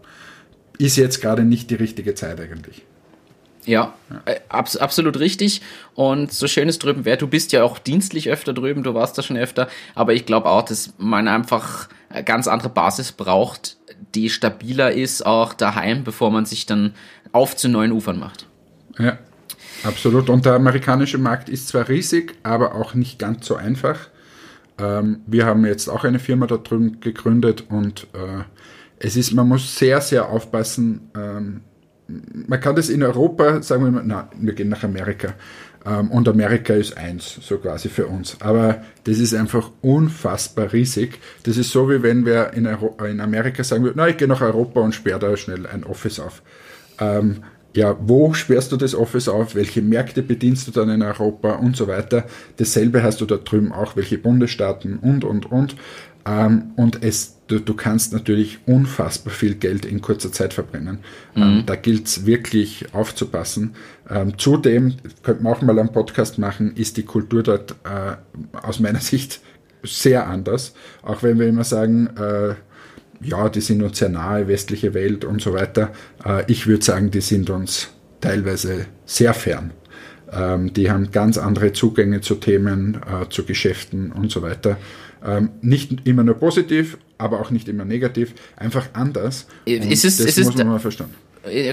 ist 0.79 0.95
jetzt 0.95 1.21
gerade 1.21 1.43
nicht 1.43 1.69
die 1.69 1.75
richtige 1.75 2.15
Zeit 2.15 2.39
eigentlich. 2.39 2.83
Ja, 3.65 3.93
äh, 4.25 4.39
abs 4.49 4.77
absolut 4.77 5.19
richtig. 5.19 5.61
Und 5.95 6.31
so 6.31 6.47
schön 6.47 6.69
es 6.69 6.79
drüben 6.79 7.05
wäre, 7.05 7.17
du 7.17 7.27
bist 7.27 7.51
ja 7.51 7.63
auch 7.63 7.79
dienstlich 7.79 8.29
öfter 8.29 8.53
drüben, 8.53 8.83
du 8.83 8.93
warst 8.93 9.17
da 9.17 9.23
schon 9.23 9.37
öfter, 9.37 9.67
aber 9.95 10.13
ich 10.13 10.25
glaube 10.25 10.49
auch, 10.49 10.63
dass 10.63 10.93
man 10.97 11.27
einfach 11.27 11.89
eine 12.09 12.23
ganz 12.23 12.47
andere 12.47 12.69
Basis 12.69 13.11
braucht, 13.11 13.77
die 14.13 14.29
stabiler 14.29 14.91
ist, 14.91 15.25
auch 15.25 15.53
daheim, 15.53 16.03
bevor 16.03 16.31
man 16.31 16.45
sich 16.45 16.65
dann 16.65 16.93
auf 17.31 17.55
zu 17.55 17.69
neuen 17.69 17.91
Ufern 17.91 18.19
macht. 18.19 18.47
Ja, 18.97 19.17
absolut. 19.83 20.29
Und 20.29 20.45
der 20.45 20.53
amerikanische 20.53 21.17
Markt 21.17 21.49
ist 21.49 21.67
zwar 21.67 21.89
riesig, 21.89 22.35
aber 22.43 22.75
auch 22.75 22.93
nicht 22.93 23.19
ganz 23.19 23.45
so 23.45 23.55
einfach. 23.55 24.09
Ähm, 24.77 25.21
wir 25.25 25.45
haben 25.45 25.65
jetzt 25.65 25.89
auch 25.89 26.03
eine 26.03 26.19
Firma 26.19 26.47
da 26.47 26.57
drüben 26.57 26.99
gegründet 26.99 27.65
und 27.69 28.07
äh, 28.13 28.43
es 28.99 29.15
ist, 29.15 29.33
man 29.33 29.47
muss 29.47 29.77
sehr, 29.77 30.01
sehr 30.01 30.29
aufpassen, 30.29 31.11
ähm, 31.15 31.61
man 32.07 32.59
kann 32.59 32.75
das 32.75 32.89
in 32.89 33.01
Europa, 33.03 33.61
sagen 33.61 33.83
wir 33.83 33.91
mal, 33.91 34.03
na, 34.05 34.29
wir 34.37 34.53
gehen 34.53 34.69
nach 34.69 34.83
Amerika. 34.83 35.33
Ähm, 35.85 36.09
und 36.11 36.27
Amerika 36.27 36.73
ist 36.73 36.97
eins, 36.97 37.39
so 37.41 37.57
quasi 37.57 37.89
für 37.89 38.07
uns. 38.07 38.37
Aber 38.41 38.83
das 39.03 39.19
ist 39.19 39.33
einfach 39.33 39.71
unfassbar 39.81 40.73
riesig. 40.73 41.19
Das 41.43 41.57
ist 41.57 41.71
so, 41.71 41.89
wie 41.89 42.01
wenn 42.01 42.25
wir 42.25 42.53
in, 42.53 42.65
Euro 42.67 42.95
in 43.05 43.21
Amerika 43.21 43.63
sagen 43.63 43.83
würden, 43.83 43.95
na, 43.97 44.07
ich 44.07 44.17
gehe 44.17 44.27
nach 44.27 44.41
Europa 44.41 44.81
und 44.81 44.95
sperre 44.95 45.19
da 45.19 45.37
schnell 45.37 45.67
ein 45.67 45.83
Office 45.83 46.19
auf. 46.19 46.41
Ähm, 46.99 47.43
ja, 47.75 47.97
wo 47.99 48.33
sperrst 48.33 48.71
du 48.71 48.77
das 48.77 48.95
Office 48.95 49.27
auf? 49.27 49.53
Welche 49.53 49.81
Märkte 49.81 50.23
bedienst 50.23 50.67
du 50.67 50.71
dann 50.71 50.89
in 50.89 51.01
Europa 51.01 51.55
und 51.55 51.75
so 51.75 51.87
weiter? 51.87 52.25
Dasselbe 52.57 53.03
hast 53.03 53.19
du 53.19 53.25
da 53.25 53.35
drüben 53.35 53.73
auch, 53.73 53.97
welche 53.97 54.17
Bundesstaaten 54.17 54.97
und, 54.97 55.25
und, 55.25 55.51
und. 55.51 55.75
Ähm, 56.25 56.71
und 56.77 57.03
es, 57.03 57.34
du, 57.47 57.59
du, 57.59 57.73
kannst 57.73 58.13
natürlich 58.13 58.59
unfassbar 58.65 59.33
viel 59.33 59.55
Geld 59.55 59.85
in 59.85 60.01
kurzer 60.01 60.31
Zeit 60.31 60.53
verbrennen. 60.53 60.99
Ähm, 61.35 61.41
mhm. 61.41 61.59
Ähm, 61.59 61.63
da 61.65 61.75
gilt 61.75 62.07
es 62.07 62.25
wirklich 62.25 62.93
aufzupassen. 62.93 63.75
Ähm, 64.09 64.37
zudem, 64.37 64.95
könnte 65.23 65.43
man 65.43 65.53
auch 65.53 65.61
mal 65.61 65.77
einen 65.77 65.91
Podcast 65.91 66.37
machen, 66.37 66.75
ist 66.75 66.97
die 66.97 67.03
Kultur 67.03 67.43
dort 67.43 67.75
äh, 67.83 68.15
aus 68.57 68.79
meiner 68.79 68.99
Sicht 69.01 69.41
sehr 69.83 70.27
anders. 70.27 70.73
Auch 71.03 71.23
wenn 71.23 71.39
wir 71.39 71.47
immer 71.47 71.63
sagen, 71.63 72.09
äh, 72.17 72.55
ja, 73.21 73.49
die 73.49 73.61
sind 73.61 73.81
uns 73.81 73.97
sehr 73.97 74.09
nahe, 74.09 74.47
westliche 74.47 74.93
Welt 74.93 75.25
und 75.25 75.41
so 75.41 75.53
weiter. 75.53 75.91
Äh, 76.25 76.43
ich 76.51 76.67
würde 76.67 76.83
sagen, 76.83 77.11
die 77.11 77.21
sind 77.21 77.49
uns 77.49 77.89
teilweise 78.21 78.87
sehr 79.05 79.33
fern. 79.33 79.71
Ähm, 80.31 80.73
die 80.73 80.89
haben 80.89 81.11
ganz 81.11 81.37
andere 81.37 81.73
Zugänge 81.73 82.21
zu 82.21 82.35
Themen, 82.35 82.95
äh, 82.95 83.29
zu 83.29 83.45
Geschäften 83.45 84.11
und 84.11 84.31
so 84.31 84.41
weiter. 84.41 84.77
Ähm, 85.25 85.49
nicht 85.61 86.05
immer 86.07 86.23
nur 86.23 86.35
positiv, 86.35 86.97
aber 87.17 87.39
auch 87.41 87.49
nicht 87.49 87.67
immer 87.67 87.83
negativ, 87.83 88.35
einfach 88.57 88.89
anders. 88.93 89.47
Ist 89.65 90.05
es, 90.05 90.17
das 90.17 90.37
ist 90.37 90.45
muss 90.45 90.55
man 90.55 90.67
mal 90.67 90.79
verstanden. 90.79 91.15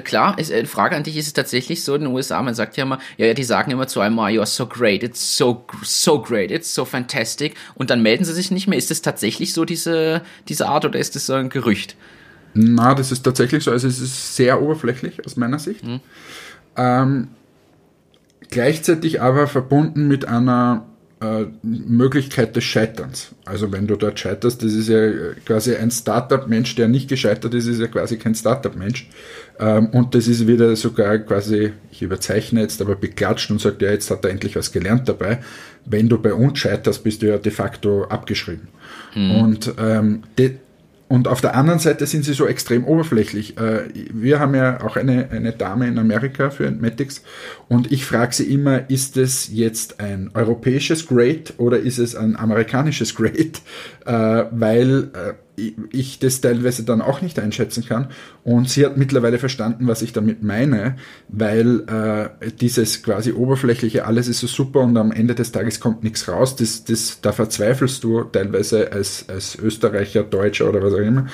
Klar, 0.04 0.38
ist, 0.38 0.52
eine 0.52 0.66
Frage 0.66 0.96
an 0.96 1.02
dich, 1.02 1.16
ist 1.16 1.28
es 1.28 1.32
tatsächlich 1.32 1.82
so 1.82 1.94
in 1.94 2.02
den 2.02 2.12
USA, 2.12 2.42
man 2.42 2.54
sagt 2.54 2.76
ja 2.76 2.84
immer, 2.84 2.98
ja, 3.16 3.32
die 3.32 3.44
sagen 3.44 3.70
immer 3.70 3.86
zu 3.86 4.00
einem, 4.00 4.18
oh, 4.18 4.24
you're 4.24 4.44
so 4.44 4.66
great, 4.66 5.02
it's 5.02 5.36
so, 5.36 5.64
so 5.82 6.20
great, 6.20 6.50
it's 6.50 6.74
so 6.74 6.84
fantastic 6.84 7.54
und 7.74 7.88
dann 7.88 8.02
melden 8.02 8.24
sie 8.24 8.34
sich 8.34 8.50
nicht 8.50 8.68
mehr. 8.68 8.78
Ist 8.78 8.90
es 8.90 9.00
tatsächlich 9.00 9.54
so 9.54 9.64
diese, 9.64 10.22
diese 10.48 10.68
Art 10.68 10.84
oder 10.84 10.98
ist 10.98 11.16
das 11.16 11.26
so 11.26 11.32
ein 11.34 11.48
Gerücht? 11.48 11.96
Na, 12.54 12.94
das 12.94 13.12
ist 13.12 13.22
tatsächlich 13.22 13.64
so, 13.64 13.70
also 13.70 13.88
es 13.88 13.98
ist 13.98 14.36
sehr 14.36 14.60
oberflächlich 14.60 15.24
aus 15.24 15.36
meiner 15.36 15.58
Sicht. 15.58 15.84
Mhm. 15.84 16.00
Ähm, 16.76 17.28
gleichzeitig 18.50 19.22
aber 19.22 19.46
verbunden 19.46 20.06
mit 20.06 20.26
einer 20.26 20.86
äh, 20.86 20.91
Möglichkeit 21.62 22.56
des 22.56 22.64
Scheiterns. 22.64 23.34
Also 23.44 23.70
wenn 23.72 23.86
du 23.86 23.96
dort 23.96 24.18
scheiterst, 24.18 24.62
das 24.62 24.72
ist 24.72 24.88
ja 24.88 25.10
quasi 25.44 25.74
ein 25.74 25.90
Startup-Mensch, 25.90 26.74
der 26.74 26.88
nicht 26.88 27.08
gescheitert 27.08 27.54
ist, 27.54 27.66
ist 27.66 27.80
ja 27.80 27.86
quasi 27.86 28.16
kein 28.16 28.34
Startup-Mensch. 28.34 29.08
Ähm, 29.58 29.86
und 29.88 30.14
das 30.14 30.28
ist 30.28 30.46
wieder 30.46 30.74
sogar 30.76 31.18
quasi, 31.18 31.72
ich 31.90 32.02
überzeichne 32.02 32.62
jetzt, 32.62 32.80
aber 32.80 32.96
beklatscht 32.96 33.50
und 33.50 33.60
sagt, 33.60 33.82
ja, 33.82 33.90
jetzt 33.90 34.10
hat 34.10 34.24
er 34.24 34.30
endlich 34.30 34.56
was 34.56 34.72
gelernt 34.72 35.08
dabei. 35.08 35.40
Wenn 35.84 36.08
du 36.08 36.18
bei 36.18 36.34
uns 36.34 36.58
scheiterst, 36.58 37.04
bist 37.04 37.22
du 37.22 37.28
ja 37.28 37.38
de 37.38 37.52
facto 37.52 38.04
abgeschrieben. 38.04 38.68
Mhm. 39.14 39.30
Und 39.30 39.74
ähm, 39.78 40.22
und 41.12 41.28
auf 41.28 41.42
der 41.42 41.54
anderen 41.54 41.78
Seite 41.78 42.06
sind 42.06 42.24
sie 42.24 42.32
so 42.32 42.46
extrem 42.46 42.84
oberflächlich. 42.84 43.58
Äh, 43.58 43.82
wir 44.14 44.40
haben 44.40 44.54
ja 44.54 44.82
auch 44.82 44.96
eine, 44.96 45.30
eine 45.30 45.52
Dame 45.52 45.86
in 45.86 45.98
Amerika 45.98 46.48
für 46.48 46.64
Entmatics 46.64 47.22
und 47.68 47.92
ich 47.92 48.06
frage 48.06 48.34
sie 48.34 48.50
immer, 48.50 48.88
ist 48.88 49.18
es 49.18 49.50
jetzt 49.52 50.00
ein 50.00 50.30
europäisches 50.32 51.06
Grade 51.06 51.52
oder 51.58 51.78
ist 51.78 51.98
es 51.98 52.16
ein 52.16 52.34
amerikanisches 52.34 53.14
Grade? 53.14 53.52
Äh, 54.06 54.44
weil 54.52 55.10
äh, 55.12 55.34
ich 55.56 56.18
das 56.18 56.40
teilweise 56.40 56.82
dann 56.84 57.02
auch 57.02 57.20
nicht 57.20 57.38
einschätzen 57.38 57.84
kann. 57.84 58.08
Und 58.42 58.70
sie 58.70 58.86
hat 58.86 58.96
mittlerweile 58.96 59.38
verstanden, 59.38 59.86
was 59.86 60.00
ich 60.02 60.12
damit 60.12 60.42
meine, 60.42 60.96
weil 61.28 61.80
äh, 62.40 62.50
dieses 62.60 63.02
quasi 63.02 63.32
oberflächliche, 63.32 64.06
alles 64.06 64.28
ist 64.28 64.40
so 64.40 64.46
super 64.46 64.80
und 64.80 64.96
am 64.96 65.12
Ende 65.12 65.34
des 65.34 65.52
Tages 65.52 65.78
kommt 65.78 66.02
nichts 66.02 66.26
raus, 66.28 66.56
das, 66.56 66.84
das, 66.84 67.20
da 67.20 67.32
verzweifelst 67.32 68.02
du 68.02 68.24
teilweise 68.24 68.90
als, 68.92 69.28
als 69.28 69.56
Österreicher, 69.56 70.22
Deutscher 70.22 70.68
oder 70.68 70.82
was 70.82 70.94
auch 70.94 70.98
immer. 70.98 71.26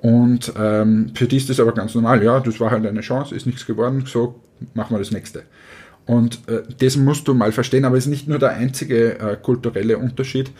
Und 0.00 0.52
ähm, 0.58 1.12
für 1.14 1.26
die 1.26 1.38
ist 1.38 1.48
das 1.48 1.58
aber 1.58 1.72
ganz 1.72 1.94
normal. 1.94 2.22
Ja, 2.22 2.40
das 2.40 2.60
war 2.60 2.70
halt 2.70 2.86
eine 2.86 3.00
Chance, 3.00 3.34
ist 3.34 3.46
nichts 3.46 3.64
geworden, 3.64 4.04
so 4.06 4.40
machen 4.74 4.94
wir 4.94 4.98
das 4.98 5.10
nächste. 5.10 5.44
Und 6.06 6.46
äh, 6.48 6.62
das 6.80 6.96
musst 6.96 7.26
du 7.28 7.34
mal 7.34 7.52
verstehen, 7.52 7.84
aber 7.86 7.96
es 7.96 8.04
ist 8.04 8.10
nicht 8.10 8.28
nur 8.28 8.38
der 8.38 8.50
einzige 8.50 9.18
äh, 9.18 9.36
kulturelle 9.40 9.96
Unterschied. 9.96 10.50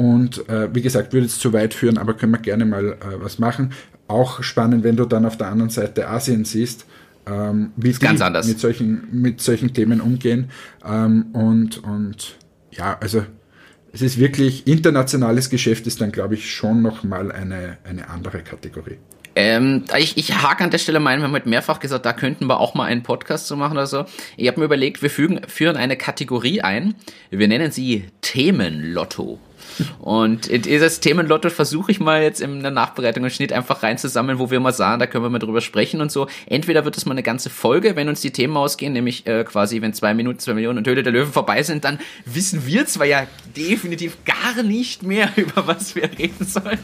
Und 0.00 0.48
äh, 0.48 0.74
wie 0.74 0.80
gesagt, 0.80 1.12
würde 1.12 1.26
es 1.26 1.38
zu 1.38 1.52
weit 1.52 1.74
führen, 1.74 1.98
aber 1.98 2.14
können 2.14 2.32
wir 2.32 2.38
gerne 2.38 2.64
mal 2.64 2.92
äh, 2.92 2.96
was 3.16 3.38
machen. 3.38 3.74
Auch 4.08 4.42
spannend, 4.42 4.82
wenn 4.82 4.96
du 4.96 5.04
dann 5.04 5.26
auf 5.26 5.36
der 5.36 5.48
anderen 5.48 5.68
Seite 5.68 6.08
Asien 6.08 6.46
siehst, 6.46 6.86
ähm, 7.26 7.72
wie 7.76 7.92
die 7.92 8.08
mit 8.08 8.58
solchen, 8.58 9.08
mit 9.12 9.42
solchen 9.42 9.74
Themen 9.74 10.00
umgehen. 10.00 10.48
Ähm, 10.82 11.26
und, 11.34 11.84
und 11.84 12.38
ja, 12.70 12.96
also 12.98 13.26
es 13.92 14.00
ist 14.00 14.18
wirklich 14.18 14.66
internationales 14.66 15.50
Geschäft 15.50 15.86
ist 15.86 16.00
dann, 16.00 16.12
glaube 16.12 16.32
ich, 16.32 16.50
schon 16.50 16.80
nochmal 16.80 17.30
eine, 17.30 17.76
eine 17.84 18.08
andere 18.08 18.40
Kategorie. 18.40 18.96
Ähm, 19.36 19.84
ich, 19.98 20.16
ich 20.16 20.34
hake 20.34 20.64
an 20.64 20.70
der 20.70 20.78
Stelle 20.78 20.98
mal, 20.98 21.14
wir 21.18 21.24
haben 21.24 21.32
heute 21.32 21.48
mehrfach 21.48 21.78
gesagt, 21.78 22.06
da 22.06 22.14
könnten 22.14 22.46
wir 22.46 22.58
auch 22.58 22.74
mal 22.74 22.84
einen 22.86 23.02
Podcast 23.02 23.48
zu 23.48 23.54
machen 23.54 23.72
oder 23.72 23.86
so. 23.86 24.06
Ich 24.38 24.48
habe 24.48 24.60
mir 24.60 24.64
überlegt, 24.64 25.02
wir 25.02 25.10
fügen, 25.10 25.42
führen 25.46 25.76
eine 25.76 25.98
Kategorie 25.98 26.62
ein. 26.62 26.94
Wir 27.28 27.48
nennen 27.48 27.70
sie 27.70 28.06
Themenlotto. 28.22 29.38
Und 29.98 30.66
dieses 30.66 31.00
Themenlotto 31.00 31.50
versuche 31.50 31.92
ich 31.92 32.00
mal 32.00 32.22
jetzt 32.22 32.40
in 32.40 32.62
der 32.62 32.70
Nachbereitung 32.70 33.24
und 33.24 33.30
Schnitt 33.30 33.52
einfach 33.52 33.82
reinzusammeln, 33.82 34.38
wo 34.38 34.50
wir 34.50 34.60
mal 34.60 34.72
sagen, 34.72 35.00
da 35.00 35.06
können 35.06 35.24
wir 35.24 35.30
mal 35.30 35.38
drüber 35.38 35.60
sprechen 35.60 36.00
und 36.00 36.10
so. 36.10 36.26
Entweder 36.46 36.84
wird 36.84 36.96
es 36.96 37.06
mal 37.06 37.12
eine 37.12 37.22
ganze 37.22 37.50
Folge, 37.50 37.96
wenn 37.96 38.08
uns 38.08 38.20
die 38.20 38.30
Themen 38.30 38.56
ausgehen, 38.56 38.92
nämlich 38.92 39.26
äh, 39.26 39.44
quasi, 39.44 39.82
wenn 39.82 39.92
zwei 39.92 40.14
Minuten, 40.14 40.38
zwei 40.38 40.54
Millionen 40.54 40.78
und 40.78 40.86
Höhle 40.86 41.02
der 41.02 41.12
Löwen 41.12 41.32
vorbei 41.32 41.62
sind, 41.62 41.84
dann 41.84 41.98
wissen 42.24 42.66
wir 42.66 42.86
zwar 42.86 43.06
ja 43.06 43.26
definitiv 43.56 44.18
gar 44.24 44.62
nicht 44.62 45.02
mehr, 45.02 45.30
über 45.36 45.66
was 45.66 45.94
wir 45.94 46.10
reden 46.18 46.46
sollen. 46.46 46.78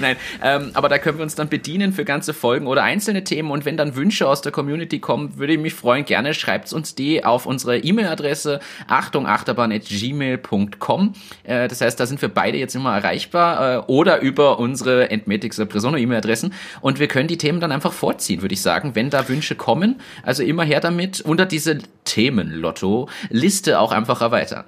Nein, 0.00 0.16
ähm, 0.42 0.70
aber 0.74 0.88
da 0.88 0.98
können 0.98 1.18
wir 1.18 1.22
uns 1.22 1.34
dann 1.34 1.48
bedienen 1.48 1.92
für 1.92 2.04
ganze 2.04 2.34
Folgen 2.34 2.66
oder 2.66 2.82
einzelne 2.82 3.24
Themen. 3.24 3.50
Und 3.50 3.64
wenn 3.64 3.76
dann 3.76 3.96
Wünsche 3.96 4.28
aus 4.28 4.42
der 4.42 4.52
Community 4.52 5.00
kommen, 5.00 5.38
würde 5.38 5.54
ich 5.54 5.58
mich 5.58 5.74
freuen. 5.74 6.04
Gerne 6.04 6.34
schreibt 6.34 6.72
uns 6.72 6.94
die 6.94 7.24
auf 7.24 7.46
unsere 7.46 7.78
E-Mail-Adresse 7.78 8.60
achtungachterbahn.gmail.com. 8.88 11.14
Äh, 11.44 11.68
das 11.68 11.80
heißt, 11.80 11.98
da 11.98 12.06
sind 12.06 12.20
wir 12.22 12.28
beide 12.36 12.58
jetzt 12.58 12.76
immer 12.76 12.94
erreichbar 12.94 13.78
äh, 13.78 13.82
oder 13.86 14.20
über 14.20 14.58
unsere 14.58 15.10
Entmetics 15.10 15.56
Presono 15.56 15.96
E-Mail-Adressen 15.96 16.52
und 16.82 17.00
wir 17.00 17.08
können 17.08 17.28
die 17.28 17.38
Themen 17.38 17.60
dann 17.60 17.72
einfach 17.72 17.94
vorziehen, 17.94 18.42
würde 18.42 18.52
ich 18.52 18.60
sagen, 18.60 18.94
wenn 18.94 19.10
da 19.10 19.28
Wünsche 19.28 19.56
kommen. 19.56 19.96
Also 20.22 20.42
immer 20.42 20.62
her 20.62 20.80
damit, 20.80 21.22
unter 21.22 21.46
diese 21.46 21.78
Themenlotto-Liste 22.04 23.80
auch 23.80 23.90
einfach 23.90 24.20
erweitern. 24.20 24.64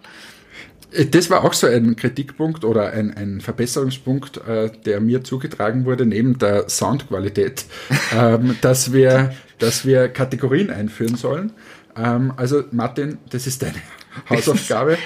Äh, 0.92 1.06
das 1.06 1.30
war 1.30 1.44
auch 1.44 1.52
so 1.52 1.66
ein 1.66 1.94
Kritikpunkt 1.94 2.64
oder 2.64 2.92
ein, 2.92 3.14
ein 3.14 3.40
Verbesserungspunkt, 3.40 4.38
äh, 4.48 4.70
der 4.86 5.00
mir 5.00 5.22
zugetragen 5.22 5.84
wurde, 5.84 6.06
neben 6.06 6.38
der 6.38 6.68
Soundqualität, 6.68 7.66
ähm, 8.16 8.56
dass, 8.62 8.92
wir, 8.92 9.34
dass 9.58 9.84
wir 9.84 10.08
Kategorien 10.08 10.70
einführen 10.70 11.16
sollen. 11.16 11.52
Ähm, 11.96 12.32
also 12.36 12.64
Martin, 12.70 13.18
das 13.30 13.46
ist 13.46 13.62
deine 13.62 13.82
Hausaufgabe. 14.30 14.98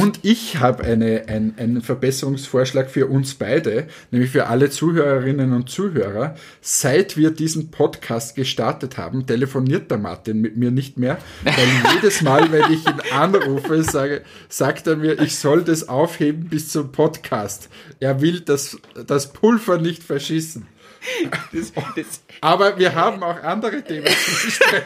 Und 0.00 0.20
ich 0.22 0.58
habe 0.58 0.84
eine, 0.84 1.24
ein, 1.28 1.54
einen 1.56 1.82
Verbesserungsvorschlag 1.82 2.90
für 2.90 3.06
uns 3.06 3.34
beide, 3.34 3.86
nämlich 4.10 4.30
für 4.30 4.46
alle 4.46 4.70
Zuhörerinnen 4.70 5.52
und 5.52 5.68
Zuhörer. 5.70 6.36
Seit 6.60 7.16
wir 7.16 7.30
diesen 7.30 7.70
Podcast 7.70 8.36
gestartet 8.36 8.98
haben, 8.98 9.26
telefoniert 9.26 9.90
der 9.90 9.98
Martin 9.98 10.40
mit 10.40 10.56
mir 10.56 10.70
nicht 10.70 10.98
mehr, 10.98 11.18
weil 11.44 11.94
jedes 11.94 12.22
Mal, 12.22 12.50
wenn 12.52 12.72
ich 12.72 12.86
ihn 12.86 13.00
anrufe, 13.12 13.82
sage, 13.82 14.22
sagt 14.48 14.86
er 14.86 14.96
mir, 14.96 15.20
ich 15.20 15.36
soll 15.36 15.62
das 15.62 15.88
aufheben 15.88 16.48
bis 16.48 16.68
zum 16.68 16.92
Podcast. 16.92 17.68
Er 17.98 18.20
will 18.20 18.40
das, 18.40 18.78
das 19.06 19.32
Pulver 19.32 19.78
nicht 19.78 20.02
verschießen. 20.02 20.66
Das, 21.52 21.72
das, 21.96 22.22
Aber 22.40 22.78
wir 22.78 22.94
haben 22.94 23.22
auch 23.22 23.42
andere 23.42 23.82
Themen 23.82 24.06
zu 24.06 24.46
besprechen. 24.46 24.82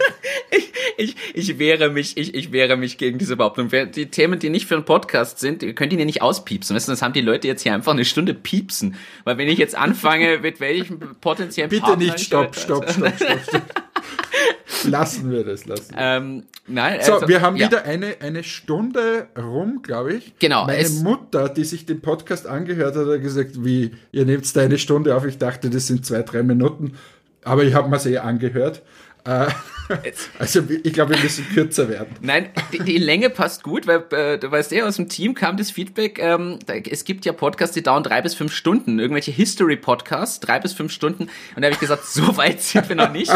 ich, 0.51 0.73
ich, 0.97 1.17
ich 1.35 1.59
wehre 1.59 1.91
mich, 1.91 2.17
ich, 2.17 2.35
ich 2.35 2.53
wehre 2.53 2.77
mich 2.77 2.99
gegen 2.99 3.19
diese 3.19 3.37
Behauptung. 3.37 3.69
Die 3.69 4.07
Themen, 4.07 4.39
die 4.39 4.51
nicht 4.51 4.67
für 4.67 4.77
einen 4.77 4.85
Podcast 4.85 5.39
sind, 5.41 5.63
ihr 5.63 5.75
könnt 5.75 5.93
ihn 5.93 5.99
ja 5.99 6.05
nicht 6.05 6.23
auspiepsen. 6.23 6.75
Weißt 6.75 6.89
du, 6.89 6.93
das 6.93 7.03
haben 7.03 7.13
die 7.13 7.21
Leute 7.21 7.49
jetzt 7.49 7.63
hier 7.63 7.75
einfach 7.75 7.93
eine 7.93 8.05
Stunde 8.05 8.35
piepsen. 8.35 8.97
Weil 9.25 9.39
wenn 9.39 9.49
ich 9.49 9.59
jetzt 9.59 9.77
anfange, 9.77 10.39
mit 10.43 10.61
welchem 10.61 10.99
potenziellen 11.21 11.71
Bitte 11.71 11.83
Partner 11.83 12.05
nicht, 12.05 12.21
stopp, 12.21 12.57
stopp, 12.57 12.89
stopp, 12.91 13.15
stopp, 13.17 13.41
stopp. 13.43 13.63
lassen 14.85 15.31
wir 15.31 15.45
das, 15.45 15.67
lassen. 15.67 15.95
Ähm, 15.97 16.45
nein, 16.67 17.01
so, 17.03 17.15
also, 17.15 17.29
wir 17.29 17.41
haben 17.41 17.57
ja. 17.57 17.67
wieder 17.67 17.85
eine, 17.85 18.17
eine 18.21 18.43
Stunde 18.45 19.29
rum, 19.39 19.83
glaube 19.83 20.15
ich. 20.15 20.39
Genau. 20.39 20.67
Meine 20.67 20.89
Mutter, 20.89 21.49
die 21.49 21.65
sich 21.65 21.87
den 21.87 22.01
Podcast 22.01 22.47
angehört 22.47 22.97
hat, 22.97 23.07
hat 23.07 23.23
gesagt, 23.23 23.65
wie, 23.65 23.93
ihr 24.13 24.25
nehmt 24.25 24.55
da 24.57 24.63
eine 24.63 24.79
Stunde 24.79 25.17
auf. 25.17 25.25
Ich 25.25 25.39
dachte, 25.39 25.71
das 25.71 25.87
sind 25.87 26.05
zwei, 26.05 26.23
drei 26.23 26.43
Minuten. 26.43 26.97
Aber 27.45 27.65
ich 27.65 27.75
habe 27.75 27.89
mir 27.89 27.97
es 27.97 28.07
eh 28.07 28.19
angehört. 28.19 28.83
Äh, 29.25 29.47
also 30.39 30.63
ich 30.83 30.93
glaube, 30.93 31.15
wir 31.15 31.23
müssen 31.23 31.47
kürzer 31.53 31.89
werden. 31.89 32.15
Nein, 32.21 32.49
die, 32.73 32.79
die 32.79 32.99
Länge 32.99 33.31
passt 33.31 33.63
gut, 33.63 33.87
weil 33.87 34.05
äh, 34.13 34.39
du 34.39 34.51
weißt 34.51 34.73
ja, 34.73 34.87
aus 34.87 34.97
dem 34.97 35.09
Team 35.09 35.35
kam 35.35 35.57
das 35.57 35.71
Feedback, 35.71 36.19
ähm, 36.19 36.59
da, 36.67 36.75
es 36.75 37.05
gibt 37.05 37.25
ja 37.25 37.33
Podcasts, 37.33 37.75
die 37.75 37.83
dauern 37.83 38.03
drei 38.03 38.23
bis 38.23 38.35
fünf 38.35 38.53
Stunden, 38.53 38.99
irgendwelche 38.99 39.31
History-Podcasts, 39.31 40.41
drei 40.41 40.61
bis 40.61 40.73
fünf 40.73 40.93
Stunden. 40.93 41.25
Und 41.25 41.63
da 41.63 41.65
habe 41.65 41.75
ich 41.75 41.81
gesagt, 41.81 42.05
so 42.07 42.37
weit 42.37 42.61
sind 42.63 42.89
wir 42.89 42.97
noch 42.97 43.13
nicht. 43.13 43.33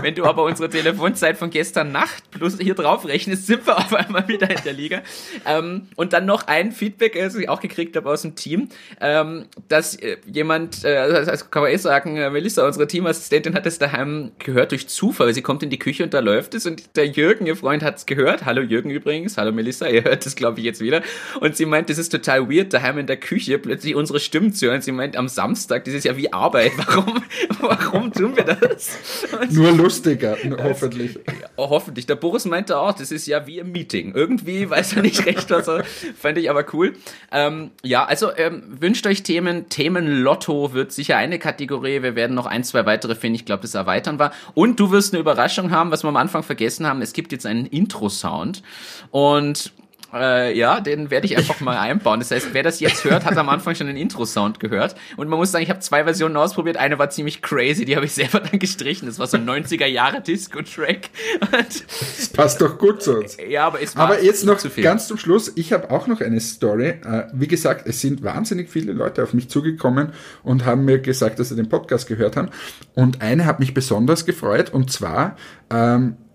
Wenn 0.00 0.14
du 0.14 0.24
aber 0.24 0.44
unsere 0.44 0.68
Telefonzeit 0.68 1.36
von 1.36 1.50
gestern 1.50 1.92
Nacht 1.92 2.30
plus 2.30 2.58
hier 2.58 2.74
drauf 2.74 3.06
rechnest, 3.06 3.46
sind 3.46 3.66
wir 3.66 3.78
auf 3.78 3.94
einmal 3.94 4.28
wieder 4.28 4.50
in 4.50 4.62
der 4.64 4.72
Liga. 4.72 5.02
Ähm, 5.46 5.88
und 5.96 6.12
dann 6.12 6.26
noch 6.26 6.46
ein 6.46 6.72
Feedback, 6.72 7.14
das 7.14 7.34
ich 7.34 7.48
auch 7.48 7.60
gekriegt 7.60 7.96
habe 7.96 8.10
aus 8.10 8.22
dem 8.22 8.34
Team, 8.34 8.68
ähm, 9.00 9.46
dass 9.68 9.94
äh, 9.96 10.18
jemand, 10.26 10.84
äh, 10.84 10.96
also 10.96 11.44
kann 11.46 11.62
man 11.62 11.72
eh 11.72 11.76
sagen, 11.76 12.16
äh, 12.16 12.30
Melissa, 12.30 12.66
unsere 12.66 12.86
Teamassistentin, 12.86 13.54
hat 13.54 13.66
es 13.66 13.78
daheim 13.78 14.32
gehört 14.38 14.72
durch 14.72 14.88
Zufall, 14.88 15.28
weil 15.28 15.34
sie 15.34 15.42
kommt 15.42 15.62
in 15.62 15.70
die 15.70 15.77
Küche 15.78 16.04
und 16.04 16.14
da 16.14 16.20
läuft 16.20 16.54
es 16.54 16.66
und 16.66 16.96
der 16.96 17.06
Jürgen, 17.06 17.46
ihr 17.46 17.56
Freund, 17.56 17.82
hat 17.82 17.96
es 17.96 18.06
gehört. 18.06 18.44
Hallo 18.44 18.62
Jürgen 18.62 18.90
übrigens, 18.90 19.36
hallo 19.36 19.52
Melissa, 19.52 19.86
ihr 19.88 20.04
hört 20.04 20.26
es, 20.26 20.36
glaube 20.36 20.58
ich, 20.60 20.64
jetzt 20.64 20.80
wieder. 20.80 21.02
Und 21.40 21.56
sie 21.56 21.66
meint, 21.66 21.90
das 21.90 21.98
ist 21.98 22.10
total 22.10 22.50
weird, 22.50 22.72
daheim 22.72 22.98
in 22.98 23.06
der 23.06 23.16
Küche 23.16 23.58
plötzlich 23.58 23.94
unsere 23.94 24.20
Stimmen 24.20 24.52
zu 24.52 24.66
hören. 24.66 24.82
Sie 24.82 24.92
meint, 24.92 25.16
am 25.16 25.28
Samstag, 25.28 25.84
das 25.84 25.94
ist 25.94 26.04
ja 26.04 26.16
wie 26.16 26.32
Arbeit. 26.32 26.72
Warum, 26.88 27.22
warum 27.60 28.12
tun 28.12 28.36
wir 28.36 28.44
das? 28.44 28.98
Und 29.40 29.52
Nur 29.52 29.72
lustiger, 29.72 30.36
hoffentlich. 30.62 31.14
Ja, 31.14 31.48
hoffentlich. 31.56 32.06
Der 32.06 32.14
Boris 32.14 32.44
meinte 32.44 32.78
auch, 32.78 32.92
das 32.92 33.10
ist 33.10 33.26
ja 33.26 33.46
wie 33.46 33.58
im 33.58 33.72
Meeting. 33.72 34.14
Irgendwie 34.14 34.68
weiß 34.68 34.94
er 34.94 35.02
nicht 35.02 35.26
recht, 35.26 35.50
was 35.50 35.68
er, 35.68 35.84
fand 36.18 36.38
ich 36.38 36.50
aber 36.50 36.64
cool. 36.72 36.94
Ähm, 37.32 37.70
ja, 37.82 38.04
also 38.04 38.30
ähm, 38.36 38.62
wünscht 38.68 39.06
euch 39.06 39.22
Themen. 39.22 39.68
Themenlotto 39.68 40.72
wird 40.72 40.92
sicher 40.92 41.16
eine 41.16 41.38
Kategorie. 41.38 42.02
Wir 42.02 42.14
werden 42.14 42.34
noch 42.34 42.46
ein, 42.46 42.64
zwei 42.64 42.86
weitere 42.86 43.14
finden. 43.14 43.36
Ich 43.36 43.44
glaube, 43.44 43.62
das 43.62 43.74
erweitern 43.74 44.18
wir. 44.18 44.32
Und 44.54 44.80
du 44.80 44.90
wirst 44.90 45.12
eine 45.12 45.20
Überraschung 45.20 45.67
haben, 45.70 45.90
was 45.90 46.04
wir 46.04 46.08
am 46.08 46.16
Anfang 46.16 46.42
vergessen 46.42 46.86
haben. 46.86 47.02
Es 47.02 47.12
gibt 47.12 47.32
jetzt 47.32 47.46
einen 47.46 47.66
Intro-Sound 47.66 48.62
und 49.10 49.72
äh, 50.12 50.56
ja, 50.56 50.80
den 50.80 51.10
werde 51.10 51.26
ich 51.26 51.36
einfach 51.36 51.60
mal 51.60 51.78
einbauen. 51.78 52.20
Das 52.20 52.30
heißt, 52.30 52.48
wer 52.52 52.62
das 52.62 52.80
jetzt 52.80 53.04
hört, 53.04 53.24
hat 53.24 53.36
am 53.36 53.48
Anfang 53.48 53.74
schon 53.74 53.86
den 53.86 53.96
Intro-Sound 53.96 54.60
gehört. 54.60 54.94
Und 55.16 55.28
man 55.28 55.38
muss 55.38 55.52
sagen, 55.52 55.62
ich 55.62 55.70
habe 55.70 55.80
zwei 55.80 56.04
Versionen 56.04 56.36
ausprobiert. 56.36 56.76
Eine 56.76 56.98
war 56.98 57.10
ziemlich 57.10 57.42
crazy, 57.42 57.84
die 57.84 57.94
habe 57.96 58.06
ich 58.06 58.12
selber 58.12 58.40
dann 58.50 58.58
gestrichen. 58.58 59.06
Das 59.06 59.18
war 59.18 59.26
so 59.26 59.36
ein 59.36 59.48
90er 59.48 59.86
Jahre 59.86 60.20
Disco-Track. 60.20 61.10
Das 61.50 62.28
passt 62.28 62.60
doch 62.60 62.78
gut 62.78 63.02
zu 63.02 63.18
uns. 63.18 63.36
Ja, 63.48 63.66
aber 63.66 63.82
es 63.82 63.96
war 63.96 64.04
Aber 64.04 64.22
jetzt 64.22 64.44
noch 64.44 64.58
ganz 64.82 65.08
zum 65.08 65.18
Schluss. 65.18 65.52
Ich 65.56 65.72
habe 65.72 65.90
auch 65.90 66.06
noch 66.06 66.20
eine 66.20 66.40
Story. 66.40 66.88
Äh, 66.88 67.24
wie 67.32 67.48
gesagt, 67.48 67.86
es 67.86 68.00
sind 68.00 68.22
wahnsinnig 68.22 68.70
viele 68.70 68.92
Leute 68.92 69.22
auf 69.22 69.34
mich 69.34 69.48
zugekommen 69.48 70.12
und 70.42 70.64
haben 70.64 70.84
mir 70.84 71.00
gesagt, 71.00 71.38
dass 71.38 71.50
sie 71.50 71.56
den 71.56 71.68
Podcast 71.68 72.06
gehört 72.06 72.36
haben. 72.36 72.48
Und 72.94 73.20
eine 73.20 73.44
hat 73.44 73.60
mich 73.60 73.74
besonders 73.74 74.24
gefreut. 74.24 74.70
Und 74.72 74.90
zwar 74.90 75.36
ähm, 75.70 76.16
äh, 76.16 76.27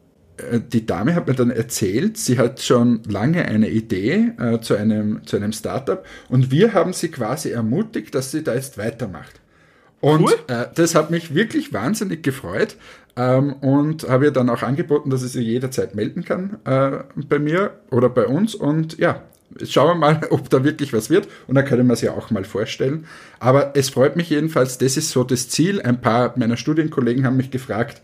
die 0.71 0.85
Dame 0.85 1.15
hat 1.15 1.27
mir 1.27 1.35
dann 1.35 1.51
erzählt, 1.51 2.17
sie 2.17 2.39
hat 2.39 2.61
schon 2.61 3.01
lange 3.07 3.45
eine 3.45 3.69
Idee 3.69 4.31
äh, 4.39 4.59
zu, 4.59 4.75
einem, 4.75 5.25
zu 5.25 5.37
einem 5.37 5.53
Startup 5.53 6.03
und 6.29 6.51
wir 6.51 6.73
haben 6.73 6.93
sie 6.93 7.09
quasi 7.09 7.51
ermutigt, 7.51 8.15
dass 8.15 8.31
sie 8.31 8.43
da 8.43 8.55
jetzt 8.55 8.77
weitermacht. 8.77 9.39
Und 10.01 10.23
cool. 10.23 10.33
äh, 10.47 10.65
das 10.75 10.95
hat 10.95 11.11
mich 11.11 11.33
wirklich 11.33 11.71
wahnsinnig 11.71 12.23
gefreut 12.23 12.75
ähm, 13.15 13.53
und 13.53 14.09
habe 14.09 14.25
ihr 14.25 14.31
dann 14.31 14.49
auch 14.49 14.63
angeboten, 14.63 15.09
dass 15.09 15.21
sie 15.21 15.27
sich 15.27 15.45
jederzeit 15.45 15.95
melden 15.95 16.25
kann 16.25 16.57
äh, 16.65 17.03
bei 17.15 17.39
mir 17.39 17.79
oder 17.89 18.09
bei 18.09 18.25
uns. 18.25 18.55
Und 18.55 18.97
ja, 18.97 19.21
schauen 19.65 19.87
wir 19.87 19.95
mal, 19.95 20.21
ob 20.29 20.49
da 20.49 20.63
wirklich 20.63 20.93
was 20.93 21.09
wird 21.09 21.27
und 21.47 21.55
dann 21.55 21.65
können 21.65 21.87
wir 21.87 21.93
es 21.93 22.01
ja 22.01 22.11
auch 22.11 22.31
mal 22.31 22.43
vorstellen. 22.43 23.05
Aber 23.39 23.73
es 23.75 23.89
freut 23.89 24.15
mich 24.15 24.29
jedenfalls, 24.29 24.77
das 24.77 24.97
ist 24.97 25.11
so 25.11 25.23
das 25.23 25.49
Ziel. 25.49 25.81
Ein 25.81 26.01
paar 26.01 26.33
meiner 26.37 26.57
Studienkollegen 26.57 27.25
haben 27.25 27.37
mich 27.37 27.51
gefragt, 27.51 28.01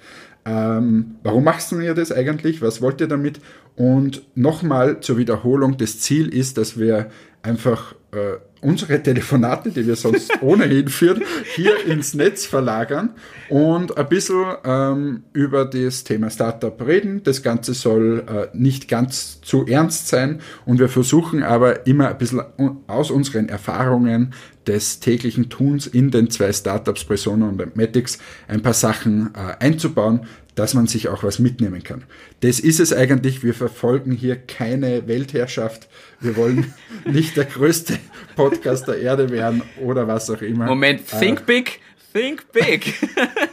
ähm, 0.49 1.15
warum 1.21 1.43
machst 1.43 1.71
du 1.71 1.75
mir 1.75 1.93
das 1.93 2.11
eigentlich? 2.11 2.61
Was 2.61 2.81
wollt 2.81 3.01
ihr 3.01 3.07
damit? 3.07 3.39
Und 3.75 4.23
nochmal 4.35 4.99
zur 4.99 5.17
Wiederholung, 5.17 5.77
das 5.77 5.99
Ziel 5.99 6.27
ist, 6.33 6.57
dass 6.57 6.79
wir 6.79 7.11
einfach 7.43 7.93
äh, 8.11 8.37
unsere 8.62 9.01
Telefonate, 9.01 9.72
die 9.72 9.86
wir 9.86 9.95
sonst 9.95 10.32
ohnehin 10.41 10.88
führen, 10.88 11.24
hier 11.55 11.86
ins 11.86 12.14
Netz 12.14 12.45
verlagern 12.45 13.12
und 13.49 13.97
ein 13.97 14.10
bisschen 14.10 14.45
ähm, 14.64 15.24
über 15.34 15.66
das 15.66 16.03
Thema 16.03 16.30
Startup 16.30 16.80
reden. 16.86 17.24
Das 17.24 17.41
Ganze 17.41 17.74
soll 17.74 18.24
äh, 18.28 18.57
nicht 18.57 18.88
ganz 18.88 19.41
zu 19.41 19.66
ernst 19.66 20.07
sein 20.07 20.41
und 20.66 20.80
wir 20.80 20.89
versuchen 20.89 21.43
aber 21.43 21.88
immer 21.88 22.10
ein 22.10 22.18
bisschen 22.18 22.41
aus 22.88 23.12
unseren 23.12 23.49
Erfahrungen 23.49 24.34
des 24.68 24.99
täglichen 24.99 25.49
Tuns 25.49 25.88
in 25.88 26.12
den 26.12 26.30
zwei 26.30 26.53
Startups 26.53 27.03
Persona 27.03 27.47
und 27.47 27.76
Matics 27.76 28.20
ein 28.47 28.62
paar 28.62 28.74
Sachen 28.74 29.32
äh, 29.34 29.64
einzubauen, 29.64 30.22
dass 30.60 30.74
man 30.74 30.88
sich 30.88 31.07
auch 31.07 31.24
was 31.24 31.39
mitnehmen 31.39 31.84
kann. 31.84 32.03
Das 32.41 32.60
ist 32.60 32.82
es 32.82 32.91
eigentlich. 32.91 33.43
Wir 33.43 33.53
verfolgen 33.53 34.12
hier 34.12 34.36
keine 34.36 35.07
Weltherrschaft. 35.07 35.88
Wir 36.20 36.36
wollen 36.36 36.74
nicht 37.05 37.38
der 37.38 37.45
größte 37.45 37.97
Podcast 38.36 38.89
der 38.89 38.99
Erde 38.99 39.30
werden 39.30 39.62
oder 39.82 40.10
was 40.10 40.30
auch 40.30 40.41
immer. 40.41 40.66
Moment, 40.66 41.07
think 41.07 41.39
äh, 41.39 41.43
big, 41.45 41.80
think 42.14 42.51
big. 42.51 42.93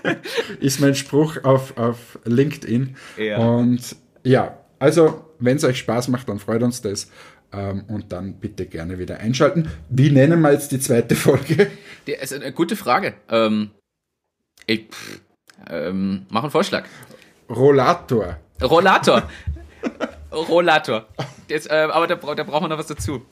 ist 0.61 0.81
mein 0.81 0.97
Spruch 0.97 1.45
auf, 1.45 1.79
auf 1.79 2.19
LinkedIn. 2.25 2.97
Ja. 3.17 3.39
Und 3.39 3.95
ja, 4.25 4.59
also, 4.81 5.27
wenn 5.39 5.59
es 5.59 5.65
euch 5.65 5.79
Spaß 5.79 6.09
macht, 6.09 6.29
dann 6.29 6.41
freut 6.41 6.65
uns 6.65 6.83
das. 6.83 7.09
Ähm, 7.53 7.85
und 7.87 8.11
dann 8.11 8.41
bitte 8.41 8.67
gerne 8.67 8.99
wieder 8.99 9.19
einschalten. 9.19 9.71
Wie 9.89 10.11
nennen 10.11 10.41
wir 10.41 10.53
jetzt 10.53 10.73
die 10.73 10.81
zweite 10.81 11.15
Folge? 11.15 11.71
Die, 12.09 12.15
ist 12.15 12.33
eine 12.33 12.53
gute 12.53 12.75
Frage. 12.75 13.15
Ähm, 13.29 13.71
Ich, 14.67 14.87
ähm, 15.71 16.27
mach 16.29 16.43
einen 16.43 16.51
Vorschlag. 16.51 16.85
Rollator. 17.49 18.37
Rollator. 18.63 19.23
Rollator. 20.33 21.07
Jetzt, 21.49 21.71
äh, 21.71 21.89
aber 21.91 22.07
da, 22.07 22.17
da 22.17 22.43
brauchen 22.43 22.65
wir 22.65 22.69
noch 22.69 22.79
was 22.79 22.87
dazu. 22.87 23.23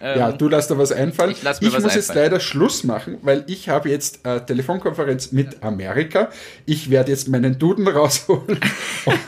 Ähm, 0.00 0.18
ja, 0.18 0.32
du 0.32 0.48
lässt 0.48 0.70
da 0.70 0.76
was 0.76 0.90
einfallen. 0.90 1.30
Ich, 1.30 1.42
lass 1.42 1.60
mir 1.60 1.68
ich 1.68 1.74
was 1.74 1.84
muss 1.84 1.92
einfallen. 1.92 2.06
jetzt 2.08 2.14
leider 2.14 2.40
Schluss 2.40 2.82
machen, 2.82 3.18
weil 3.22 3.44
ich 3.46 3.68
habe 3.68 3.88
jetzt 3.88 4.26
äh, 4.26 4.40
Telefonkonferenz 4.40 5.30
mit 5.30 5.62
Amerika. 5.62 6.28
Ich 6.66 6.90
werde 6.90 7.12
jetzt 7.12 7.28
meinen 7.28 7.58
Duden 7.58 7.86
rausholen 7.86 8.58
und, 9.04 9.18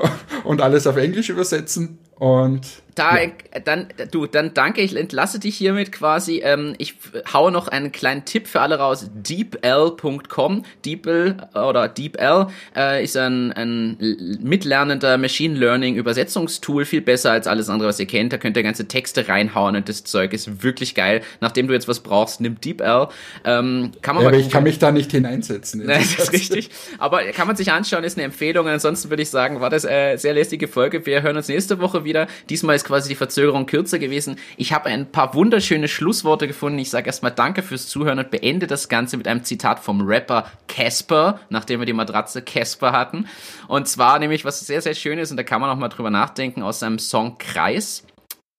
und 0.44 0.60
alles 0.60 0.86
auf 0.86 0.96
Englisch 0.96 1.28
übersetzen 1.28 1.98
und 2.16 2.66
da, 2.94 3.20
ja. 3.20 3.30
dann, 3.64 3.88
du, 4.10 4.26
dann 4.26 4.52
danke, 4.54 4.82
ich 4.82 4.94
entlasse 4.94 5.38
dich 5.38 5.56
hiermit 5.56 5.92
quasi. 5.92 6.42
Ähm, 6.44 6.74
ich 6.78 6.94
haue 7.32 7.50
noch 7.50 7.68
einen 7.68 7.90
kleinen 7.90 8.24
Tipp 8.24 8.46
für 8.46 8.60
alle 8.60 8.78
raus. 8.78 9.10
DeepL.com. 9.14 10.64
DeepL 10.84 11.36
oder 11.54 11.88
DeepL 11.88 12.48
äh, 12.76 13.02
ist 13.02 13.16
ein, 13.16 13.52
ein 13.52 13.96
mitlernender 14.42 15.16
Machine 15.16 15.58
Learning 15.58 15.96
Übersetzungstool, 15.96 16.84
viel 16.84 17.00
besser 17.00 17.32
als 17.32 17.46
alles 17.46 17.70
andere, 17.70 17.88
was 17.88 17.98
ihr 17.98 18.06
kennt. 18.06 18.32
Da 18.32 18.38
könnt 18.38 18.56
ihr 18.56 18.62
ganze 18.62 18.88
Texte 18.88 19.28
reinhauen 19.28 19.76
und 19.76 19.88
das 19.88 20.04
Zeug 20.04 20.32
ist 20.32 20.62
wirklich 20.62 20.94
geil. 20.94 21.22
Nachdem 21.40 21.68
du 21.68 21.74
jetzt 21.74 21.88
was 21.88 22.00
brauchst, 22.00 22.40
nimm 22.40 22.60
DeepL. 22.60 23.08
Ähm, 23.44 23.92
kann 24.02 24.16
man 24.16 24.24
ja, 24.24 24.28
aber 24.28 24.38
ich 24.38 24.50
kann 24.50 24.64
mich 24.64 24.78
da 24.78 24.92
nicht 24.92 25.10
hineinsetzen. 25.10 25.82
Das 25.92 26.14
ist 26.18 26.32
richtig. 26.32 26.70
Aber 26.98 27.22
kann 27.32 27.46
man 27.46 27.54
sich 27.54 27.70
anschauen, 27.70 28.02
ist 28.02 28.16
eine 28.16 28.24
Empfehlung. 28.24 28.66
Ansonsten 28.66 29.10
würde 29.10 29.22
ich 29.22 29.30
sagen, 29.30 29.60
war 29.60 29.70
das 29.70 29.84
äh, 29.84 30.16
sehr 30.16 30.32
lästige 30.34 30.66
Folge. 30.66 31.04
Wir 31.06 31.22
hören 31.22 31.36
uns 31.36 31.48
nächste 31.48 31.80
Woche 31.80 32.04
wieder. 32.04 32.26
Diesmal 32.48 32.76
ist 32.82 32.88
quasi 32.88 33.08
die 33.08 33.14
Verzögerung 33.14 33.66
kürzer 33.66 33.98
gewesen. 33.98 34.36
Ich 34.56 34.72
habe 34.72 34.86
ein 34.86 35.10
paar 35.10 35.34
wunderschöne 35.34 35.88
Schlussworte 35.88 36.48
gefunden. 36.48 36.78
Ich 36.78 36.90
sage 36.90 37.06
erstmal 37.06 37.30
Danke 37.30 37.62
fürs 37.62 37.88
Zuhören 37.88 38.18
und 38.18 38.30
beende 38.30 38.66
das 38.66 38.88
Ganze 38.88 39.16
mit 39.16 39.28
einem 39.28 39.44
Zitat 39.44 39.78
vom 39.78 40.00
Rapper 40.00 40.50
Casper, 40.66 41.40
nachdem 41.48 41.80
wir 41.80 41.86
die 41.86 41.92
Matratze 41.92 42.42
Casper 42.42 42.92
hatten. 42.92 43.28
Und 43.68 43.86
zwar 43.86 44.18
nämlich, 44.18 44.44
was 44.44 44.60
sehr, 44.60 44.82
sehr 44.82 44.94
schön 44.94 45.18
ist, 45.18 45.30
und 45.30 45.36
da 45.36 45.44
kann 45.44 45.60
man 45.60 45.70
auch 45.70 45.76
mal 45.76 45.88
drüber 45.88 46.10
nachdenken, 46.10 46.62
aus 46.62 46.80
seinem 46.80 46.98
Song 46.98 47.38
Kreis, 47.38 48.04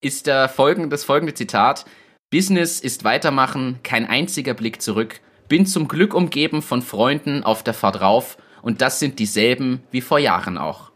ist 0.00 0.26
der 0.26 0.48
folgende, 0.48 0.88
das 0.88 1.04
folgende 1.04 1.34
Zitat. 1.34 1.84
Business 2.30 2.80
ist 2.80 3.04
weitermachen, 3.04 3.80
kein 3.82 4.06
einziger 4.06 4.54
Blick 4.54 4.80
zurück. 4.80 5.20
Bin 5.48 5.66
zum 5.66 5.88
Glück 5.88 6.14
umgeben 6.14 6.62
von 6.62 6.80
Freunden 6.80 7.44
auf 7.44 7.62
der 7.62 7.74
Fahrt 7.74 8.00
rauf 8.00 8.38
und 8.62 8.80
das 8.80 8.98
sind 8.98 9.18
dieselben 9.18 9.82
wie 9.90 10.00
vor 10.00 10.18
Jahren 10.18 10.56
auch 10.56 10.93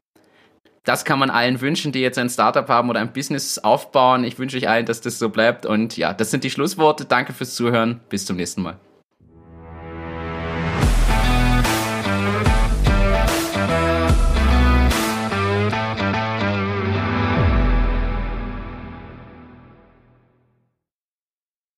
das 0.88 1.04
kann 1.04 1.18
man 1.18 1.28
allen 1.28 1.60
wünschen, 1.60 1.92
die 1.92 2.00
jetzt 2.00 2.16
ein 2.16 2.30
Startup 2.30 2.66
haben 2.66 2.88
oder 2.88 3.00
ein 3.00 3.12
Business 3.12 3.58
aufbauen. 3.58 4.24
Ich 4.24 4.38
wünsche 4.38 4.56
euch 4.56 4.68
allen, 4.68 4.86
dass 4.86 5.02
das 5.02 5.18
so 5.18 5.28
bleibt. 5.28 5.66
Und 5.66 5.98
ja, 5.98 6.14
das 6.14 6.30
sind 6.30 6.44
die 6.44 6.50
Schlussworte. 6.50 7.04
Danke 7.04 7.34
fürs 7.34 7.54
Zuhören. 7.54 8.00
Bis 8.08 8.24
zum 8.24 8.36
nächsten 8.36 8.62
Mal. 8.62 8.78